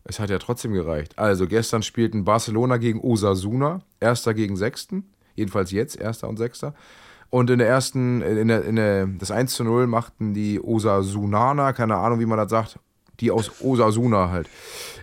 es 0.04 0.18
hat 0.18 0.30
ja 0.30 0.38
trotzdem 0.38 0.72
gereicht. 0.72 1.18
Also, 1.18 1.46
gestern 1.46 1.82
spielten 1.82 2.24
Barcelona 2.24 2.78
gegen 2.78 3.00
Osasuna, 3.00 3.82
Erster 4.00 4.32
gegen 4.32 4.56
Sechsten. 4.56 5.10
Jedenfalls 5.34 5.72
jetzt, 5.72 5.96
Erster 6.00 6.28
und 6.28 6.38
Sechster. 6.38 6.74
Und 7.28 7.50
in 7.50 7.58
der 7.58 7.68
ersten, 7.68 8.22
in 8.22 8.48
der, 8.48 8.64
in 8.64 8.76
der, 8.76 9.06
das 9.06 9.30
1 9.30 9.52
zu 9.52 9.64
0 9.64 9.86
machten 9.86 10.32
die 10.32 10.60
Osasunaner, 10.60 11.72
keine 11.74 11.96
Ahnung, 11.96 12.20
wie 12.20 12.26
man 12.26 12.38
das 12.38 12.50
sagt, 12.50 12.78
die 13.20 13.30
aus 13.30 13.50
Osasuna 13.60 14.30
halt. 14.30 14.48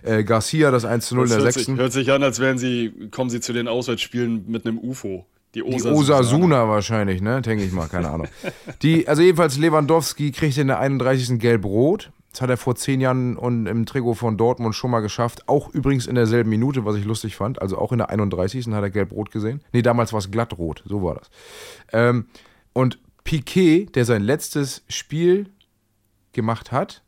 Äh, 0.02 0.24
Garcia 0.24 0.70
das 0.70 0.84
1 0.84 1.06
zu 1.06 1.14
0 1.14 1.24
in 1.24 1.28
das 1.28 1.36
der 1.36 1.44
hört 1.44 1.54
sich, 1.54 1.62
sechsten. 1.64 1.76
hört 1.78 1.92
sich 1.92 2.10
an, 2.10 2.22
als 2.22 2.40
wären 2.40 2.58
sie, 2.58 3.08
kommen 3.10 3.30
sie 3.30 3.40
zu 3.40 3.52
den 3.52 3.68
Auswärtsspielen 3.68 4.46
mit 4.48 4.66
einem 4.66 4.78
UFO. 4.78 5.26
Die, 5.54 5.60
Die 5.60 5.62
Osasuna. 5.62 5.94
Osasuna 5.94 6.68
wahrscheinlich, 6.68 7.22
ne? 7.22 7.40
Denke 7.42 7.64
ich 7.64 7.72
mal, 7.72 7.88
keine 7.88 8.10
Ahnung. 8.10 8.28
Die, 8.82 9.06
also 9.06 9.22
jedenfalls 9.22 9.56
Lewandowski 9.56 10.32
kriegt 10.32 10.58
in 10.58 10.66
der 10.66 10.80
31. 10.80 11.38
Gelb-Rot. 11.38 12.10
Das 12.32 12.40
hat 12.40 12.50
er 12.50 12.56
vor 12.56 12.74
zehn 12.74 13.00
Jahren 13.00 13.36
und 13.36 13.66
im 13.66 13.86
Trikot 13.86 14.14
von 14.14 14.36
Dortmund 14.36 14.74
schon 14.74 14.90
mal 14.90 15.00
geschafft. 15.00 15.48
Auch 15.48 15.72
übrigens 15.72 16.08
in 16.08 16.16
derselben 16.16 16.50
Minute, 16.50 16.84
was 16.84 16.96
ich 16.96 17.04
lustig 17.04 17.36
fand. 17.36 17.62
Also 17.62 17.78
auch 17.78 17.92
in 17.92 17.98
der 17.98 18.10
31. 18.10 18.66
hat 18.68 18.82
er 18.82 18.90
Gelb-Rot 18.90 19.30
gesehen. 19.30 19.62
Nee, 19.72 19.82
damals 19.82 20.12
war 20.12 20.18
es 20.18 20.32
glattrot. 20.32 20.82
So 20.84 21.04
war 21.04 21.14
das. 21.14 21.30
Ähm, 21.92 22.26
und 22.72 22.98
Piquet, 23.22 23.86
der 23.94 24.04
sein 24.04 24.22
letztes 24.22 24.82
Spiel 24.88 25.48
gemacht 26.32 26.72
hat, 26.72 27.04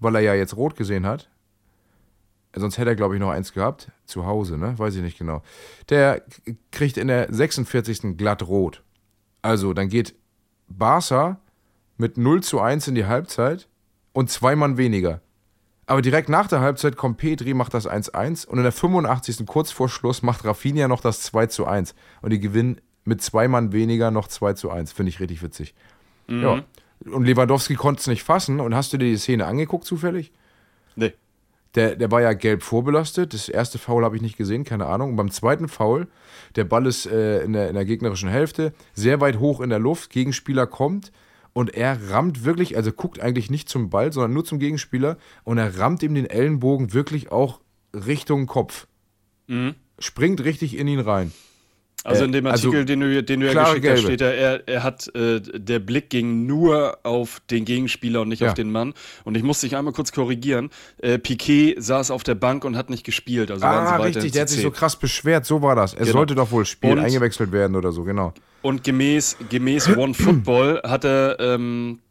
weil 0.00 0.16
er 0.16 0.20
ja 0.22 0.34
jetzt 0.34 0.56
rot 0.56 0.76
gesehen 0.76 1.06
hat, 1.06 1.30
sonst 2.60 2.78
hätte 2.78 2.90
er, 2.90 2.96
glaube 2.96 3.14
ich, 3.14 3.20
noch 3.20 3.30
eins 3.30 3.52
gehabt, 3.52 3.90
zu 4.04 4.26
Hause, 4.26 4.58
ne? 4.58 4.78
Weiß 4.78 4.94
ich 4.94 5.02
nicht 5.02 5.18
genau. 5.18 5.42
Der 5.88 6.22
kriegt 6.70 6.96
in 6.96 7.08
der 7.08 7.32
46. 7.32 8.16
glatt 8.16 8.46
rot. 8.46 8.82
Also, 9.42 9.72
dann 9.72 9.88
geht 9.88 10.14
Barca 10.68 11.40
mit 11.96 12.16
0 12.16 12.42
zu 12.42 12.60
1 12.60 12.88
in 12.88 12.94
die 12.94 13.06
Halbzeit 13.06 13.68
und 14.12 14.30
zwei 14.30 14.56
Mann 14.56 14.76
weniger. 14.76 15.20
Aber 15.86 16.00
direkt 16.00 16.28
nach 16.28 16.48
der 16.48 16.60
Halbzeit 16.60 16.96
kommt 16.96 17.18
Petri, 17.18 17.52
macht 17.52 17.74
das 17.74 17.88
1-1 17.88 18.46
und 18.46 18.56
in 18.56 18.62
der 18.62 18.72
85. 18.72 19.44
kurz 19.46 19.70
vor 19.70 19.88
Schluss 19.88 20.22
macht 20.22 20.44
Rafinha 20.44 20.88
noch 20.88 21.00
das 21.00 21.22
2 21.22 21.46
zu 21.46 21.66
1. 21.66 21.94
Und 22.22 22.30
die 22.30 22.40
gewinnen 22.40 22.80
mit 23.04 23.20
zwei 23.22 23.48
Mann 23.48 23.72
weniger 23.72 24.10
noch 24.10 24.28
2 24.28 24.54
zu 24.54 24.70
1. 24.70 24.92
Finde 24.92 25.10
ich 25.10 25.20
richtig 25.20 25.42
witzig. 25.42 25.74
Ja. 26.26 26.62
Und 27.04 27.24
Lewandowski 27.24 27.74
konnte 27.74 28.00
es 28.00 28.06
nicht 28.06 28.22
fassen. 28.22 28.60
Und 28.60 28.74
hast 28.74 28.92
du 28.92 28.96
dir 28.96 29.10
die 29.10 29.18
Szene 29.18 29.44
angeguckt 29.44 29.84
zufällig? 29.84 30.32
Nee. 30.96 31.12
Der, 31.74 31.96
der 31.96 32.10
war 32.10 32.20
ja 32.22 32.32
gelb 32.32 32.62
vorbelastet. 32.62 33.34
Das 33.34 33.48
erste 33.48 33.78
Foul 33.78 34.04
habe 34.04 34.16
ich 34.16 34.22
nicht 34.22 34.36
gesehen, 34.36 34.64
keine 34.64 34.86
Ahnung. 34.86 35.10
Und 35.10 35.16
beim 35.16 35.30
zweiten 35.30 35.68
Foul, 35.68 36.06
der 36.56 36.64
Ball 36.64 36.86
ist 36.86 37.06
äh, 37.06 37.42
in, 37.42 37.52
der, 37.52 37.68
in 37.68 37.74
der 37.74 37.84
gegnerischen 37.84 38.28
Hälfte, 38.28 38.72
sehr 38.94 39.20
weit 39.20 39.38
hoch 39.38 39.60
in 39.60 39.70
der 39.70 39.80
Luft. 39.80 40.10
Gegenspieler 40.10 40.66
kommt 40.66 41.10
und 41.52 41.74
er 41.74 42.10
rammt 42.10 42.44
wirklich, 42.44 42.76
also 42.76 42.92
guckt 42.92 43.20
eigentlich 43.20 43.50
nicht 43.50 43.68
zum 43.68 43.88
Ball, 43.88 44.12
sondern 44.12 44.32
nur 44.32 44.44
zum 44.44 44.58
Gegenspieler. 44.58 45.16
Und 45.44 45.58
er 45.58 45.78
rammt 45.78 46.02
ihm 46.02 46.14
den 46.14 46.26
Ellenbogen 46.26 46.92
wirklich 46.92 47.32
auch 47.32 47.60
Richtung 47.94 48.46
Kopf. 48.46 48.86
Springt 49.98 50.44
richtig 50.44 50.76
in 50.76 50.88
ihn 50.88 51.00
rein. 51.00 51.32
Also 52.06 52.22
Äh, 52.22 52.26
in 52.26 52.32
dem 52.32 52.46
also 52.46 52.68
Artikel, 52.68 52.84
den 52.84 53.00
du, 53.00 53.22
den 53.22 53.40
du 53.40 53.50
ja 53.52 53.64
geschickt 53.64 53.88
hast, 53.88 54.02
steht 54.02 54.20
da, 54.20 54.30
er, 54.30 54.68
er 54.68 54.82
hat, 54.82 55.10
äh, 55.16 55.40
der 55.40 55.78
Blick 55.78 56.10
ging 56.10 56.44
nur 56.46 56.98
auf 57.02 57.40
den 57.50 57.64
Gegenspieler 57.64 58.20
und 58.20 58.28
nicht 58.28 58.40
Ja. 58.42 58.48
auf 58.48 58.54
den 58.54 58.70
Mann. 58.70 58.92
Und 59.24 59.36
ich 59.38 59.42
musste 59.42 59.66
dich 59.66 59.74
einmal 59.74 59.94
kurz 59.94 60.12
korrigieren. 60.12 60.68
Äh, 60.98 61.18
Piquet 61.18 61.76
saß 61.78 62.10
auf 62.10 62.22
der 62.22 62.34
Bank 62.34 62.64
und 62.66 62.76
hat 62.76 62.90
nicht 62.90 63.04
gespielt. 63.04 63.50
Also 63.50 63.64
Ah, 63.64 63.96
richtig, 63.96 64.32
der 64.32 64.42
hat 64.42 64.50
sich 64.50 64.60
so 64.60 64.70
krass 64.70 64.96
beschwert, 64.96 65.46
so 65.46 65.62
war 65.62 65.74
das. 65.76 65.94
Er 65.94 66.00
Genau. 66.00 66.12
sollte 66.12 66.34
doch 66.34 66.50
wohl 66.50 66.66
spielen, 66.66 66.98
Und- 66.98 67.04
eingewechselt 67.06 67.52
werden 67.52 67.74
oder 67.74 67.90
so, 67.90 68.04
genau. 68.04 68.34
Und 68.60 68.84
gemäß, 68.84 69.36
gemäß 69.50 69.88
One 69.96 70.12
Football 70.14 70.80
hat 70.84 71.04
er, 71.04 71.38
ähm, 71.40 72.00
äh, 72.00 72.03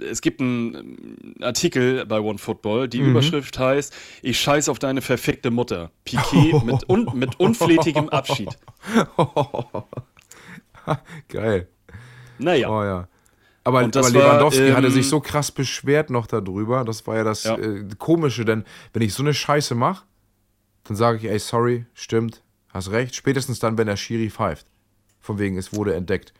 es 0.00 0.20
gibt 0.20 0.40
einen 0.40 1.36
Artikel 1.40 2.04
bei 2.06 2.20
One 2.20 2.38
Football, 2.38 2.88
die 2.88 2.98
Überschrift 2.98 3.58
heißt, 3.58 3.94
ich 4.22 4.40
scheiß 4.40 4.68
auf 4.68 4.78
deine 4.78 5.02
verfickte 5.02 5.50
Mutter. 5.50 5.90
Piquet 6.04 6.52
mit, 6.64 6.88
un, 6.88 7.10
mit 7.14 7.38
unflätigem 7.38 8.08
Abschied. 8.08 8.48
Geil. 11.28 11.68
Naja. 12.38 12.68
Oh 12.68 12.84
ja. 12.84 13.08
Aber, 13.64 13.80
aber 13.80 14.10
Lewandowski 14.10 14.68
war, 14.68 14.76
hatte 14.76 14.86
ähm, 14.86 14.92
sich 14.92 15.08
so 15.08 15.20
krass 15.20 15.50
beschwert 15.50 16.10
noch 16.10 16.26
darüber. 16.26 16.84
Das 16.84 17.06
war 17.06 17.16
ja 17.16 17.24
das 17.24 17.44
Ja. 17.44 17.58
Äh, 17.58 17.88
Komische, 17.98 18.44
denn 18.44 18.64
wenn 18.92 19.02
ich 19.02 19.12
so 19.12 19.24
eine 19.24 19.34
Scheiße 19.34 19.74
mache, 19.74 20.04
dann 20.84 20.96
sage 20.96 21.18
ich, 21.18 21.24
ey, 21.24 21.38
sorry, 21.38 21.86
stimmt, 21.92 22.42
hast 22.68 22.92
recht. 22.92 23.16
Spätestens 23.16 23.58
dann, 23.58 23.76
wenn 23.76 23.88
der 23.88 23.96
Schiri 23.96 24.30
pfeift. 24.30 24.68
Von 25.18 25.40
wegen, 25.40 25.58
es 25.58 25.74
wurde 25.74 25.94
entdeckt. 25.94 26.32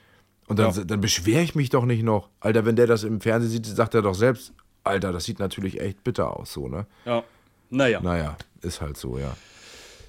Und 0.48 0.58
dann, 0.58 0.72
Ja. 0.74 0.84
dann 0.84 1.00
beschwere 1.00 1.42
ich 1.42 1.54
mich 1.54 1.70
doch 1.70 1.84
nicht 1.84 2.02
noch. 2.02 2.28
Alter, 2.40 2.64
wenn 2.64 2.76
der 2.76 2.86
das 2.86 3.02
im 3.04 3.20
Fernsehen 3.20 3.50
sieht, 3.50 3.66
sagt 3.66 3.94
er 3.94 4.02
doch 4.02 4.14
selbst, 4.14 4.52
Alter, 4.84 5.12
das 5.12 5.24
sieht 5.24 5.38
natürlich 5.40 5.80
echt 5.80 6.04
bitter 6.04 6.36
aus, 6.36 6.52
so, 6.52 6.68
ne? 6.68 6.86
Ja. 7.04 7.24
Naja. 7.70 8.00
Naja, 8.00 8.36
ist 8.62 8.80
halt 8.80 8.96
so, 8.96 9.18
ja. 9.18 9.34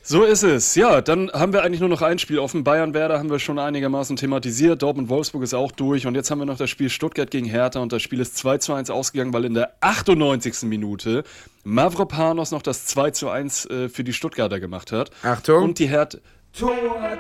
So 0.04 0.24
ist 0.24 0.44
es. 0.44 0.76
Ja, 0.76 1.02
dann 1.02 1.30
haben 1.34 1.52
wir 1.52 1.64
eigentlich 1.64 1.82
nur 1.82 1.90
noch 1.90 2.02
ein 2.02 2.18
Spiel 2.18 2.40
offen. 2.40 2.64
Bayern-Werder 2.64 3.20
haben 3.20 3.30
wir 3.30 3.40
schon 3.40 3.60
einigermaßen 3.60 4.16
thematisiert. 4.16 4.82
Dortmund-Wolfsburg 4.82 5.44
ist 5.44 5.54
auch 5.54 5.74
durch. 5.74 6.08
Und 6.08 6.16
jetzt 6.16 6.32
haben 6.32 6.40
wir 6.40 6.46
noch 6.46 6.56
das 6.56 6.70
Spiel 6.70 6.90
Stuttgart 6.90 7.30
gegen 7.30 7.46
Hertha. 7.46 7.82
Und 7.82 7.92
das 7.92 8.04
Spiel 8.04 8.22
ist 8.22 8.38
2 8.38 8.60
zu 8.60 8.74
1 8.74 8.90
ausgegangen, 8.90 9.34
weil 9.34 9.44
in 9.44 9.54
der 9.54 9.74
98. 9.82 10.62
Minute 10.64 11.26
Mavropanos 11.66 12.52
noch 12.52 12.62
das 12.62 12.86
2 12.86 13.12
zu 13.12 13.30
1 13.30 13.66
äh, 13.66 13.90
für 13.90 14.06
die 14.06 14.14
Stuttgarter 14.14 14.62
gemacht 14.62 14.94
hat. 14.94 15.12
Achtung. 15.24 15.64
Und 15.64 15.80
die 15.80 15.88
Hertha. 15.90 16.20
Tor, 16.58 16.74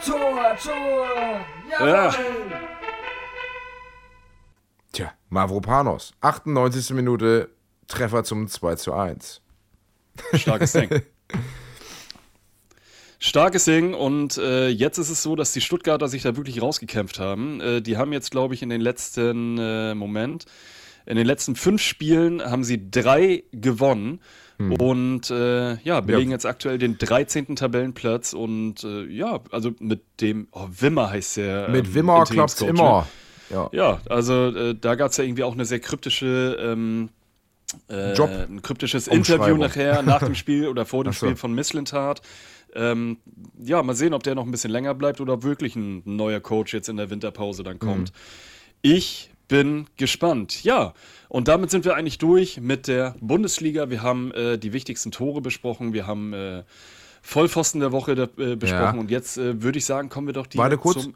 Tor, 0.06 0.56
Tor! 0.64 1.86
Ja. 1.86 2.16
Mavropanos. 5.30 6.14
98. 6.22 6.92
Minute, 6.92 7.50
Treffer 7.88 8.24
zum 8.24 8.48
2 8.48 8.76
zu 8.76 8.94
1. 8.94 9.42
Starkes 10.34 10.74
Ding. 10.74 10.90
Starkes 13.20 13.66
Ding 13.66 13.94
und 13.94 14.38
äh, 14.38 14.68
jetzt 14.70 15.00
ist 15.00 15.10
es 15.10 15.24
so, 15.24 15.36
dass 15.36 15.52
die 15.52 15.62
Stuttgarter 15.62 16.08
sich 16.08 16.22
da 16.22 16.38
wirklich 16.38 16.62
rausgekämpft 16.62 17.20
haben. 17.20 17.60
Äh, 17.62 17.82
die 17.82 17.98
haben 17.98 18.14
jetzt, 18.14 18.30
glaube 18.30 18.54
ich, 18.54 18.62
in 18.62 18.70
den 18.70 18.82
letzten 18.82 19.58
äh, 19.58 19.96
Moment, 19.96 20.46
in 21.08 21.18
den 21.18 21.26
letzten 21.26 21.56
fünf 21.56 21.82
Spielen 21.82 22.44
haben 22.44 22.64
sie 22.64 22.92
drei 22.92 23.44
gewonnen 23.52 24.20
und 24.60 25.30
äh, 25.30 25.76
ja, 25.84 26.02
belegen 26.02 26.32
Ja. 26.32 26.36
jetzt 26.36 26.46
aktuell 26.46 26.80
den 26.80 26.98
13. 26.98 27.56
Tabellenplatz 27.56 28.34
und 28.34 28.84
äh, 28.84 29.06
ja, 29.06 29.40
also 29.52 29.72
mit 29.80 30.02
dem, 30.20 30.48
oh, 30.52 30.68
Wimmer 30.70 31.12
heißt 31.12 31.38
der. 31.38 31.70
Mit 31.70 31.86
ähm, 31.86 31.94
Wimmer 31.94 32.24
klappt's 32.26 32.60
Interimscoach, 32.62 32.74
ne? 32.74 32.90
immer. 32.90 33.08
Ja. 33.50 33.70
Ja, 33.72 34.02
also 34.10 34.48
äh, 34.48 34.76
da 34.76 34.96
gab 34.96 35.12
es 35.12 35.18
ja 35.18 35.24
irgendwie 35.24 35.44
auch 35.44 35.54
eine 35.54 35.66
sehr 35.66 35.80
kryptische 35.80 36.58
ähm, 36.60 37.10
äh, 37.90 38.14
Job. 38.14 38.30
ein 38.30 38.62
kryptisches. 38.62 39.08
Interview 39.08 39.58
nachher 39.58 40.02
nach 40.04 40.24
dem 40.24 40.36
Spiel 40.36 40.68
oder 40.68 40.86
vor 40.86 41.04
dem 41.04 41.14
so. 41.14 41.26
Spiel 41.26 41.36
von 41.36 41.54
Misslintat. 41.54 42.22
Ähm, 42.76 43.18
ja, 43.64 43.82
mal 43.82 43.96
sehen, 43.96 44.14
ob 44.14 44.24
der 44.24 44.36
noch 44.36 44.46
ein 44.46 44.52
bisschen 44.52 44.72
länger 44.72 44.94
bleibt 44.94 45.22
oder 45.22 45.44
wirklich 45.44 45.76
ein 45.76 46.04
neuer 46.06 46.40
Coach 46.40 46.74
jetzt 46.74 46.90
in 46.90 46.98
der 46.98 47.10
Winterpause 47.10 47.64
dann 47.64 47.80
kommt. 47.80 48.12
Ich 48.82 49.32
bin 49.48 49.88
gespannt. 49.96 50.64
Ja, 50.64 50.94
und 51.30 51.48
damit 51.48 51.72
sind 51.72 51.86
wir 51.86 51.96
eigentlich 51.96 52.18
durch 52.18 52.60
mit 52.60 52.88
der 52.88 53.16
Bundesliga. 53.20 53.90
Wir 53.90 54.02
haben 54.02 54.32
äh, 54.34 54.58
die 54.58 54.74
wichtigsten 54.74 55.12
Tore 55.12 55.42
besprochen. 55.42 55.94
Wir 55.94 56.06
haben 56.06 56.34
äh, 56.34 56.64
Vollpfosten 57.22 57.80
der 57.80 57.92
Woche 57.92 58.12
äh, 58.12 58.56
besprochen. 58.56 58.96
Ja. 58.96 59.00
Und 59.00 59.12
jetzt 59.12 59.38
äh, 59.38 59.62
würde 59.62 59.78
ich 59.78 59.86
sagen, 59.86 60.10
kommen 60.10 60.28
wir 60.28 60.34
doch 60.34 60.48
direkt 60.48 60.58
Warte 60.58 60.78
kurz. 60.78 61.04
zum 61.04 61.16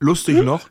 Lustig 0.00 0.42
noch. 0.42 0.68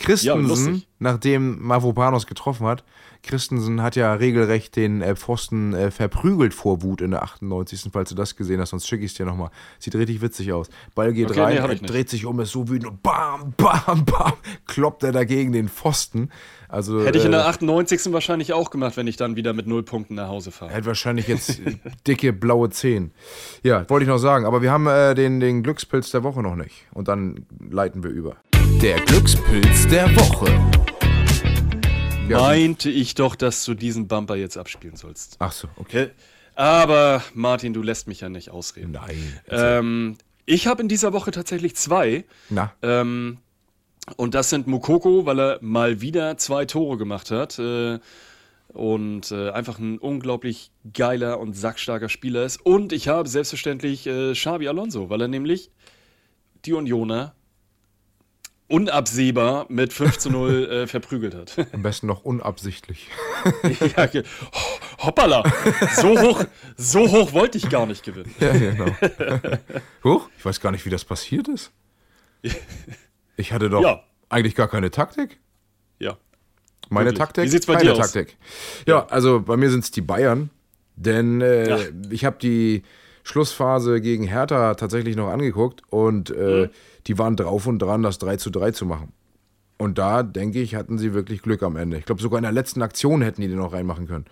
Christensen, 0.00 0.48
lustig. 0.48 0.88
nachdem 0.98 1.62
Mavropanos 1.62 2.26
getroffen 2.26 2.66
hat, 2.66 2.84
Christensen 3.22 3.82
hat 3.82 3.96
ja 3.96 4.14
regelrecht 4.14 4.76
den 4.76 5.02
äh, 5.02 5.16
Pfosten 5.16 5.74
äh, 5.74 5.90
verprügelt 5.90 6.54
vor 6.54 6.82
Wut 6.82 7.00
in 7.00 7.10
der 7.10 7.22
98. 7.22 7.90
Falls 7.92 8.10
du 8.10 8.14
das 8.14 8.36
gesehen 8.36 8.60
hast, 8.60 8.70
sonst 8.70 8.86
schicke 8.86 9.04
ich 9.04 9.12
es 9.12 9.16
dir 9.16 9.26
nochmal. 9.26 9.50
Sieht 9.78 9.94
richtig 9.96 10.20
witzig 10.22 10.52
aus. 10.52 10.68
Ball 10.94 11.12
geht 11.12 11.30
Okay, 11.30 11.40
rein, 11.40 11.78
nee, 11.80 11.86
dreht 11.86 12.08
sich 12.08 12.24
um, 12.26 12.38
ist 12.40 12.52
so 12.52 12.68
wütend 12.68 12.86
und 12.86 13.02
bam, 13.02 13.54
bam, 13.56 14.04
bam, 14.04 14.34
kloppt 14.66 15.02
er 15.02 15.12
dagegen 15.12 15.52
den 15.52 15.68
Pfosten. 15.68 16.30
Also, 16.68 17.02
Hätte 17.04 17.18
ich 17.18 17.24
in 17.24 17.32
äh, 17.32 17.36
der 17.36 17.46
98. 17.46 18.12
wahrscheinlich 18.12 18.52
auch 18.52 18.70
gemacht, 18.70 18.96
wenn 18.96 19.06
ich 19.06 19.16
dann 19.16 19.36
wieder 19.36 19.52
mit 19.54 19.66
null 19.66 19.82
Punkten 19.82 20.14
nach 20.14 20.28
Hause 20.28 20.50
fahre. 20.50 20.70
Er 20.70 20.78
hat 20.78 20.86
wahrscheinlich 20.86 21.26
jetzt 21.26 21.60
dicke 22.06 22.32
blaue 22.32 22.70
Zehen. 22.70 23.12
Ja, 23.62 23.88
wollte 23.88 24.04
ich 24.04 24.08
noch 24.08 24.18
sagen. 24.18 24.44
Aber 24.44 24.62
wir 24.62 24.70
haben 24.70 24.86
äh, 24.86 25.14
den, 25.14 25.40
den 25.40 25.62
Glückspilz 25.62 26.10
der 26.10 26.22
Woche 26.22 26.42
noch 26.42 26.56
nicht. 26.56 26.86
Und 26.92 27.08
dann 27.08 27.46
leiten 27.70 28.02
wir 28.02 28.10
über. 28.10 28.36
Der 28.82 29.00
Glückspilz 29.00 29.88
der 29.88 30.06
Woche. 30.16 30.46
Ja, 32.28 32.40
Meinte 32.40 32.90
ich 32.90 33.14
doch, 33.14 33.34
dass 33.34 33.64
du 33.64 33.74
diesen 33.74 34.06
Bumper 34.06 34.36
jetzt 34.36 34.56
abspielen 34.56 34.96
sollst. 34.96 35.36
Ach 35.40 35.52
so, 35.52 35.68
okay. 35.76 36.10
Aber 36.54 37.22
Martin, 37.34 37.72
du 37.72 37.82
lässt 37.82 38.06
mich 38.06 38.20
ja 38.20 38.28
nicht 38.28 38.50
ausreden. 38.50 38.92
Nein. 38.92 39.40
Ähm, 39.48 40.16
ich 40.46 40.66
habe 40.66 40.82
in 40.82 40.88
dieser 40.88 41.12
Woche 41.12 41.30
tatsächlich 41.30 41.74
zwei. 41.76 42.24
Na, 42.50 42.72
Ähm, 42.82 43.38
und 44.16 44.34
das 44.34 44.50
sind 44.50 44.66
Mukoko, 44.66 45.26
weil 45.26 45.40
er 45.40 45.58
mal 45.60 46.00
wieder 46.00 46.36
zwei 46.36 46.64
Tore 46.64 46.96
gemacht 46.98 47.30
hat. 47.30 47.58
Äh, 47.58 47.98
und 48.68 49.32
äh, 49.32 49.50
einfach 49.50 49.78
ein 49.78 49.98
unglaublich 49.98 50.70
geiler 50.92 51.40
und 51.40 51.54
sackstarker 51.56 52.08
Spieler 52.08 52.44
ist. 52.44 52.64
Und 52.64 52.92
ich 52.92 53.08
habe 53.08 53.28
selbstverständlich 53.28 54.06
äh, 54.06 54.34
Xabi 54.34 54.68
Alonso, 54.68 55.10
weil 55.10 55.22
er 55.22 55.28
nämlich 55.28 55.70
die 56.64 56.74
Unioner 56.74 57.34
unabsehbar 58.68 59.66
mit 59.68 59.92
5 59.92 60.18
zu 60.18 60.30
0 60.30 60.70
äh, 60.70 60.86
verprügelt 60.86 61.34
hat. 61.34 61.56
am 61.72 61.82
besten 61.82 62.06
noch 62.06 62.22
unabsichtlich. 62.24 63.08
ja, 63.96 64.06
Ho- 64.14 65.04
hoppala, 65.06 65.42
so 65.96 66.18
hoch, 66.20 66.44
so 66.76 67.00
hoch 67.10 67.32
wollte 67.32 67.58
ich 67.58 67.68
gar 67.70 67.86
nicht 67.86 68.02
gewinnen. 68.04 68.32
ja, 68.40 68.52
genau. 68.52 68.86
Huch, 70.04 70.28
ich 70.38 70.44
weiß 70.44 70.60
gar 70.60 70.70
nicht, 70.70 70.84
wie 70.86 70.90
das 70.90 71.04
passiert 71.04 71.48
ist. 71.48 71.72
Ich 73.40 73.52
hatte 73.52 73.70
doch 73.70 73.82
Ja. 73.82 74.02
eigentlich 74.30 74.56
gar 74.56 74.66
keine 74.66 74.90
Taktik. 74.90 75.38
Ja. 76.00 76.16
Meine 76.88 77.06
Wirklich. 77.10 77.18
Taktik? 77.20 77.44
Wie 77.44 77.48
sieht's 77.50 77.66
bei 77.66 77.74
keine 77.74 77.84
dir 77.84 77.92
aus? 77.92 77.98
Taktik. 78.12 78.36
Ja, 78.84 79.06
also 79.06 79.40
bei 79.42 79.56
mir 79.56 79.70
sind 79.70 79.84
es 79.84 79.92
die 79.92 80.00
Bayern. 80.00 80.50
Denn 80.96 81.40
äh, 81.40 81.68
Ja. 81.68 81.78
ich 82.10 82.24
habe 82.24 82.36
die 82.42 82.82
Schlussphase 83.22 84.00
gegen 84.00 84.24
Hertha 84.24 84.74
tatsächlich 84.74 85.14
noch 85.14 85.28
angeguckt 85.28 85.82
und 85.90 86.30
äh, 86.30 86.64
Mhm. 86.66 86.70
Die 87.08 87.18
waren 87.18 87.36
drauf 87.36 87.66
und 87.66 87.80
dran, 87.80 88.02
das 88.02 88.18
3 88.18 88.36
zu 88.36 88.50
3 88.50 88.70
zu 88.72 88.86
machen. 88.86 89.12
Und 89.78 89.96
da, 89.98 90.22
denke 90.22 90.60
ich, 90.60 90.74
hatten 90.74 90.98
sie 90.98 91.14
wirklich 91.14 91.40
Glück 91.40 91.62
am 91.62 91.76
Ende. 91.76 91.96
Ich 91.98 92.04
glaube, 92.04 92.20
sogar 92.20 92.38
in 92.38 92.42
der 92.42 92.52
letzten 92.52 92.82
Aktion 92.82 93.22
hätten 93.22 93.40
die 93.40 93.48
den 93.48 93.58
noch 93.58 93.72
reinmachen 93.72 94.06
können. 94.06 94.26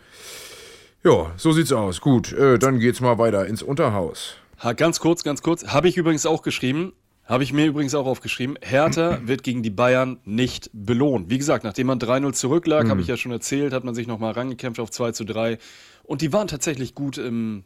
Ja, 1.03 1.33
so 1.37 1.53
sieht's 1.53 1.73
aus. 1.73 2.01
Gut, 2.01 2.33
äh, 2.33 2.59
dann 2.59 2.81
geht's 2.81 3.01
mal 3.01 3.17
weiter 3.17 3.47
ins 3.47 3.63
Unterhaus. 3.63 4.35
Ha, 4.63 4.73
ganz 4.73 5.01
kurz, 5.01 5.23
ganz 5.23 5.43
kurz. 5.43 5.67
Habe 5.69 5.89
ich 5.89 5.97
übrigens 5.97 6.27
auch 6.27 6.43
geschrieben. 6.43 6.93
Habe 7.25 7.45
ich 7.45 7.53
mir 7.53 7.67
übrigens 7.67 7.95
auch 7.95 8.07
aufgeschrieben. 8.07 8.57
Hertha 8.61 9.21
wird 9.25 9.43
gegen 9.43 9.63
die 9.63 9.71
Bayern 9.71 10.19
nicht 10.25 10.71
belohnt. 10.73 11.31
Wie 11.31 11.39
gesagt, 11.39 11.65
nachdem 11.65 11.89
man 11.89 11.99
3-0 11.99 12.33
zurücklag, 12.33 12.89
habe 12.89 13.01
ich 13.01 13.09
ja 13.09 13.17
schon 13.17 13.33
erzählt, 13.33 13.73
hat 13.73 13.85
man 13.85 13.95
sich 13.95 14.07
nochmal 14.07 14.33
rangekämpft 14.33 14.81
auf 14.81 14.91
2 14.91 15.13
zu 15.13 15.25
3. 15.25 15.59
Und 16.05 16.23
die 16.23 16.33
waren 16.33 16.47
tatsächlich 16.47 16.95
gut 16.95 17.19
im, 17.19 17.65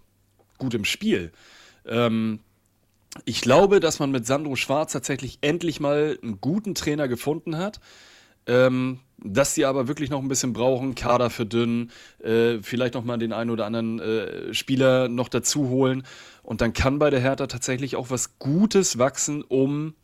gut 0.58 0.72
im 0.72 0.84
Spiel. 0.84 1.32
Ähm, 1.86 2.40
ich 3.24 3.40
glaube, 3.40 3.80
dass 3.80 3.98
man 3.98 4.10
mit 4.10 4.26
Sandro 4.26 4.56
Schwarz 4.56 4.92
tatsächlich 4.92 5.38
endlich 5.40 5.80
mal 5.80 6.18
einen 6.22 6.40
guten 6.40 6.74
Trainer 6.74 7.08
gefunden 7.08 7.56
hat. 7.56 7.80
Ähm, 8.46 9.00
dass 9.22 9.54
sie 9.54 9.66
aber 9.66 9.86
wirklich 9.86 10.08
noch 10.08 10.22
ein 10.22 10.28
bisschen 10.28 10.54
brauchen, 10.54 10.94
Kader 10.94 11.28
verdünnen, 11.28 11.90
äh, 12.22 12.58
vielleicht 12.62 12.94
noch 12.94 13.04
mal 13.04 13.18
den 13.18 13.34
einen 13.34 13.50
oder 13.50 13.66
anderen 13.66 14.00
äh, 14.00 14.54
Spieler 14.54 15.08
noch 15.08 15.28
dazu 15.28 15.68
holen. 15.68 16.04
Und 16.42 16.62
dann 16.62 16.72
kann 16.72 16.98
bei 16.98 17.10
der 17.10 17.20
Hertha 17.20 17.46
tatsächlich 17.46 17.96
auch 17.96 18.10
was 18.10 18.38
Gutes 18.38 18.98
wachsen, 18.98 19.42
um 19.42 19.94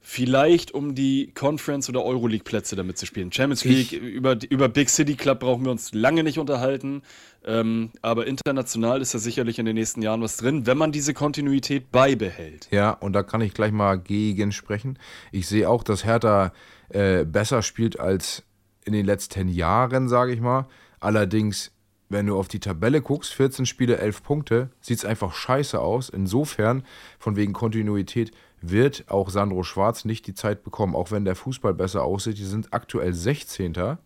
vielleicht 0.00 0.72
um 0.72 0.94
die 0.94 1.32
Conference- 1.34 1.88
oder 1.88 2.04
Euroleague-Plätze 2.04 2.74
damit 2.74 2.98
zu 2.98 3.06
spielen. 3.06 3.30
Champions 3.30 3.64
League, 3.64 3.92
über, 3.92 4.36
über 4.48 4.68
Big 4.68 4.88
City 4.88 5.14
Club 5.14 5.40
brauchen 5.40 5.64
wir 5.64 5.70
uns 5.70 5.92
lange 5.92 6.22
nicht 6.24 6.38
unterhalten. 6.38 7.02
Ähm, 7.44 7.90
aber 8.02 8.26
international 8.26 9.00
ist 9.00 9.14
da 9.14 9.18
sicherlich 9.18 9.58
in 9.58 9.66
den 9.66 9.74
nächsten 9.74 10.02
Jahren 10.02 10.20
was 10.20 10.36
drin, 10.36 10.66
wenn 10.66 10.76
man 10.76 10.92
diese 10.92 11.14
Kontinuität 11.14 11.90
beibehält. 11.90 12.68
Ja, 12.70 12.90
und 12.90 13.12
da 13.12 13.22
kann 13.22 13.40
ich 13.40 13.54
gleich 13.54 13.72
mal 13.72 13.98
gegen 13.98 14.52
sprechen. 14.52 14.98
Ich 15.32 15.46
sehe 15.46 15.68
auch, 15.68 15.82
dass 15.82 16.04
Hertha 16.04 16.52
äh, 16.88 17.24
besser 17.24 17.62
spielt 17.62 18.00
als 18.00 18.42
in 18.84 18.92
den 18.92 19.06
letzten 19.06 19.48
Jahren, 19.48 20.08
sage 20.08 20.32
ich 20.32 20.40
mal. 20.40 20.66
Allerdings, 20.98 21.72
wenn 22.08 22.26
du 22.26 22.38
auf 22.38 22.48
die 22.48 22.60
Tabelle 22.60 23.00
guckst, 23.00 23.32
14 23.34 23.66
Spiele, 23.66 23.98
11 23.98 24.22
Punkte, 24.22 24.70
sieht 24.80 24.98
es 24.98 25.04
einfach 25.04 25.34
scheiße 25.34 25.80
aus. 25.80 26.08
Insofern, 26.08 26.84
von 27.18 27.36
wegen 27.36 27.52
Kontinuität, 27.52 28.32
wird 28.60 29.04
auch 29.08 29.30
Sandro 29.30 29.62
Schwarz 29.62 30.04
nicht 30.04 30.26
die 30.26 30.34
Zeit 30.34 30.62
bekommen, 30.62 30.94
auch 30.94 31.10
wenn 31.10 31.24
der 31.24 31.36
Fußball 31.36 31.74
besser 31.74 32.04
aussieht. 32.04 32.38
Die 32.38 32.44
sind 32.44 32.72
aktuell 32.72 33.12
16. 33.12 33.96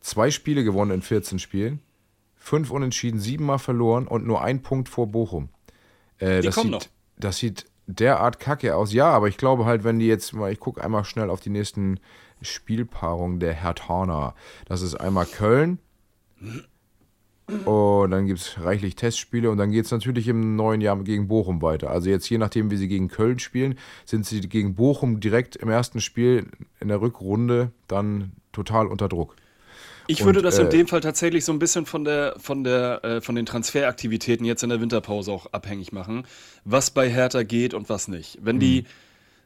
Zwei 0.00 0.30
Spiele 0.30 0.64
gewonnen 0.64 0.90
in 0.90 1.02
14 1.02 1.38
Spielen, 1.38 1.80
fünf 2.36 2.70
Unentschieden, 2.70 3.20
siebenmal 3.20 3.58
verloren 3.58 4.06
und 4.06 4.26
nur 4.26 4.42
ein 4.42 4.62
Punkt 4.62 4.88
vor 4.88 5.06
Bochum. 5.06 5.48
Äh, 6.18 6.40
Die 6.40 6.46
das 6.46 6.54
kommen 6.54 6.72
sieht, 6.72 6.72
noch. 6.72 6.86
Das 7.18 7.36
sieht 7.38 7.66
derart 7.86 8.40
kacke 8.40 8.74
aus. 8.76 8.92
Ja, 8.92 9.10
aber 9.10 9.28
ich 9.28 9.36
glaube 9.36 9.64
halt, 9.64 9.84
wenn 9.84 9.98
die 9.98 10.06
jetzt 10.06 10.32
mal, 10.32 10.52
ich 10.52 10.60
gucke 10.60 10.82
einmal 10.82 11.04
schnell 11.04 11.30
auf 11.30 11.40
die 11.40 11.50
nächsten 11.50 12.00
Spielpaarungen 12.40 13.38
der 13.38 13.54
Herthaner. 13.54 14.34
Das 14.66 14.82
ist 14.82 14.94
einmal 14.96 15.26
Köln. 15.26 15.78
Und 17.64 18.10
dann 18.12 18.26
gibt 18.26 18.40
es 18.40 18.62
reichlich 18.62 18.96
Testspiele 18.96 19.50
und 19.50 19.58
dann 19.58 19.70
geht 19.72 19.84
es 19.84 19.90
natürlich 19.90 20.28
im 20.28 20.56
neuen 20.56 20.80
Jahr 20.80 20.96
gegen 21.02 21.28
Bochum 21.28 21.60
weiter. 21.60 21.90
Also 21.90 22.08
jetzt 22.08 22.28
je 22.30 22.38
nachdem, 22.38 22.70
wie 22.70 22.76
sie 22.76 22.88
gegen 22.88 23.08
Köln 23.08 23.38
spielen, 23.38 23.78
sind 24.04 24.26
sie 24.26 24.40
gegen 24.40 24.74
Bochum 24.74 25.20
direkt 25.20 25.56
im 25.56 25.68
ersten 25.68 26.00
Spiel 26.00 26.46
in 26.80 26.88
der 26.88 27.00
Rückrunde 27.00 27.72
dann 27.88 28.32
total 28.52 28.86
unter 28.86 29.08
Druck. 29.08 29.36
Ich 30.06 30.20
Und, 30.20 30.26
würde 30.26 30.42
das 30.42 30.58
in 30.58 30.66
äh, 30.66 30.70
dem 30.70 30.88
Fall 30.88 31.00
tatsächlich 31.00 31.44
so 31.44 31.52
ein 31.52 31.58
bisschen 31.58 31.86
von 31.86 32.04
der 32.04 32.34
von 32.38 32.64
der 32.64 33.04
äh, 33.04 33.20
von 33.20 33.34
den 33.34 33.46
Transferaktivitäten 33.46 34.44
jetzt 34.44 34.62
in 34.62 34.70
der 34.70 34.80
Winterpause 34.80 35.30
auch 35.30 35.46
abhängig 35.52 35.92
machen, 35.92 36.24
was 36.64 36.90
bei 36.90 37.08
Hertha 37.08 37.42
geht 37.42 37.74
und 37.74 37.88
was 37.88 38.08
nicht. 38.08 38.38
Wenn 38.42 38.58
die 38.58 38.84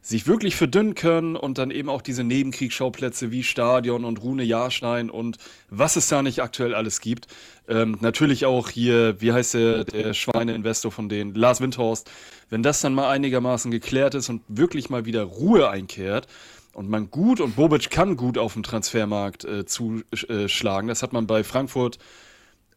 sich 0.07 0.29
wirklich 0.29 0.55
verdünnen 0.55 0.95
können 0.95 1.35
und 1.35 1.59
dann 1.59 1.73
eben 1.73 1.89
auch 1.89 2.01
diese 2.01 2.23
Nebenkriegsschauplätze 2.23 3.33
wie 3.33 3.43
Stadion 3.43 4.05
und 4.05 4.23
Rune 4.23 4.45
Jahrstein 4.45 5.11
und 5.11 5.39
was 5.69 5.97
es 5.97 6.07
da 6.07 6.23
nicht 6.23 6.41
aktuell 6.43 6.77
alles 6.77 7.01
gibt. 7.01 7.27
Ähm, 7.67 7.99
natürlich 8.01 8.47
auch 8.47 8.69
hier, 8.69 9.21
wie 9.21 9.33
heißt 9.33 9.55
der, 9.55 9.85
der 9.85 10.15
Schweineinvestor 10.15 10.93
von 10.93 11.09
denen, 11.09 11.35
Lars 11.35 11.61
Windhorst. 11.61 12.09
Wenn 12.51 12.63
das 12.63 12.81
dann 12.81 12.95
mal 12.95 13.11
einigermaßen 13.11 13.73
geklärt 13.73 14.15
ist 14.15 14.29
und 14.29 14.43
wirklich 14.47 14.91
mal 14.91 15.07
wieder 15.07 15.25
Ruhe 15.25 15.69
einkehrt, 15.69 16.29
und 16.73 16.91
man 16.91 17.11
gut 17.11 17.41
und 17.41 17.57
Bobic 17.57 17.89
kann 17.89 18.19
gut 18.19 18.37
auf 18.37 18.53
dem 18.53 18.63
Transfermarkt 18.63 19.47
äh, 19.47 19.65
zuschlagen. 19.65 20.89
Das 20.89 21.03
hat 21.03 21.15
man 21.15 21.27
bei 21.27 21.43
Frankfurt 21.43 21.99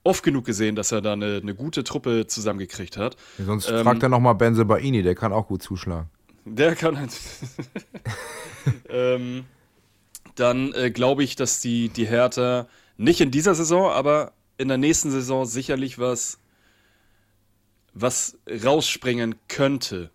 oft 0.05 0.23
genug 0.23 0.45
gesehen, 0.45 0.77
dass 0.77 0.93
er 0.93 1.01
da 1.01 1.11
eine, 1.11 1.41
eine 1.43 1.53
gute 1.53 1.84
Truppe 1.84 2.25
zusammengekriegt 2.25 2.95
hat. 2.95 3.17
Sonst 3.45 3.69
Ähm, 3.69 3.84
fragt 3.84 4.01
er 4.01 4.07
nochmal 4.07 4.36
Benze 4.36 4.63
Baini, 4.63 5.03
der 5.03 5.15
kann 5.15 5.34
auch 5.34 5.47
gut 5.47 5.61
zuschlagen. 5.61 6.09
Der 6.56 6.76
kann 6.76 6.97
halt. 6.97 7.12
ähm, 8.89 9.45
dann 10.36 10.74
äh, 10.74 10.91
glaube 10.91 11.24
ich, 11.24 11.36
dass 11.36 11.62
die, 11.62 11.89
die 11.89 12.08
Hertha 12.08 12.68
nicht 12.97 13.22
in 13.22 13.32
dieser 13.32 13.56
Saison, 13.56 13.91
aber 13.91 14.34
in 14.58 14.68
der 14.68 14.78
nächsten 14.78 15.12
Saison 15.12 15.45
sicherlich 15.45 16.00
was, 16.00 16.39
was 17.93 18.38
rausspringen 18.64 19.36
könnte. 19.47 20.12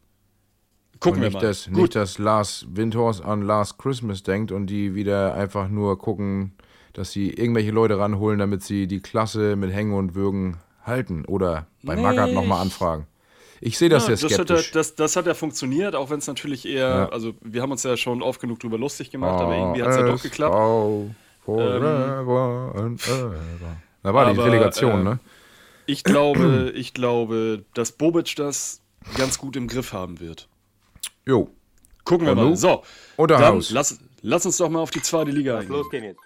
Gucken 1.01 1.18
und 1.18 1.22
wir 1.22 1.28
nicht, 1.28 1.35
mal. 1.35 1.41
Dass, 1.41 1.68
nicht, 1.68 1.95
dass 1.95 2.18
Lars 2.18 2.66
Windhorst 2.70 3.24
an 3.24 3.43
Last 3.43 3.78
Christmas 3.78 4.22
denkt 4.22 4.53
und 4.53 4.66
die 4.66 4.95
wieder 4.95 5.35
einfach 5.35 5.68
nur 5.68 5.99
gucken, 5.99 6.53
dass 6.93 7.11
sie 7.11 7.30
irgendwelche 7.30 7.70
Leute 7.70 7.99
ranholen, 7.99 8.39
damit 8.39 8.62
sie 8.62 8.87
die 8.87 9.01
Klasse 9.01 9.57
mit 9.57 9.72
Hängen 9.72 9.95
und 9.95 10.14
Würgen 10.14 10.59
halten. 10.82 11.24
Oder 11.24 11.66
bei 11.82 11.97
Nee, 11.97 12.03
Magath 12.03 12.32
nochmal 12.32 12.62
anfragen. 12.62 13.07
Ich 13.66 13.78
sehe 13.78 13.88
das 13.88 14.06
Ja, 14.08 14.14
sehr 14.16 14.28
das, 14.28 14.38
hat, 14.38 14.46
skeptisch. 14.48 14.66
ja- 14.68 14.74
das, 14.74 14.94
das 14.94 15.16
hat 15.16 15.26
ja 15.26 15.32
funktioniert, 15.32 15.94
auch 15.94 16.10
wenn 16.10 16.18
es 16.18 16.26
natürlich 16.26 16.66
eher, 16.66 16.88
Ja. 16.88 17.08
also 17.08 17.32
wir 17.40 17.62
haben 17.62 17.72
uns 17.72 17.82
ja 17.82 17.96
schon 17.96 18.22
oft 18.22 18.38
genug 18.40 18.60
drüber 18.60 18.76
lustig 18.76 19.10
gemacht, 19.10 19.40
aber 19.40 19.56
irgendwie 19.56 19.82
hat 19.82 19.90
es 19.90 19.96
ja 19.96 20.02
doch 20.02 20.22
geklappt. 20.22 20.54
ASV 20.54 21.14
Forever 21.46 22.72
and 22.76 23.02
ever. 23.08 23.34
Da 24.02 24.12
war 24.12 24.26
die 24.26 24.38
aber, 24.38 24.44
Relegation, 24.44 25.00
äh, 25.00 25.04
ne? 25.04 25.18
Ich 25.86 26.04
glaube, 26.04 26.72
ich 26.74 26.92
glaube, 26.92 27.64
dass 27.74 27.92
Bobic 27.92 28.36
das 28.36 28.80
ganz 29.16 29.38
gut 29.38 29.56
im 29.56 29.66
Griff 29.66 29.92
haben 29.94 30.20
wird. 30.20 30.46
Jo. 31.24 31.48
Gucken 32.04 32.26
wir 32.26 32.34
mal. 32.34 32.54
So, 32.56 32.82
Oder 33.16 33.38
dann 33.38 33.54
Haus. 33.56 33.70
lass, 33.70 33.98
lass 34.20 34.44
uns 34.44 34.58
doch 34.58 34.68
mal 34.68 34.80
auf 34.80 34.90
die 34.90 35.00
zweite 35.00 35.30
Liga 35.30 35.58
eingehen. 35.58 36.16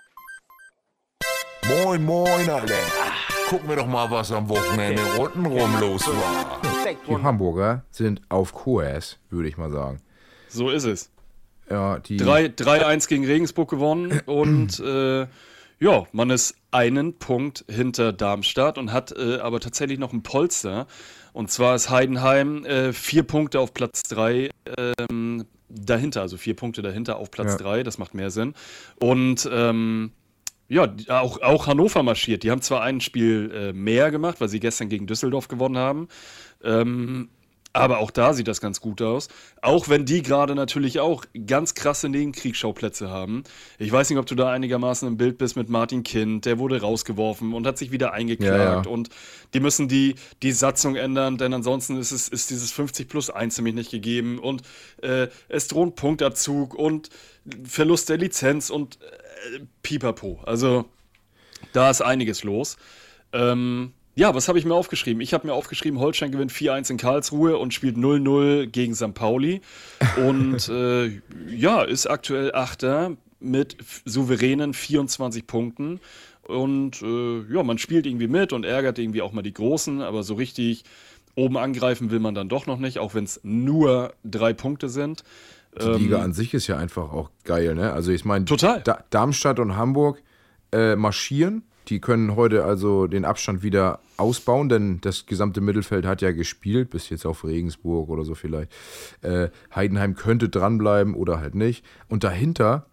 Moin, 1.84 2.04
moin, 2.04 2.50
alle. 2.50 2.74
Gucken 3.48 3.68
wir 3.68 3.76
doch 3.76 3.86
mal, 3.86 4.10
was 4.10 4.32
am 4.32 4.48
Wochenende 4.48 5.02
untenrum 5.20 5.78
los 5.80 6.06
war. 6.08 6.60
Die 7.08 7.16
Hamburger 7.22 7.84
sind 7.90 8.22
auf 8.28 8.52
Kurs, 8.52 9.18
würde 9.30 9.48
ich 9.48 9.56
mal 9.56 9.70
sagen. 9.70 10.00
So 10.48 10.70
ist 10.70 10.84
es. 10.84 11.10
Ja, 11.70 11.98
die 11.98 12.16
3 12.16 12.46
3-1 12.46 13.08
gegen 13.08 13.26
Regensburg 13.26 13.68
gewonnen 13.68 14.20
und 14.26 14.80
äh, 14.80 15.26
ja, 15.80 16.04
man 16.12 16.30
ist 16.30 16.56
einen 16.70 17.18
Punkt 17.18 17.64
hinter 17.68 18.12
Darmstadt 18.12 18.78
und 18.78 18.92
hat 18.92 19.12
äh, 19.16 19.38
aber 19.38 19.60
tatsächlich 19.60 19.98
noch 19.98 20.12
ein 20.12 20.22
Polster. 20.22 20.86
Und 21.32 21.50
zwar 21.50 21.76
ist 21.76 21.88
Heidenheim 21.90 22.64
äh, 22.64 22.92
vier 22.92 23.22
Punkte 23.22 23.60
auf 23.60 23.72
Platz 23.74 24.02
3 24.04 24.50
ähm, 24.76 25.44
dahinter, 25.68 26.22
also 26.22 26.36
vier 26.36 26.56
Punkte 26.56 26.82
dahinter 26.82 27.16
auf 27.16 27.30
Platz 27.30 27.52
Ja. 27.52 27.58
3, 27.58 27.82
das 27.84 27.98
macht 27.98 28.14
mehr 28.14 28.30
Sinn. 28.30 28.54
Und 28.98 29.48
ähm, 29.52 30.12
ja, 30.68 30.86
auch, 31.08 31.40
auch 31.40 31.66
Hannover 31.66 32.02
marschiert. 32.02 32.42
Die 32.42 32.50
haben 32.50 32.60
zwar 32.60 32.82
ein 32.82 33.00
Spiel 33.00 33.50
äh, 33.54 33.72
mehr 33.72 34.10
gemacht, 34.10 34.40
weil 34.40 34.48
sie 34.48 34.60
gestern 34.60 34.88
gegen 34.90 35.06
Düsseldorf 35.06 35.48
gewonnen 35.48 35.78
haben. 35.78 36.08
Ähm, 36.62 37.28
aber 37.74 37.98
auch 37.98 38.10
da 38.10 38.32
sieht 38.32 38.48
das 38.48 38.60
ganz 38.60 38.80
gut 38.80 39.02
aus. 39.02 39.28
Auch 39.60 39.88
wenn 39.88 40.04
die 40.04 40.22
gerade 40.22 40.54
natürlich 40.54 41.00
auch 41.00 41.24
ganz 41.46 41.74
krasse 41.74 42.08
Nebenkriegsschauplätze 42.08 43.10
haben. 43.10 43.44
Ich 43.78 43.92
weiß 43.92 44.08
nicht, 44.10 44.18
ob 44.18 44.26
du 44.26 44.34
da 44.34 44.50
einigermaßen 44.50 45.06
im 45.06 45.16
Bild 45.16 45.38
bist 45.38 45.54
mit 45.54 45.68
Martin 45.68 46.02
Kind. 46.02 46.46
Der 46.46 46.58
wurde 46.58 46.80
rausgeworfen 46.80 47.52
und 47.52 47.66
hat 47.66 47.78
sich 47.78 47.92
wieder 47.92 48.12
eingeklagt. 48.12 48.86
Ja. 48.86 48.90
Und 48.90 49.10
die 49.54 49.60
müssen 49.60 49.86
die, 49.86 50.14
die 50.42 50.52
Satzung 50.52 50.96
ändern, 50.96 51.36
denn 51.36 51.52
ansonsten 51.52 51.98
ist, 51.98 52.10
es, 52.10 52.28
ist 52.28 52.50
dieses 52.50 52.72
50 52.72 53.08
plus 53.08 53.30
1 53.30 53.58
nämlich 53.58 53.74
nicht 53.74 53.90
gegeben. 53.90 54.38
Und 54.38 54.62
äh, 55.02 55.28
es 55.48 55.68
droht 55.68 55.94
Punktabzug 55.94 56.74
und 56.74 57.10
Verlust 57.64 58.08
der 58.08 58.16
Lizenz 58.16 58.70
und 58.70 58.98
äh, 59.00 59.60
pipapo. 59.82 60.40
Also 60.44 60.86
da 61.72 61.90
ist 61.90 62.00
einiges 62.00 62.44
los. 62.44 62.76
Ähm, 63.32 63.92
ja, 64.18 64.34
was 64.34 64.48
habe 64.48 64.58
ich 64.58 64.64
mir 64.64 64.74
aufgeschrieben? 64.74 65.20
Ich 65.20 65.32
habe 65.32 65.46
mir 65.46 65.52
aufgeschrieben, 65.52 66.00
Holstein 66.00 66.32
gewinnt 66.32 66.50
4-1 66.50 66.90
in 66.90 66.96
Karlsruhe 66.96 67.56
und 67.56 67.72
spielt 67.72 67.96
0-0 67.96 68.66
gegen 68.66 68.96
St. 68.96 69.14
Pauli. 69.14 69.60
Und 70.16 70.68
äh, 70.72 71.20
ja, 71.48 71.82
ist 71.82 72.08
aktuell 72.08 72.52
Achter 72.52 73.12
mit 73.38 73.76
souveränen 74.04 74.74
24 74.74 75.46
Punkten. 75.46 76.00
Und 76.42 77.00
äh, 77.00 77.42
ja, 77.52 77.62
man 77.62 77.78
spielt 77.78 78.06
irgendwie 78.06 78.26
mit 78.26 78.52
und 78.52 78.64
ärgert 78.64 78.98
irgendwie 78.98 79.22
auch 79.22 79.32
mal 79.32 79.42
die 79.42 79.54
Großen, 79.54 80.02
aber 80.02 80.24
so 80.24 80.34
richtig 80.34 80.82
oben 81.36 81.56
angreifen 81.56 82.10
will 82.10 82.18
man 82.18 82.34
dann 82.34 82.48
doch 82.48 82.66
noch 82.66 82.80
nicht, 82.80 82.98
auch 82.98 83.14
wenn 83.14 83.22
es 83.22 83.38
nur 83.44 84.14
drei 84.24 84.52
Punkte 84.52 84.88
sind. 84.88 85.22
Die 85.80 86.04
Liga 86.04 86.22
an 86.22 86.32
sich 86.32 86.54
ist 86.54 86.66
ja 86.66 86.76
einfach 86.76 87.12
auch 87.12 87.30
geil, 87.44 87.76
ne? 87.76 87.92
Also 87.92 88.10
ich 88.10 88.24
meine, 88.24 88.46
Ähm, 88.88 89.04
Darmstadt 89.10 89.60
und 89.60 89.76
Hamburg 89.76 90.20
äh, 90.72 90.96
marschieren. 90.96 91.62
Die 91.88 92.00
können 92.00 92.36
heute 92.36 92.64
also 92.64 93.06
den 93.06 93.24
Abstand 93.24 93.62
wieder 93.62 94.00
ausbauen, 94.18 94.68
denn 94.68 95.00
das 95.00 95.24
gesamte 95.26 95.60
Mittelfeld 95.60 96.04
hat 96.04 96.20
ja 96.20 96.32
gespielt, 96.32 96.90
bis 96.90 97.08
jetzt 97.08 97.24
auf 97.24 97.44
Regensburg 97.44 98.10
oder 98.10 98.24
so 98.24 98.34
vielleicht. 98.34 98.70
Äh, 99.22 99.48
Heidenheim 99.74 100.14
könnte 100.14 100.48
dranbleiben 100.48 101.14
oder 101.14 101.40
halt 101.40 101.54
nicht. 101.54 101.84
Und 102.08 102.24
dahinter 102.24 102.86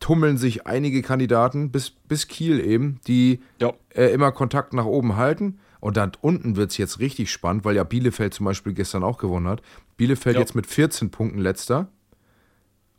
tummeln 0.00 0.38
sich 0.38 0.66
einige 0.66 1.02
Kandidaten 1.02 1.70
bis, 1.70 1.90
bis 1.90 2.26
Kiel 2.26 2.60
eben, 2.60 3.00
die 3.06 3.40
Ja. 3.60 3.72
äh, 3.94 4.06
immer 4.12 4.32
Kontakt 4.32 4.72
nach 4.74 4.84
oben 4.86 5.16
halten. 5.16 5.58
Und 5.80 5.96
dann 5.96 6.12
unten 6.20 6.56
wird 6.56 6.72
es 6.72 6.78
jetzt 6.78 6.98
richtig 6.98 7.30
spannend, 7.30 7.64
weil 7.64 7.76
ja 7.76 7.84
Bielefeld 7.84 8.34
zum 8.34 8.44
Beispiel 8.46 8.72
gestern 8.72 9.04
auch 9.04 9.18
gewonnen 9.18 9.46
hat. 9.46 9.62
Bielefeld 9.96 10.34
Ja. 10.34 10.40
jetzt 10.40 10.54
mit 10.54 10.66
14 10.66 11.10
Punkten 11.10 11.38
letzter 11.38 11.88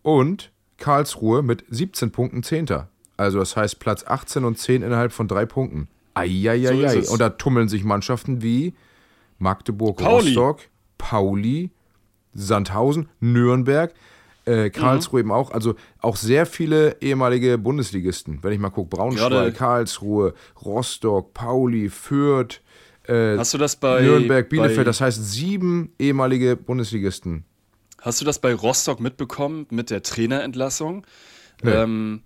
und 0.03 0.51
Karlsruhe 0.77 1.41
mit 1.41 1.65
17 1.69 2.11
Punkten 2.11 2.43
Zehnter. 2.43 2.89
Also 3.17 3.39
das 3.39 3.55
heißt 3.57 3.79
Platz 3.79 4.05
18 4.05 4.43
und 4.45 4.57
10 4.57 4.83
innerhalb 4.83 5.11
von 5.11 5.27
drei 5.27 5.45
Punkten. 5.45 5.87
Eieiei. 6.13 7.01
So 7.01 7.13
und 7.13 7.19
da 7.19 7.29
tummeln 7.29 7.67
sich 7.67 7.83
Mannschaften 7.83 8.41
wie 8.41 8.73
Magdeburg, 9.39 9.97
Pauli. 9.97 10.27
Rostock, 10.29 10.61
Pauli, 10.97 11.71
Sandhausen, 12.33 13.09
Nürnberg, 13.19 13.93
äh, 14.45 14.69
Karlsruhe 14.69 15.21
Mhm. 15.23 15.29
eben 15.29 15.31
auch. 15.31 15.51
Also 15.51 15.75
auch 15.99 16.15
sehr 16.15 16.45
viele 16.45 16.95
ehemalige 17.01 17.57
Bundesligisten. 17.57 18.39
Wenn 18.43 18.53
ich 18.53 18.59
mal 18.59 18.69
gucke, 18.69 18.95
Braunschweig, 18.95 19.29
Gerade- 19.29 19.51
Karlsruhe, 19.53 20.33
Rostock, 20.63 21.33
Pauli, 21.33 21.89
Fürth, 21.89 22.61
äh, 23.07 23.37
Hast 23.37 23.53
du 23.53 23.57
das 23.57 23.75
bei 23.75 24.01
Nürnberg, 24.01 24.47
Bielefeld. 24.49 24.77
Bei, 24.77 24.83
Das 24.83 25.01
heißt 25.01 25.31
sieben 25.31 25.93
ehemalige 25.99 26.55
Bundesligisten. 26.55 27.45
Hast 28.01 28.21
du 28.21 28.25
das 28.25 28.39
bei 28.39 28.53
Rostock 28.53 28.99
mitbekommen 28.99 29.65
mit 29.69 29.89
der 29.89 30.01
Trainerentlassung? 30.03 31.05
Nee. 31.63 31.71
Ähm, 31.71 32.21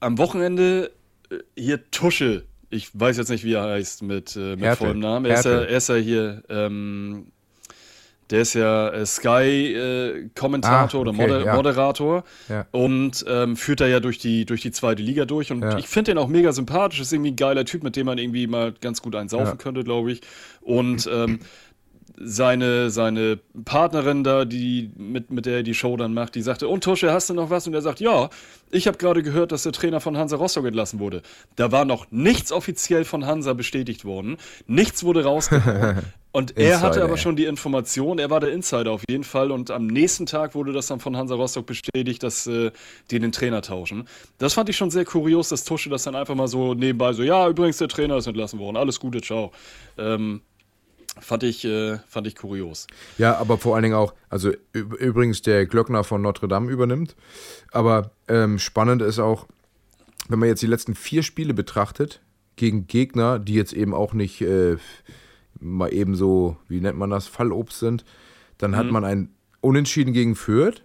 am 0.00 0.18
Wochenende 0.18 0.90
äh, 1.30 1.36
hier 1.56 1.90
Tusche, 1.90 2.44
ich 2.70 2.90
weiß 2.98 3.16
jetzt 3.18 3.28
nicht, 3.30 3.44
wie 3.44 3.54
er 3.54 3.64
heißt 3.64 4.02
mit, 4.02 4.36
äh, 4.36 4.56
mit 4.56 4.76
vollem 4.76 4.98
Namen. 5.00 5.26
Er 5.26 5.38
ist, 5.38 5.44
ja, 5.44 5.60
er 5.60 5.76
ist 5.76 5.88
ja 5.88 5.94
hier, 5.96 6.42
ähm, 6.48 7.26
der 8.30 8.42
ist 8.42 8.54
ja 8.54 8.90
äh, 8.90 9.04
Sky-Kommentator 9.04 11.00
Ah, 11.00 11.02
oder 11.02 11.10
okay, 11.10 11.20
Moder 11.22 11.44
ja. 11.44 11.54
Moderator 11.56 12.24
Ja. 12.48 12.66
und 12.70 13.24
ähm, 13.28 13.56
führt 13.56 13.80
da 13.80 13.86
ja 13.88 13.98
durch 14.00 14.18
die, 14.18 14.44
durch 14.46 14.62
die 14.62 14.70
zweite 14.70 15.02
Liga 15.02 15.24
durch. 15.24 15.50
Und 15.50 15.62
Ja. 15.62 15.78
ich 15.78 15.88
finde 15.88 16.12
den 16.12 16.18
auch 16.18 16.28
mega 16.28 16.52
sympathisch. 16.52 17.00
Ist 17.00 17.12
irgendwie 17.12 17.32
ein 17.32 17.36
geiler 17.36 17.64
Typ, 17.64 17.82
mit 17.82 17.96
dem 17.96 18.06
man 18.06 18.18
irgendwie 18.18 18.46
mal 18.46 18.72
ganz 18.80 19.02
gut 19.02 19.16
einsaufen 19.16 19.58
könnte, 19.58 19.82
glaube 19.82 20.12
ich. 20.12 20.20
Und 20.60 21.08
ähm, 21.12 21.40
seine, 22.22 22.90
seine 22.90 23.38
Partnerin 23.64 24.22
da, 24.22 24.44
die 24.44 24.90
mit, 24.96 25.30
mit 25.30 25.46
der 25.46 25.56
er 25.56 25.62
die 25.62 25.74
Show 25.74 25.96
dann 25.96 26.12
macht, 26.14 26.34
die 26.34 26.42
sagte, 26.42 26.68
und 26.68 26.84
Tusche, 26.84 27.12
hast 27.12 27.30
du 27.30 27.34
noch 27.34 27.50
was? 27.50 27.66
Und 27.66 27.74
er 27.74 27.82
sagt, 27.82 28.00
ja, 28.00 28.28
ich 28.70 28.86
habe 28.86 28.98
gerade 28.98 29.22
gehört, 29.22 29.52
dass 29.52 29.62
der 29.62 29.72
Trainer 29.72 30.00
von 30.00 30.16
Hansa 30.16 30.36
Rostock 30.36 30.66
entlassen 30.66 31.00
wurde. 31.00 31.22
Da 31.56 31.72
war 31.72 31.84
noch 31.84 32.06
nichts 32.10 32.52
offiziell 32.52 33.04
von 33.04 33.26
Hansa 33.26 33.54
bestätigt 33.54 34.04
worden. 34.04 34.36
Nichts 34.66 35.02
wurde 35.02 35.24
rausgehauen. 35.24 35.98
Und 36.32 36.56
er 36.56 36.74
Insider, 36.74 36.80
hatte 36.80 37.02
aber 37.02 37.16
schon 37.16 37.34
die 37.34 37.44
Information, 37.46 38.20
er 38.20 38.30
war 38.30 38.38
der 38.38 38.52
Insider 38.52 38.92
auf 38.92 39.02
jeden 39.08 39.24
Fall. 39.24 39.50
Und 39.50 39.72
am 39.72 39.88
nächsten 39.88 40.26
Tag 40.26 40.54
wurde 40.54 40.72
das 40.72 40.86
dann 40.86 41.00
von 41.00 41.16
Hansa 41.16 41.34
Rostock 41.34 41.66
bestätigt, 41.66 42.22
dass 42.22 42.46
äh, 42.46 42.70
die 43.10 43.18
den 43.18 43.32
Trainer 43.32 43.62
tauschen. 43.62 44.06
Das 44.38 44.54
fand 44.54 44.68
ich 44.68 44.76
schon 44.76 44.92
sehr 44.92 45.04
kurios, 45.04 45.48
dass 45.48 45.64
Tusche 45.64 45.90
das 45.90 46.04
dann 46.04 46.14
einfach 46.14 46.36
mal 46.36 46.46
so 46.46 46.74
nebenbei 46.74 47.12
so, 47.14 47.24
ja, 47.24 47.48
übrigens, 47.48 47.78
der 47.78 47.88
Trainer 47.88 48.16
ist 48.16 48.28
entlassen 48.28 48.60
worden. 48.60 48.76
Alles 48.76 49.00
Gute, 49.00 49.20
ciao. 49.20 49.50
Ähm, 49.98 50.42
fand, 51.20 51.42
ich, 51.42 51.64
äh, 51.64 51.98
fand 52.06 52.26
ich 52.26 52.36
kurios. 52.36 52.86
Ja, 53.18 53.36
aber 53.38 53.58
vor 53.58 53.74
allen 53.74 53.82
Dingen 53.82 53.94
auch, 53.94 54.14
also 54.28 54.50
üb- 54.74 54.96
übrigens 54.96 55.42
der 55.42 55.66
Glöckner 55.66 56.04
von 56.04 56.22
Notre 56.22 56.48
Dame 56.48 56.70
übernimmt. 56.70 57.16
Aber 57.72 58.10
ähm, 58.28 58.58
spannend 58.58 59.02
ist 59.02 59.18
auch, 59.18 59.46
wenn 60.28 60.38
man 60.38 60.48
jetzt 60.48 60.62
die 60.62 60.66
letzten 60.66 60.94
vier 60.94 61.22
Spiele 61.22 61.54
betrachtet, 61.54 62.20
gegen 62.56 62.86
Gegner, 62.86 63.38
die 63.38 63.54
jetzt 63.54 63.72
eben 63.72 63.94
auch 63.94 64.12
nicht 64.12 64.42
äh, 64.42 64.76
mal 65.58 65.92
eben 65.92 66.14
so, 66.14 66.56
wie 66.68 66.80
nennt 66.80 66.98
man 66.98 67.08
das, 67.10 67.26
Fallobst 67.26 67.78
sind, 67.78 68.04
dann 68.58 68.76
hat 68.76 68.86
man 68.90 69.04
ein 69.04 69.30
Unentschieden 69.62 70.12
gegen 70.12 70.34
Fürth, 70.36 70.82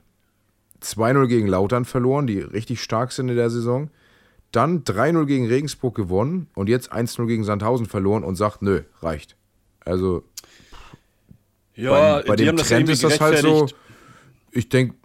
2-0 0.82 1.28
gegen 1.28 1.47
Lautern 1.47 1.84
verloren, 1.86 2.28
die 2.28 2.39
richtig 2.39 2.82
stark 2.82 3.11
sind 3.11 3.30
in 3.30 3.36
der 3.36 3.49
Saison. 3.49 3.89
Dann 4.51 4.84
3-0 4.86 5.26
gegen 5.26 5.47
Regensburg 5.47 5.95
gewonnen 5.95 6.47
und 6.55 6.69
jetzt 6.69 6.93
1-0 6.93 7.26
gegen 7.28 7.43
Sandhausen 7.43 7.86
verloren 7.88 8.23
und 8.23 8.36
sagt, 8.36 8.61
nö, 8.61 8.84
reicht. 9.01 9.36
Also 9.86 10.23
Ja, 11.75 12.17
bei, 12.17 12.23
bei 12.23 12.36
dem 12.36 12.57
das 12.57 12.67
Trend 12.67 12.89
ist 12.89 13.03
das 13.03 13.19
halt 13.19 13.39
so. 13.39 13.67
Ich 14.51 14.69
denke, 14.69 14.95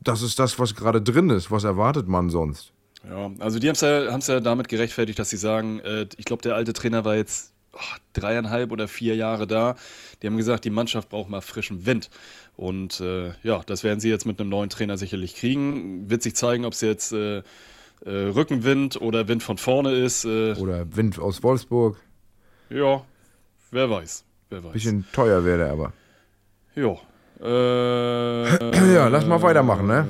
das 0.00 0.22
ist 0.22 0.38
das, 0.38 0.58
was 0.58 0.74
gerade 0.74 1.02
drin 1.02 1.30
ist. 1.30 1.50
Was 1.50 1.64
erwartet 1.64 2.08
man 2.08 2.30
sonst? 2.30 2.72
Ja, 3.08 3.30
also 3.38 3.58
die 3.58 3.68
haben 3.68 3.74
es 3.74 3.80
ja, 3.80 4.10
haben's 4.10 4.26
ja 4.26 4.40
damit 4.40 4.68
gerechtfertigt, 4.68 5.18
dass 5.18 5.30
sie 5.30 5.36
sagen, 5.36 5.80
äh, 5.80 6.06
ich 6.16 6.24
glaube, 6.24 6.42
der 6.42 6.54
alte 6.54 6.72
Trainer 6.72 7.04
war 7.04 7.16
jetzt 7.16 7.52
oh, 7.72 7.78
dreieinhalb 8.12 8.72
oder 8.72 8.88
vier 8.88 9.16
Jahre 9.16 9.46
da. 9.46 9.76
Die 10.22 10.26
haben 10.26 10.36
gesagt, 10.36 10.64
die 10.64 10.70
Mannschaft 10.70 11.08
braucht 11.08 11.30
mal 11.30 11.40
frischen 11.40 11.86
Wind. 11.86 12.10
Und 12.56 13.00
äh, 13.00 13.32
ja, 13.42 13.62
das 13.64 13.84
werden 13.84 14.00
sie 14.00 14.10
jetzt 14.10 14.26
mit 14.26 14.38
einem 14.38 14.50
neuen 14.50 14.68
Trainer 14.70 14.98
sicherlich 14.98 15.34
kriegen. 15.34 16.10
Wird 16.10 16.22
sich 16.22 16.36
zeigen, 16.36 16.64
ob 16.64 16.74
es 16.74 16.82
jetzt 16.82 17.12
äh, 17.12 17.42
äh, 18.04 18.10
Rückenwind 18.10 19.00
oder 19.00 19.28
Wind 19.28 19.42
von 19.42 19.58
vorne 19.58 19.92
ist. 19.92 20.24
Äh, 20.24 20.54
Oder 20.54 20.94
Wind 20.96 21.18
aus 21.18 21.42
Wolfsburg. 21.42 21.98
ja, 22.68 23.04
wer 23.70 23.90
weiß. 23.90 24.24
Wer 24.50 24.62
weiß. 24.64 24.72
Bisschen 24.72 25.04
teuer 25.12 25.44
wäre 25.44 25.58
der 25.58 25.70
aber. 25.72 25.92
Ja. 26.74 26.96
Äh, 27.42 28.70
Ja, 28.94 29.08
lass 29.08 29.24
mal 29.26 29.40
weitermachen, 29.42 29.86
ne? 29.86 30.06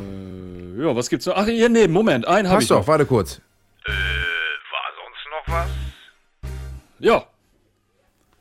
äh, 0.79 0.83
ja, 0.83 0.97
was 0.97 1.09
gibt's 1.11 1.27
noch? 1.27 1.37
Ach, 1.37 1.47
ja, 1.47 1.69
nee, 1.69 1.87
Moment, 1.89 2.27
einen 2.27 2.49
habe 2.49 2.63
ich 2.63 2.69
doch, 2.69 2.81
noch. 2.81 2.87
warte 2.89 3.07
kurz. 3.07 3.41
War 3.87 3.95
sonst 4.97 5.49
noch 5.49 5.55
was? 5.55 5.69
Ja, 6.99 7.25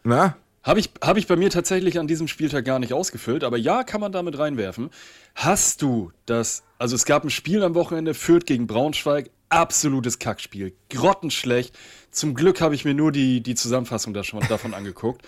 Na? 0.03 0.35
Habe 0.63 0.81
ich, 0.81 0.91
hab 1.01 1.15
ich 1.17 1.25
bei 1.25 1.35
mir 1.37 1.49
tatsächlich 1.49 1.97
an 1.99 2.07
diesem 2.07 2.27
Spieltag 2.27 2.65
gar 2.65 2.79
nicht 2.79 2.93
ausgefüllt, 2.93 3.43
aber 3.45 3.57
ja, 3.57 3.83
kann 3.83 4.01
man 4.01 4.11
damit 4.11 4.37
reinwerfen. 4.37 4.89
Hast 5.33 5.81
du 5.81 6.11
das, 6.25 6.63
also 6.77 6.95
es 6.95 7.05
gab 7.05 7.23
ein 7.23 7.29
Spiel 7.29 7.63
am 7.63 7.75
Wochenende, 7.75 8.13
Fürth 8.13 8.45
gegen 8.45 8.67
Braunschweig, 8.67 9.29
absolutes 9.47 10.19
Kackspiel, 10.19 10.73
grottenschlecht. 10.89 11.75
Zum 12.11 12.33
Glück 12.35 12.59
habe 12.59 12.75
ich 12.75 12.83
mir 12.85 12.93
nur 12.93 13.11
die, 13.13 13.41
die 13.41 13.55
Zusammenfassung 13.55 14.13
da 14.13 14.23
schon, 14.23 14.41
davon 14.49 14.73
angeguckt. 14.75 15.21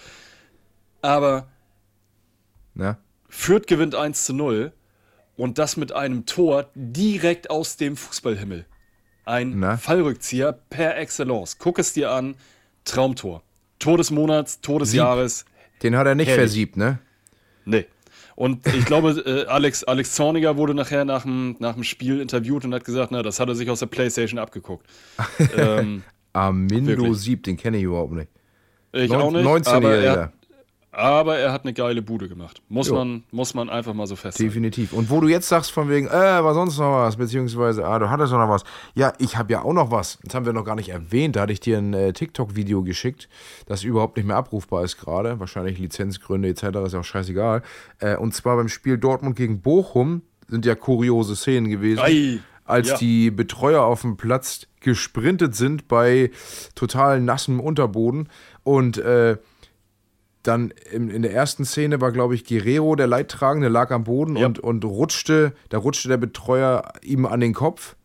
Aber 1.01 1.47
Na? 2.73 2.97
Fürth 3.29 3.67
gewinnt 3.67 3.95
1 3.95 4.25
zu 4.25 4.33
0 4.33 4.71
und 5.37 5.57
das 5.57 5.77
mit 5.77 5.91
einem 5.93 6.25
Tor 6.25 6.69
direkt 6.75 7.49
aus 7.49 7.77
dem 7.77 7.95
Fußballhimmel. 7.97 8.65
Ein 9.25 9.59
Na? 9.59 9.77
Fallrückzieher 9.77 10.51
per 10.69 10.97
Excellence. 10.97 11.57
Guck 11.57 11.79
es 11.79 11.93
dir 11.93 12.11
an, 12.11 12.35
Traumtor. 12.85 13.43
Tor 13.79 13.97
des 13.97 14.11
Monats, 14.11 14.61
Tor 14.61 14.79
des 14.79 14.93
Jahres, 14.93 15.45
Den 15.81 15.95
hat 15.97 16.05
er 16.05 16.15
nicht 16.15 16.27
Herrlich. 16.27 16.41
versiebt, 16.41 16.77
ne? 16.77 16.99
Nee. 17.65 17.85
Und 18.35 18.65
ich 18.67 18.85
glaube, 18.85 19.11
äh, 19.25 19.45
Alex, 19.47 19.83
Alex 19.83 20.13
Zorniger 20.15 20.57
wurde 20.57 20.73
nachher 20.73 21.05
nach 21.05 21.23
dem, 21.23 21.55
nach 21.59 21.73
dem 21.73 21.83
Spiel 21.83 22.19
interviewt 22.21 22.65
und 22.65 22.73
hat 22.73 22.83
gesagt, 22.85 23.11
na, 23.11 23.23
das 23.23 23.39
hat 23.39 23.49
er 23.49 23.55
sich 23.55 23.69
aus 23.69 23.79
der 23.79 23.87
Playstation 23.87 24.39
abgeguckt. 24.39 24.85
ähm, 25.57 26.03
Armindo 26.33 26.87
Wirklich. 26.91 27.17
Sieb, 27.17 27.43
den 27.43 27.57
kenne 27.57 27.77
ich 27.77 27.83
überhaupt 27.83 28.13
nicht. 28.13 28.29
ich 28.93 29.09
Neun- 29.11 29.21
auch 29.21 29.31
nicht, 29.31 29.67
aber 29.67 29.89
19-Jähriger. 29.89 30.29
Er, 30.91 30.99
aber 30.99 31.37
er 31.37 31.53
hat 31.53 31.63
eine 31.63 31.73
geile 31.73 32.01
Bude 32.01 32.27
gemacht. 32.27 32.61
Muss, 32.67 32.89
Jo. 32.89 32.95
man, 32.95 33.23
muss 33.31 33.53
man 33.53 33.69
einfach 33.69 33.93
mal 33.93 34.07
so 34.07 34.15
festhalten. 34.15 34.49
Definitiv. 34.49 34.91
Und 34.91 35.09
wo 35.09 35.21
du 35.21 35.27
jetzt 35.29 35.47
sagst, 35.47 35.71
von 35.71 35.89
wegen, 35.89 36.07
äh, 36.07 36.11
war 36.11 36.53
sonst 36.53 36.77
noch 36.77 36.91
was, 36.91 37.15
beziehungsweise, 37.15 37.85
ah, 37.85 37.97
du 37.97 38.09
hattest 38.09 38.33
noch 38.33 38.49
was. 38.49 38.63
Ja, 38.93 39.13
ich 39.17 39.37
habe 39.37 39.53
ja 39.53 39.63
auch 39.63 39.73
noch 39.73 39.91
was. 39.91 40.19
Das 40.23 40.35
haben 40.35 40.45
wir 40.45 40.53
noch 40.53 40.65
gar 40.65 40.75
nicht 40.75 40.89
erwähnt. 40.89 41.35
Da 41.37 41.41
hatte 41.41 41.53
ich 41.53 41.61
dir 41.61 41.77
ein 41.77 41.93
äh, 41.93 42.11
TikTok-Video 42.11 42.83
geschickt, 42.83 43.29
das 43.67 43.83
überhaupt 43.83 44.17
nicht 44.17 44.25
mehr 44.25 44.35
abrufbar 44.35 44.83
ist 44.83 44.97
gerade. 44.97 45.39
Wahrscheinlich 45.39 45.79
Lizenzgründe 45.79 46.49
etc. 46.49 46.63
ist 46.85 46.93
ja 46.93 46.99
auch 46.99 47.05
scheißegal. 47.05 47.61
Äh, 47.99 48.17
und 48.17 48.33
zwar 48.33 48.57
beim 48.57 48.67
Spiel 48.67 48.97
Dortmund 48.97 49.37
gegen 49.37 49.61
Bochum 49.61 50.23
sind 50.49 50.65
ja 50.65 50.75
kuriose 50.75 51.37
Szenen 51.37 51.69
gewesen. 51.69 52.01
Ei, 52.01 52.39
als 52.65 52.89
ja. 52.89 52.97
die 52.97 53.31
Betreuer 53.31 53.83
auf 53.83 54.01
dem 54.01 54.17
Platz 54.17 54.67
gesprintet 54.79 55.55
sind 55.55 55.87
bei 55.87 56.31
total 56.75 57.21
nassem 57.21 57.59
Unterboden 57.59 58.29
und 58.63 58.97
äh, 58.97 59.37
dann 60.43 60.73
in, 60.91 61.09
in 61.09 61.21
der 61.21 61.33
ersten 61.33 61.65
Szene 61.65 62.01
war, 62.01 62.11
glaube 62.11 62.35
ich, 62.35 62.45
Guerrero, 62.45 62.95
der 62.95 63.07
Leidtragende, 63.07 63.67
lag 63.67 63.91
am 63.91 64.03
Boden 64.05 64.35
Ja. 64.35 64.47
und, 64.47 64.59
und 64.59 64.83
rutschte, 64.85 65.53
da 65.69 65.77
rutschte 65.77 66.07
der 66.07 66.17
Betreuer 66.17 66.91
ihm 67.03 67.25
an 67.25 67.39
den 67.39 67.53
Kopf. 67.53 67.95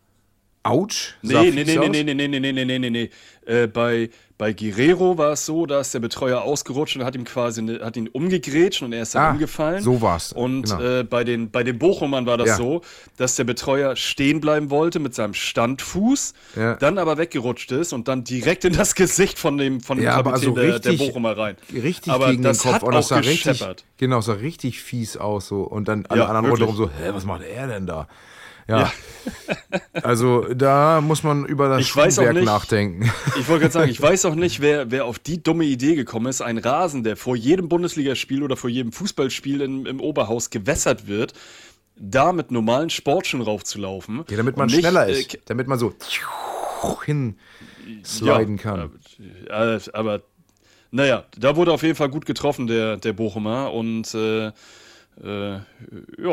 Autsch. 0.63 1.15
Nee, 1.23 1.51
nee, 1.51 1.65
nee, 1.65 1.77
nee, 1.77 1.89
nee, 1.89 2.03
nee, 2.03 2.15
nee, 2.15 2.41
nee, 2.41 2.53
nee, 2.53 2.65
nee, 2.65 2.79
nee, 2.79 2.91
nee. 2.91 3.11
Äh, 3.47 3.69
bei, 3.69 4.11
bei 4.39 4.53
Guerrero 4.53 5.17
war 5.17 5.33
es 5.33 5.47
so, 5.47 5.65
dass 5.65 5.93
der 5.93 6.01
Betreuer 6.01 6.43
ausgerutscht 6.43 6.97
und 6.97 7.05
hat 7.05 7.15
ihm 7.15 7.25
quasi 7.25 7.63
eine, 7.63 7.81
hat 7.81 7.97
ihn 7.97 8.07
umgegrätscht 8.09 8.83
und 8.83 8.93
er 8.93 9.03
ist 9.03 9.15
dann 9.15 9.23
Ah, 9.23 9.31
umgefallen. 9.31 9.83
so 9.83 10.03
war's. 10.03 10.33
Und 10.33 10.65
Genau. 10.65 10.83
äh, 10.83 11.05
bei, 11.05 11.25
den, 11.25 11.51
bei 11.51 11.63
den 11.65 11.79
Bochumern 11.79 12.27
war 12.27 12.37
das 12.37 12.49
Ja. 12.49 12.57
so, 12.57 12.83
dass 13.17 13.37
der 13.37 13.45
Betreuer 13.45 13.97
stehen 13.97 14.41
bleiben 14.43 14.69
wollte 14.71 14.99
mit 14.99 15.15
seinem 15.15 15.33
Standfuß, 15.33 16.35
Ja. 16.55 16.75
dann 16.77 16.99
aber 16.99 17.17
weggerutscht 17.17 17.73
ist 17.73 17.93
und 17.95 18.09
dann 18.09 18.25
direkt 18.25 18.65
in 18.67 18.75
das 18.75 18.95
Gesicht 18.95 19.39
von 19.39 19.57
dem, 19.57 19.81
von 19.81 19.97
dem 19.97 20.05
Ja, 20.05 20.17
Kapitän 20.17 20.33
also 20.35 20.51
der, 20.55 20.79
der 20.81 20.93
richtig- 20.93 21.09
Bochumer 21.09 21.37
rein. 21.39 21.57
Richtig 21.73 22.13
aber 22.13 22.31
gegen 22.31 22.43
das 22.43 22.59
den 22.59 22.63
Kopf 22.65 22.75
hat 22.75 22.83
und 22.83 22.95
das 22.95 23.07
auch 23.07 23.09
sah 23.09 23.29
richtig, 23.29 23.65
genau, 23.97 24.21
sah 24.21 24.35
richtig 24.35 24.83
fies 24.83 25.17
aus 25.17 25.49
so 25.49 25.63
und 25.63 25.89
dann 25.89 26.05
alle 26.07 26.27
anderen 26.29 26.47
rundherum 26.51 26.77
so, 26.77 26.89
hä, 26.91 27.11
was 27.13 27.25
macht 27.25 27.43
er 27.43 27.69
denn 27.69 27.87
da? 27.87 28.07
Ja. 28.69 28.93
also 29.93 30.43
da 30.55 31.01
muss 31.01 31.23
man 31.23 31.45
über 31.47 31.69
das 31.69 31.83
Ich 31.83 31.89
Schuhwerk 31.89 32.35
nicht- 32.35 32.45
nachdenken. 32.45 33.11
Ich 33.39 33.49
wollte 33.49 33.63
gerade 33.63 33.73
sagen, 33.73 33.91
ich 33.91 34.01
weiß 34.01 34.25
auch 34.25 34.35
nicht, 34.35 34.61
wer, 34.61 34.91
wer 34.91 35.05
auf 35.05 35.19
die 35.19 35.43
dumme 35.43 35.65
Idee 35.65 35.95
gekommen 35.95 36.27
ist, 36.27 36.41
ein 36.41 36.59
Rasen, 36.59 37.05
der 37.05 37.17
vor 37.17 37.37
jedem 37.37 37.69
Bundesligaspiel 37.69 38.43
oder 38.43 38.57
vor 38.57 38.71
jedem 38.71 38.93
Fußballspiel 38.93 39.61
im, 39.61 39.87
im 39.87 40.01
Oberhaus 40.01 40.51
gewässert 40.51 41.07
wird, 41.07 41.33
da 41.97 42.33
mit 42.33 42.51
normalen 42.51 42.91
Sportschuhen 42.91 43.43
raufzulaufen. 43.43 44.25
Ja, 44.29 44.37
damit 44.37 44.57
man 44.57 44.67
nicht, 44.67 44.81
schneller 44.81 45.07
äh, 45.09 45.13
ist, 45.21 45.39
damit 45.47 45.67
man 45.67 45.79
so 45.79 45.95
hin 47.05 47.37
sliden 48.05 48.59
kann. 48.59 48.91
Äh, 49.49 49.79
aber 49.93 50.23
naja, 50.91 51.25
da 51.39 51.57
wurde 51.57 51.73
auf 51.73 51.83
jeden 51.83 51.95
Fall 51.95 52.09
gut 52.09 52.27
getroffen, 52.27 52.67
der, 52.67 52.97
der 52.97 53.13
Bochumer. 53.13 53.73
Und 53.73 54.15
äh, 54.15 54.53
äh, 55.23 55.53
ja, 55.55 55.61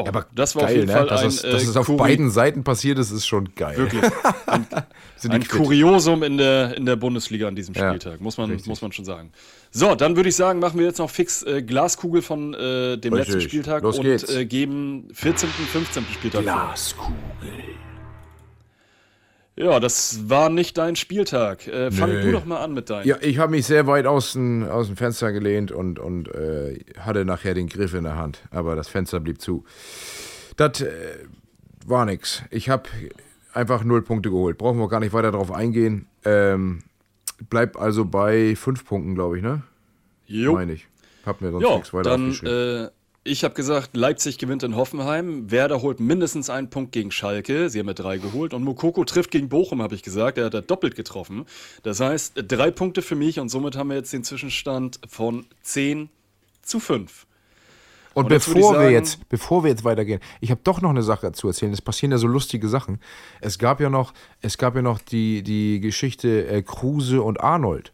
Aber 0.05 0.25
das 0.35 0.55
war 0.55 0.63
geil, 0.63 0.71
auf 0.71 0.75
jeden 0.77 0.87
ne? 0.87 0.93
Fall 0.93 1.07
dass, 1.07 1.21
ein, 1.21 1.27
es, 1.27 1.41
dass 1.41 1.63
äh, 1.63 1.69
es 1.69 1.77
auf 1.77 1.85
Kuri- 1.87 1.97
beiden 1.97 2.29
Seiten 2.31 2.63
passiert 2.63 2.99
ist, 2.99 3.11
ist 3.11 3.25
schon 3.25 3.55
geil. 3.55 3.77
Wirklich. 3.77 4.03
Ein 4.45 5.41
quitt. 5.43 5.49
Kuriosum 5.49 6.21
in 6.23 6.37
der, 6.37 6.75
in 6.75 6.85
der 6.85 6.97
Bundesliga 6.97 7.47
an 7.47 7.55
diesem 7.55 7.73
Ja, 7.75 7.89
Spieltag, 7.89 8.19
muss 8.19 8.37
man, 8.37 8.49
richtig. 8.49 8.67
muss 8.67 8.81
man 8.81 8.91
schon 8.91 9.05
sagen. 9.05 9.31
So, 9.71 9.95
dann 9.95 10.17
würde 10.17 10.27
ich 10.29 10.35
sagen, 10.35 10.59
machen 10.59 10.77
wir 10.79 10.85
jetzt 10.85 10.99
noch 10.99 11.09
fix 11.09 11.43
äh, 11.43 11.61
Glaskugel 11.63 12.21
von 12.21 12.53
äh, 12.53 12.97
dem 12.97 13.13
Richtig. 13.13 13.35
letzten 13.35 13.41
Spieltag 13.41 13.83
Los 13.83 13.99
und 13.99 14.05
äh, 14.05 14.45
geben 14.45 15.07
14., 15.13 15.47
15. 15.49 16.05
Spieltag 16.13 16.43
vor. 16.43 17.13
Ja, 19.55 19.79
das 19.79 20.29
war 20.29 20.49
nicht 20.49 20.77
dein 20.77 20.95
Spieltag. 20.95 21.67
Äh, 21.67 21.91
fang 21.91 22.09
Nö. 22.09 22.23
du 22.23 22.31
doch 22.31 22.45
mal 22.45 22.61
an 22.63 22.73
mit 22.73 22.89
deinem. 22.89 23.07
Ja, 23.07 23.17
ich 23.21 23.37
habe 23.37 23.51
mich 23.51 23.67
sehr 23.67 23.85
weit 23.85 24.07
aus 24.07 24.33
dem, 24.33 24.67
aus 24.67 24.87
dem 24.87 24.97
Fenster 24.97 25.31
gelehnt 25.31 25.71
und, 25.71 25.99
und 25.99 26.27
äh, 26.33 26.79
hatte 26.97 27.23
nachher 27.23 27.53
den 27.53 27.69
Griff 27.69 27.93
in 27.93 28.03
der 28.03 28.15
Hand, 28.15 28.41
aber 28.49 28.75
das 28.75 28.87
Fenster 28.87 29.19
blieb 29.19 29.41
zu. 29.41 29.63
Das 30.57 30.81
äh, 30.81 30.89
war 31.85 32.05
nix. 32.05 32.41
Ich 32.49 32.69
habe 32.69 32.89
einfach 33.53 33.83
null 33.83 34.01
Punkte 34.01 34.31
geholt. 34.31 34.57
Brauchen 34.57 34.79
wir 34.79 34.87
gar 34.89 34.99
nicht 34.99 35.13
weiter 35.13 35.31
drauf 35.31 35.51
eingehen. 35.51 36.07
Ähm, 36.25 36.83
bleib 37.49 37.79
also 37.79 38.05
bei 38.05 38.55
fünf 38.55 38.85
Punkten, 38.85 39.13
glaube 39.13 39.37
ich, 39.37 39.43
ne? 39.43 39.61
Jo. 40.25 40.53
Meine 40.53 40.73
ich. 40.73 40.87
Hab 41.25 41.41
mir 41.41 41.51
sonst 41.51 41.63
Ja, 41.63 41.75
nichts 41.75 41.93
weiter 41.93 42.09
dann, 42.09 42.29
aufgeschrieben. 42.31 42.89
Ich 43.25 43.43
habe 43.43 43.53
gesagt, 43.53 43.95
Leipzig 43.95 44.37
gewinnt 44.37 44.63
in 44.63 44.75
Hoffenheim. 44.75 45.49
Werder 45.49 45.81
holt 45.81 45.99
mindestens 45.99 46.49
einen 46.49 46.69
Punkt 46.69 46.91
gegen 46.91 47.09
Schalke. 47.11 47.69
Sie 47.69 47.79
haben 47.79 47.87
ja 47.87 47.93
drei 47.93 48.17
geholt. 48.17 48.53
Und 48.53 48.63
Mokoko 48.63 49.05
trifft 49.05 49.31
gegen 49.31 49.47
Bochum, 49.47 49.81
habe 49.81 49.95
ich 49.95 50.03
gesagt. 50.03 50.37
Er 50.37 50.45
hat 50.45 50.53
da 50.53 50.61
doppelt 50.61 50.95
getroffen. 50.95 51.45
Das 51.83 52.01
heißt, 52.01 52.33
drei 52.47 52.69
Punkte 52.71 53.01
für 53.01 53.15
mich. 53.15 53.39
Und 53.39 53.47
somit 53.49 53.77
haben 53.77 53.89
wir 53.89 53.95
jetzt 53.95 54.11
den 54.11 54.23
Zwischenstand 54.25 54.99
von 55.07 55.45
10 55.61 56.09
zu 56.61 56.79
5. 56.81 57.25
Und, 58.13 58.25
Und 58.25 58.29
bevor 58.29 58.55
wir 58.55 58.79
sagen- 58.79 58.91
jetzt, 58.91 59.29
bevor 59.29 59.63
wir 59.63 59.71
jetzt 59.71 59.83
weitergehen, 59.85 60.19
ich 60.41 60.51
habe 60.51 60.61
doch 60.63 60.81
noch 60.81 60.91
eine 60.91 61.01
Sache 61.01 61.31
zu 61.31 61.47
erzählen. 61.47 61.71
Es 61.71 61.81
passieren 61.81 62.11
ja 62.11 62.17
so 62.17 62.27
lustige 62.27 62.67
Sachen. 62.67 62.99
Es 63.41 63.57
gab 63.57 63.79
ja 63.79 63.89
noch, 63.89 64.13
es 64.41 64.57
gab 64.57 64.75
ja 64.75 64.81
noch 64.81 64.99
die, 64.99 65.41
die 65.43 65.79
Geschichte 65.79 66.45
äh, 66.47 66.61
Kruse 66.61 67.21
und 67.21 67.39
Arnold. 67.39 67.91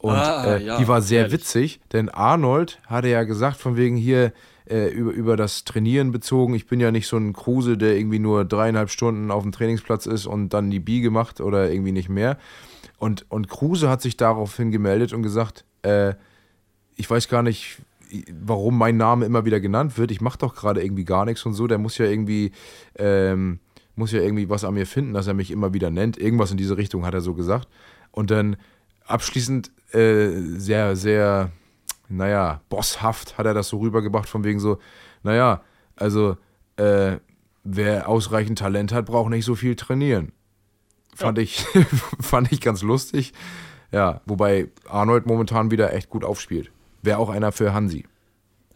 Und 0.00 0.14
Ah, 0.14 0.56
äh, 0.56 0.64
ja, 0.64 0.78
die 0.78 0.88
war 0.88 1.02
sehr 1.02 1.20
herrlich. 1.22 1.40
witzig, 1.40 1.80
denn 1.92 2.08
Arnold 2.08 2.80
hatte 2.86 3.08
ja 3.08 3.22
gesagt, 3.24 3.58
von 3.58 3.76
wegen 3.76 3.96
hier 3.96 4.32
äh, 4.66 4.88
über, 4.88 5.10
über 5.12 5.36
das 5.36 5.64
Trainieren 5.64 6.10
bezogen, 6.10 6.54
ich 6.54 6.66
bin 6.66 6.80
ja 6.80 6.90
nicht 6.90 7.06
so 7.06 7.18
ein 7.18 7.34
Kruse, 7.34 7.76
der 7.76 7.96
irgendwie 7.98 8.18
nur 8.18 8.46
dreieinhalb 8.46 8.88
Stunden 8.90 9.30
auf 9.30 9.42
dem 9.42 9.52
Trainingsplatz 9.52 10.06
ist 10.06 10.24
und 10.26 10.50
dann 10.54 10.70
die 10.70 10.80
Bi 10.80 11.00
gemacht 11.02 11.40
oder 11.42 11.70
irgendwie 11.70 11.92
nicht 11.92 12.08
mehr. 12.08 12.38
Und, 12.98 13.26
und 13.30 13.48
Kruse 13.48 13.90
hat 13.90 14.00
sich 14.00 14.16
daraufhin 14.16 14.70
gemeldet 14.70 15.12
und 15.12 15.22
gesagt, 15.22 15.64
äh, 15.82 16.14
ich 16.96 17.10
weiß 17.10 17.28
gar 17.28 17.42
nicht, 17.42 17.78
warum 18.42 18.78
mein 18.78 18.96
Name 18.96 19.26
immer 19.26 19.44
wieder 19.44 19.60
genannt 19.60 19.98
wird. 19.98 20.10
Ich 20.10 20.20
mache 20.22 20.38
doch 20.38 20.54
gerade 20.54 20.82
irgendwie 20.82 21.04
gar 21.04 21.26
nichts 21.26 21.44
und 21.44 21.52
so. 21.54 21.66
Der 21.66 21.78
muss 21.78 21.98
ja 21.98 22.06
irgendwie, 22.06 22.52
ähm, 22.96 23.58
muss 23.96 24.12
ja 24.12 24.20
irgendwie 24.20 24.48
was 24.48 24.64
an 24.64 24.74
mir 24.74 24.86
finden, 24.86 25.12
dass 25.12 25.26
er 25.26 25.34
mich 25.34 25.50
immer 25.50 25.74
wieder 25.74 25.90
nennt. 25.90 26.16
Irgendwas 26.18 26.50
in 26.50 26.56
diese 26.56 26.76
Richtung 26.78 27.04
hat 27.04 27.12
er 27.14 27.20
so 27.20 27.34
gesagt. 27.34 27.68
Und 28.12 28.30
dann 28.30 28.56
abschließend 29.06 29.70
äh, 29.92 30.30
sehr, 30.58 30.96
sehr, 30.96 31.50
naja, 32.08 32.60
bosshaft 32.68 33.38
hat 33.38 33.46
er 33.46 33.54
das 33.54 33.68
so 33.68 33.78
rübergebracht, 33.78 34.28
von 34.28 34.44
wegen 34.44 34.60
so, 34.60 34.78
naja, 35.22 35.62
also 35.96 36.36
äh, 36.76 37.18
wer 37.64 38.08
ausreichend 38.08 38.58
Talent 38.58 38.92
hat, 38.92 39.06
braucht 39.06 39.30
nicht 39.30 39.44
so 39.44 39.54
viel 39.54 39.76
trainieren. 39.76 40.32
Fand, 41.14 41.38
ich, 41.38 41.64
fand 42.20 42.52
ich 42.52 42.60
ganz 42.60 42.82
lustig. 42.82 43.32
Ja, 43.92 44.20
wobei 44.24 44.68
Arnold 44.88 45.26
momentan 45.26 45.70
wieder 45.70 45.92
echt 45.92 46.08
gut 46.08 46.24
aufspielt. 46.24 46.70
Wäre 47.02 47.18
auch 47.18 47.28
einer 47.28 47.52
für 47.52 47.72
Hansi. 47.72 48.06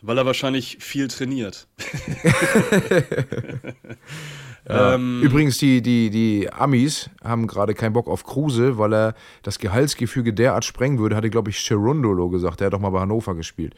Weil 0.02 0.18
er 0.18 0.26
wahrscheinlich 0.26 0.78
viel 0.80 1.08
trainiert. 1.08 1.66
ähm, 4.66 5.20
Übrigens, 5.22 5.58
die, 5.58 5.82
die, 5.82 6.10
die 6.10 6.50
Amis 6.52 7.10
haben 7.22 7.46
gerade 7.46 7.74
keinen 7.74 7.92
Bock 7.92 8.08
auf 8.08 8.24
Kruse, 8.24 8.78
weil 8.78 8.94
er 8.94 9.14
das 9.42 9.58
Gehaltsgefüge 9.58 10.32
derart 10.32 10.64
sprengen 10.64 10.98
würde, 10.98 11.16
hatte, 11.16 11.30
glaube 11.30 11.50
ich, 11.50 11.58
Cherundolo 11.58 12.30
gesagt. 12.30 12.60
Der 12.60 12.66
hat 12.66 12.72
doch 12.72 12.80
mal 12.80 12.90
bei 12.90 13.00
Hannover 13.00 13.34
gespielt. 13.34 13.74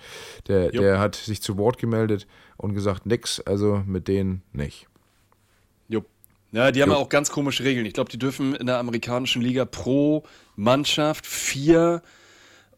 Der, 0.46 0.72
Jo. 0.72 0.82
der 0.82 0.98
hat 1.00 1.16
sich 1.16 1.42
zu 1.42 1.58
Wort 1.58 1.78
gemeldet 1.78 2.26
und 2.56 2.74
gesagt, 2.74 3.06
nix, 3.06 3.40
also 3.40 3.82
mit 3.86 4.06
denen 4.06 4.42
nicht. 4.52 4.86
Jupp. 5.88 6.06
Ja, 6.52 6.70
die 6.70 6.82
haben 6.82 6.90
Jo. 6.90 6.96
ja 6.96 7.00
auch 7.00 7.08
ganz 7.08 7.30
komische 7.30 7.64
Regeln. 7.64 7.84
Ich 7.84 7.94
glaube, 7.94 8.10
die 8.10 8.18
dürfen 8.18 8.54
in 8.54 8.66
der 8.66 8.78
amerikanischen 8.78 9.42
Liga 9.42 9.64
pro 9.64 10.22
Mannschaft 10.54 11.26
vier 11.26 12.02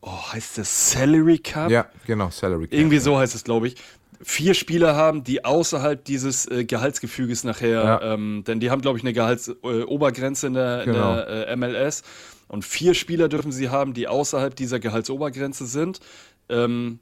oh, 0.01 0.33
heißt 0.33 0.59
das 0.59 0.93
Salary 0.93 1.39
Cup? 1.39 1.71
Ja, 1.71 1.87
genau, 2.07 2.31
Salary 2.31 2.69
Cap. 2.69 2.79
Irgendwie 2.79 2.99
so 2.99 3.19
heißt 3.19 3.35
es, 3.35 3.45
glaube 3.45 3.69
ich. 3.69 3.77
Vier 4.21 4.55
Spieler 4.55 4.97
haben, 4.97 5.23
die 5.23 5.45
außerhalb 5.45 6.05
dieses 6.05 6.47
äh, 6.47 6.65
Gehaltsgefüges 6.65 7.45
nachher, 7.45 7.85
Ja. 7.85 8.15
ähm, 8.15 8.43
denn 8.47 8.59
die 8.61 8.71
haben, 8.71 8.83
glaube 8.83 8.99
ich, 8.99 9.05
eine 9.05 9.13
Gehaltsobergrenze 9.13 10.47
äh, 10.47 10.49
in 10.49 10.55
der, 10.55 10.83
Genau. 10.85 11.11
in 11.11 11.17
der 11.27 11.49
äh, 11.49 11.57
MLS. 11.57 12.03
Und 12.49 12.65
vier 12.65 12.95
Spieler 12.95 13.29
dürfen 13.29 13.53
sie 13.53 13.69
haben, 13.69 13.95
die 13.95 14.09
außerhalb 14.09 14.57
dieser 14.57 14.81
Gehaltsobergrenze 14.81 15.67
sind. 15.67 16.01
Ähm, 16.49 16.99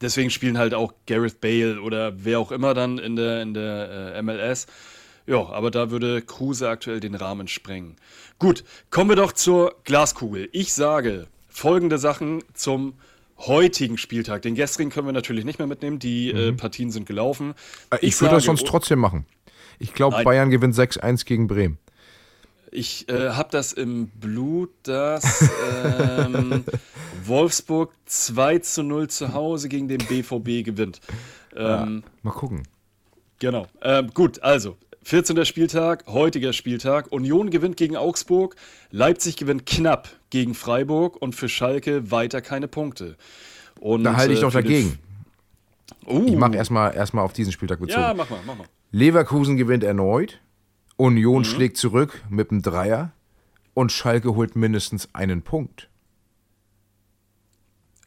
deswegen 0.00 0.30
spielen 0.30 0.58
halt 0.58 0.74
auch 0.74 0.92
Gareth 1.06 1.40
Bale 1.40 1.80
oder 1.80 2.12
wer 2.24 2.40
auch 2.40 2.50
immer 2.50 2.74
dann 2.74 2.98
in 2.98 3.14
der, 3.14 3.42
in 3.42 3.54
der 3.54 4.14
äh, 4.16 4.22
MLS. 4.22 4.66
Ja, 5.26 5.48
aber 5.50 5.70
da 5.70 5.90
würde 5.90 6.20
Kruse 6.22 6.68
aktuell 6.68 7.00
den 7.00 7.14
Rahmen 7.14 7.48
sprengen. 7.48 7.96
Gut, 8.38 8.64
kommen 8.90 9.10
wir 9.10 9.16
doch 9.16 9.32
zur 9.32 9.76
Glaskugel. 9.84 10.48
Ich 10.52 10.72
sage 10.74 11.26
folgende 11.48 11.98
Sachen 11.98 12.42
zum 12.54 12.94
heutigen 13.38 13.98
Spieltag. 13.98 14.42
Den 14.42 14.54
gestrigen 14.54 14.90
können 14.90 15.06
wir 15.06 15.12
natürlich 15.12 15.44
nicht 15.44 15.58
mehr 15.58 15.68
mitnehmen. 15.68 15.98
Die 15.98 16.30
äh, 16.30 16.52
Partien 16.52 16.90
sind 16.90 17.06
gelaufen. 17.06 17.48
Mhm. 17.48 17.54
Äh, 17.90 17.98
Ich, 18.00 18.20
würde 18.20 18.36
das 18.36 18.44
sonst 18.44 18.66
trotzdem 18.66 18.98
machen. 18.98 19.26
Ich 19.78 19.92
glaube. 19.92 20.22
Bayern 20.22 20.50
gewinnt 20.50 20.74
6-1 20.74 21.24
gegen 21.24 21.46
Bremen. 21.46 21.78
Ich 22.70 23.08
äh, 23.08 23.30
habe 23.30 23.50
das 23.52 23.72
im 23.72 24.08
Blut, 24.08 24.70
dass 24.82 25.48
ähm, 25.84 26.64
Wolfsburg 27.24 27.92
2 28.06 28.58
zu 28.58 28.82
0 28.82 29.08
zu 29.08 29.32
Hause 29.32 29.68
gegen 29.68 29.86
den 29.86 29.98
BVB 29.98 30.64
gewinnt. 30.64 31.00
Ähm, 31.54 32.02
Mal 32.22 32.32
gucken. 32.32 32.64
Genau. 33.38 33.66
Ähm, 33.80 34.10
gut, 34.12 34.42
also 34.42 34.76
14. 35.04 35.44
Spieltag, 35.44 36.06
heutiger 36.06 36.52
Spieltag. 36.52 37.12
Union 37.12 37.50
gewinnt 37.50 37.76
gegen 37.76 37.96
Augsburg, 37.96 38.56
Leipzig 38.90 39.36
gewinnt 39.36 39.66
knapp 39.66 40.08
gegen 40.30 40.54
Freiburg 40.54 41.20
und 41.20 41.34
für 41.34 41.48
Schalke 41.48 42.10
weiter 42.10 42.40
keine 42.40 42.68
Punkte. 42.68 43.16
Und, 43.80 44.04
Da 44.04 44.16
halte 44.16 44.32
ich 44.32 44.38
äh, 44.38 44.42
doch 44.42 44.52
dagegen. 44.52 44.98
Uh, 46.06 46.24
Ich 46.26 46.36
mache 46.36 46.56
erstmal 46.56 46.94
erst 46.94 47.14
auf 47.14 47.32
diesen 47.34 47.52
Spieltag 47.52 47.80
bezogen. 47.80 48.00
ja, 48.00 48.14
mach 48.14 48.30
mal, 48.30 48.40
mach 48.46 48.56
mal. 48.56 48.66
Leverkusen 48.92 49.56
gewinnt 49.56 49.84
erneut. 49.84 50.40
Union 50.96 51.40
Mhm. 51.40 51.44
schlägt 51.44 51.76
zurück 51.76 52.22
mit 52.30 52.50
einem 52.50 52.62
Dreier. 52.62 53.12
Und 53.74 53.90
Schalke 53.92 54.34
holt 54.36 54.54
mindestens 54.56 55.08
einen 55.14 55.42
Punkt. 55.42 55.88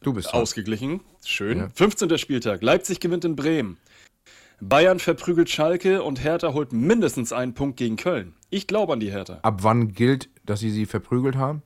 Du 0.02 0.12
bist 0.14 0.32
dran. 0.32 0.40
Ausgeglichen, 0.42 1.00
schön. 1.24 1.58
Ja. 1.58 1.68
15. 1.74 2.16
Spieltag, 2.18 2.62
Leipzig 2.62 3.00
gewinnt 3.00 3.24
in 3.24 3.36
Bremen. 3.36 3.76
Bayern 4.60 4.98
verprügelt 4.98 5.48
Schalke 5.50 6.02
und 6.02 6.22
Hertha 6.22 6.52
holt 6.52 6.72
mindestens 6.72 7.32
einen 7.32 7.54
Punkt 7.54 7.76
gegen 7.76 7.96
Köln. 7.96 8.34
Ich 8.50 8.66
glaube 8.66 8.92
an 8.92 9.00
die 9.00 9.10
Hertha. 9.10 9.38
Ab 9.42 9.62
wann 9.62 9.92
gilt, 9.92 10.28
dass 10.44 10.60
sie 10.60 10.70
sie 10.70 10.86
verprügelt 10.86 11.36
haben? 11.36 11.62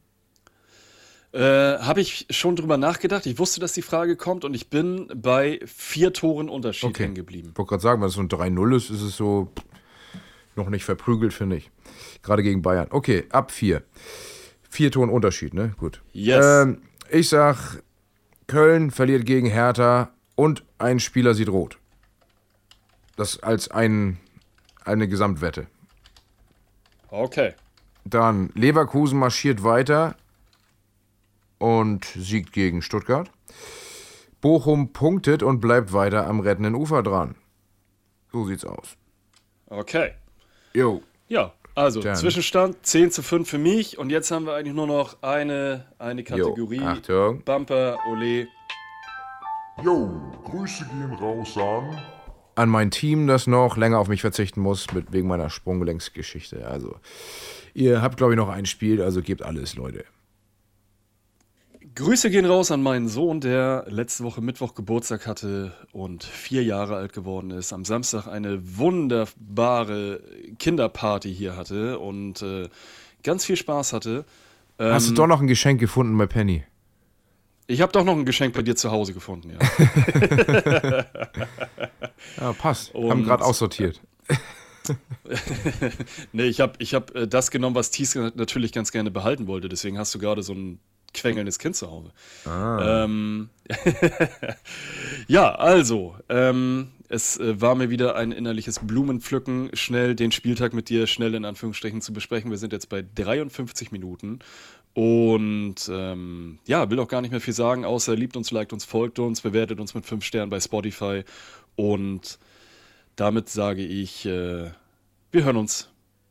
Äh, 1.33 1.79
Habe 1.79 2.03
ich 2.03 2.27
schon 2.29 2.57
drüber 2.57 2.77
nachgedacht. 2.77 3.25
Ich 3.25 3.39
wusste, 3.39 3.61
dass 3.61 3.73
die 3.73 3.81
Frage 3.81 4.17
kommt 4.17 4.45
und 4.45 4.53
ich 4.53 4.69
bin 4.69 5.09
bei 5.15 5.61
vier 5.65 6.13
Toren 6.13 6.51
Unterschied 6.51 6.91
Okay. 6.91 7.05
hängen 7.05 7.15
geblieben. 7.15 7.49
Ich 7.53 7.59
wollte 7.59 7.71
gerade 7.71 7.83
sagen, 7.83 8.03
wenn 8.03 8.09
es 8.09 8.15
so 8.15 8.21
ein 8.21 8.29
3-0 8.29 8.77
ist, 8.77 8.91
ist 8.91 9.01
es 9.01 9.17
so 9.17 9.49
noch 10.55 10.69
nicht 10.69 10.85
verprügelt, 10.85 11.33
finde 11.33 11.57
ich. 11.57 11.71
Gerade 12.23 12.43
gegen 12.43 12.61
Bayern. 12.61 12.89
Okay, 12.91 13.25
ab 13.31 13.51
4. 13.51 13.83
Vier 14.69 14.91
Toren 14.91 15.09
Unterschied, 15.09 15.55
ne? 15.55 15.75
Gut. 15.79 16.03
Yes. 16.13 16.45
Ähm, 16.47 16.83
ich 17.11 17.31
sag, 17.31 17.83
Köln 18.47 18.91
verliert 18.91 19.25
gegen 19.25 19.47
Hertha 19.47 20.11
und 20.35 20.65
ein 20.79 21.01
Spieler 21.01 21.33
sieht 21.33 21.49
rot. 21.49 21.79
Das 23.23 23.41
als 23.41 23.71
ein, 23.71 24.19
eine 24.85 25.07
Gesamtwette. 25.07 25.69
Okay. 27.09 27.55
Dann 28.05 28.51
Leverkusen 28.57 29.17
marschiert 29.17 29.63
weiter 29.63 30.17
und 31.59 32.05
siegt 32.05 32.53
gegen 32.53 32.83
Stuttgart. 32.83 33.31
Bochum 34.41 34.93
punktet 34.93 35.45
und 35.45 35.61
bleibt 35.61 35.93
weiter 35.93 36.27
am 36.27 36.41
rettenden 36.41 36.75
Ufer 36.75 37.05
dran. 37.05 37.37
So 38.33 38.45
sieht's 38.45 38.65
aus. 38.65 38.97
Okay. 39.67 40.15
Jo. 40.75 41.01
Ja, 41.29 41.53
also 41.77 42.01
Dann. 42.01 42.17
Zwischenstand 42.17 42.85
10 42.85 43.13
zu 43.13 43.23
5 43.23 43.49
für 43.49 43.59
mich 43.59 43.99
und 43.99 44.11
jetzt 44.11 44.33
haben 44.33 44.47
wir 44.47 44.57
eigentlich 44.57 44.75
nur 44.75 44.89
noch 44.89 45.23
eine, 45.23 45.87
eine 46.01 46.25
Kategorie. 46.25 46.81
Achtung. 46.81 47.45
Bumper, 47.45 47.99
Ole. 48.11 48.49
Jo, 49.81 50.11
Grüße 50.45 50.85
gehen 50.87 51.13
raus 51.21 51.57
an. 51.57 52.03
An 52.55 52.69
mein 52.69 52.91
Team, 52.91 53.27
das 53.27 53.47
noch 53.47 53.77
länger 53.77 53.99
auf 53.99 54.09
mich 54.09 54.21
verzichten 54.21 54.61
muss, 54.61 54.93
mit, 54.93 55.13
wegen 55.13 55.29
meiner 55.29 55.51
Sprunggelenksgeschichte. 55.51 56.67
Also, 56.67 56.97
ihr 57.75 58.03
habt, 58.03 58.17
glaube 58.17 58.35
ich, 58.35 58.37
noch 58.37 58.49
ein 58.49 58.67
Spiel, 58.67 59.01
also 59.01 59.23
gebt 59.23 59.43
alles, 59.43 59.75
Leute. 59.75 60.05
Grüße 61.95 62.31
gehen 62.31 62.47
raus 62.47 62.71
an 62.71 62.83
meinen 62.83 63.09
Sohn, 63.09 63.41
der 63.41 63.85
letzte 63.89 64.25
Woche 64.25 64.41
Mittwoch 64.41 64.75
Geburtstag 64.75 65.27
hatte 65.27 65.73
und 65.93 66.25
vier 66.25 66.65
Jahre 66.65 66.97
alt 66.97 67.13
geworden 67.13 67.51
ist. 67.51 67.73
Am 67.75 67.85
Samstag 67.85 68.27
eine 68.27 68.79
wunderbare 68.79 70.23
Kinderparty 70.59 71.35
hier 71.35 71.55
hatte 71.55 71.99
und 71.99 72.41
äh, 72.41 72.71
ganz 73.23 73.45
viel 73.45 73.57
Spaß 73.57 73.93
hatte. 73.93 74.25
Hast 74.79 75.11
du 75.11 75.15
doch 75.15 75.27
noch 75.27 75.41
ein 75.41 75.47
Geschenk 75.47 75.81
gefunden 75.81 76.17
bei 76.17 76.27
Penny? 76.27 76.65
Ich 77.67 77.81
habe 77.81 77.93
doch 77.93 78.05
noch 78.05 78.17
ein 78.17 78.25
Geschenk 78.25 78.55
bei 78.55 78.63
dir 78.63 78.77
zu 78.77 78.91
Hause 78.91 79.15
gefunden, 79.15 79.51
ja. 79.51 79.59
Ja, 82.41 82.53
passt. 82.53 82.95
Haben 82.95 83.05
Und- 83.05 83.25
gerade 83.25 83.45
aussortiert. 83.45 84.01
nee, 86.33 86.45
ich 86.45 86.61
habe 86.61 86.73
ich 86.79 86.95
hab, 86.95 87.15
äh, 87.15 87.29
das 87.29 87.51
genommen, 87.53 87.77
was 87.77 87.91
Thies 87.91 88.15
natürlich 88.15 88.73
ganz 88.73 88.91
gerne 88.91 89.11
behalten 89.13 89.47
wollte. 89.47 89.69
Deswegen 89.69 89.97
hast 89.99 90.15
du 90.15 90.19
gerade 90.19 90.43
so 90.43 90.55
ein 90.55 90.81
quengelndes 91.15 91.59
Kind 91.59 91.77
zu 91.77 91.91
Hause. 91.91 92.11
Ähm, 92.47 93.51
ja, 95.29 95.55
also, 95.55 96.17
ähm, 96.29 96.89
es 97.09 97.39
äh, 97.39 97.61
war 97.61 97.75
mir 97.75 97.91
wieder 97.91 98.17
ein 98.17 98.33
innerliches 98.33 98.81
Blumenpflücken, 98.81 99.71
schnell 99.75 100.15
den 100.17 100.33
Spieltag 100.33 100.73
mit 100.73 100.89
dir 100.89 101.07
schnell 101.07 101.35
in 101.35 101.45
Anführungsstrichen 101.45 102.01
zu 102.01 102.13
besprechen. 102.13 102.51
Wir 102.51 102.59
sind 102.59 102.73
jetzt 102.73 102.89
bei 102.89 103.05
53 103.15 103.93
Minuten. 103.93 104.39
Und 104.95 105.91
ähm, 105.91 106.59
ja, 106.67 106.91
will 106.91 107.01
auch 107.01 107.09
gar 107.09 107.23
nicht 107.23 107.31
mehr 107.31 107.41
viel 107.41 107.55
sagen, 107.55 107.85
außer 107.85 108.15
liebt 108.15 108.37
uns, 108.37 108.51
liked 108.51 108.73
uns, 108.73 108.85
folgt 108.85 109.19
uns, 109.19 109.41
bewertet 109.41 109.81
uns 109.81 109.95
mit 109.95 110.05
5 110.05 110.23
Sternen 110.25 110.51
bei 110.51 110.61
Spotify. 110.61 111.25
Und 111.77 112.39
damit 113.17 113.49
sage 113.49 113.85
ich, 113.85 114.27
äh, 114.27 114.71
wir 115.31 115.45
hören 115.45 115.57
uns 115.57 115.89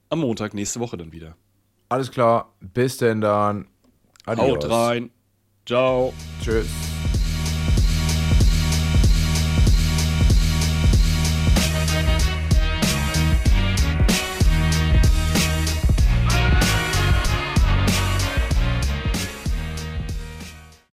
am 0.10 0.20
Montag 0.20 0.54
nächste 0.54 0.80
Woche 0.80 0.98
dann 0.98 1.12
wieder. 1.12 1.36
Alles 1.90 2.12
klar. 2.12 2.54
Bis 2.60 2.98
denn 2.98 3.22
dann. 3.22 3.68
Adios. 4.26 4.48
Haut 4.48 4.70
rein. 4.70 5.10
Ciao. 5.66 6.14
Tschüss. 6.44 6.91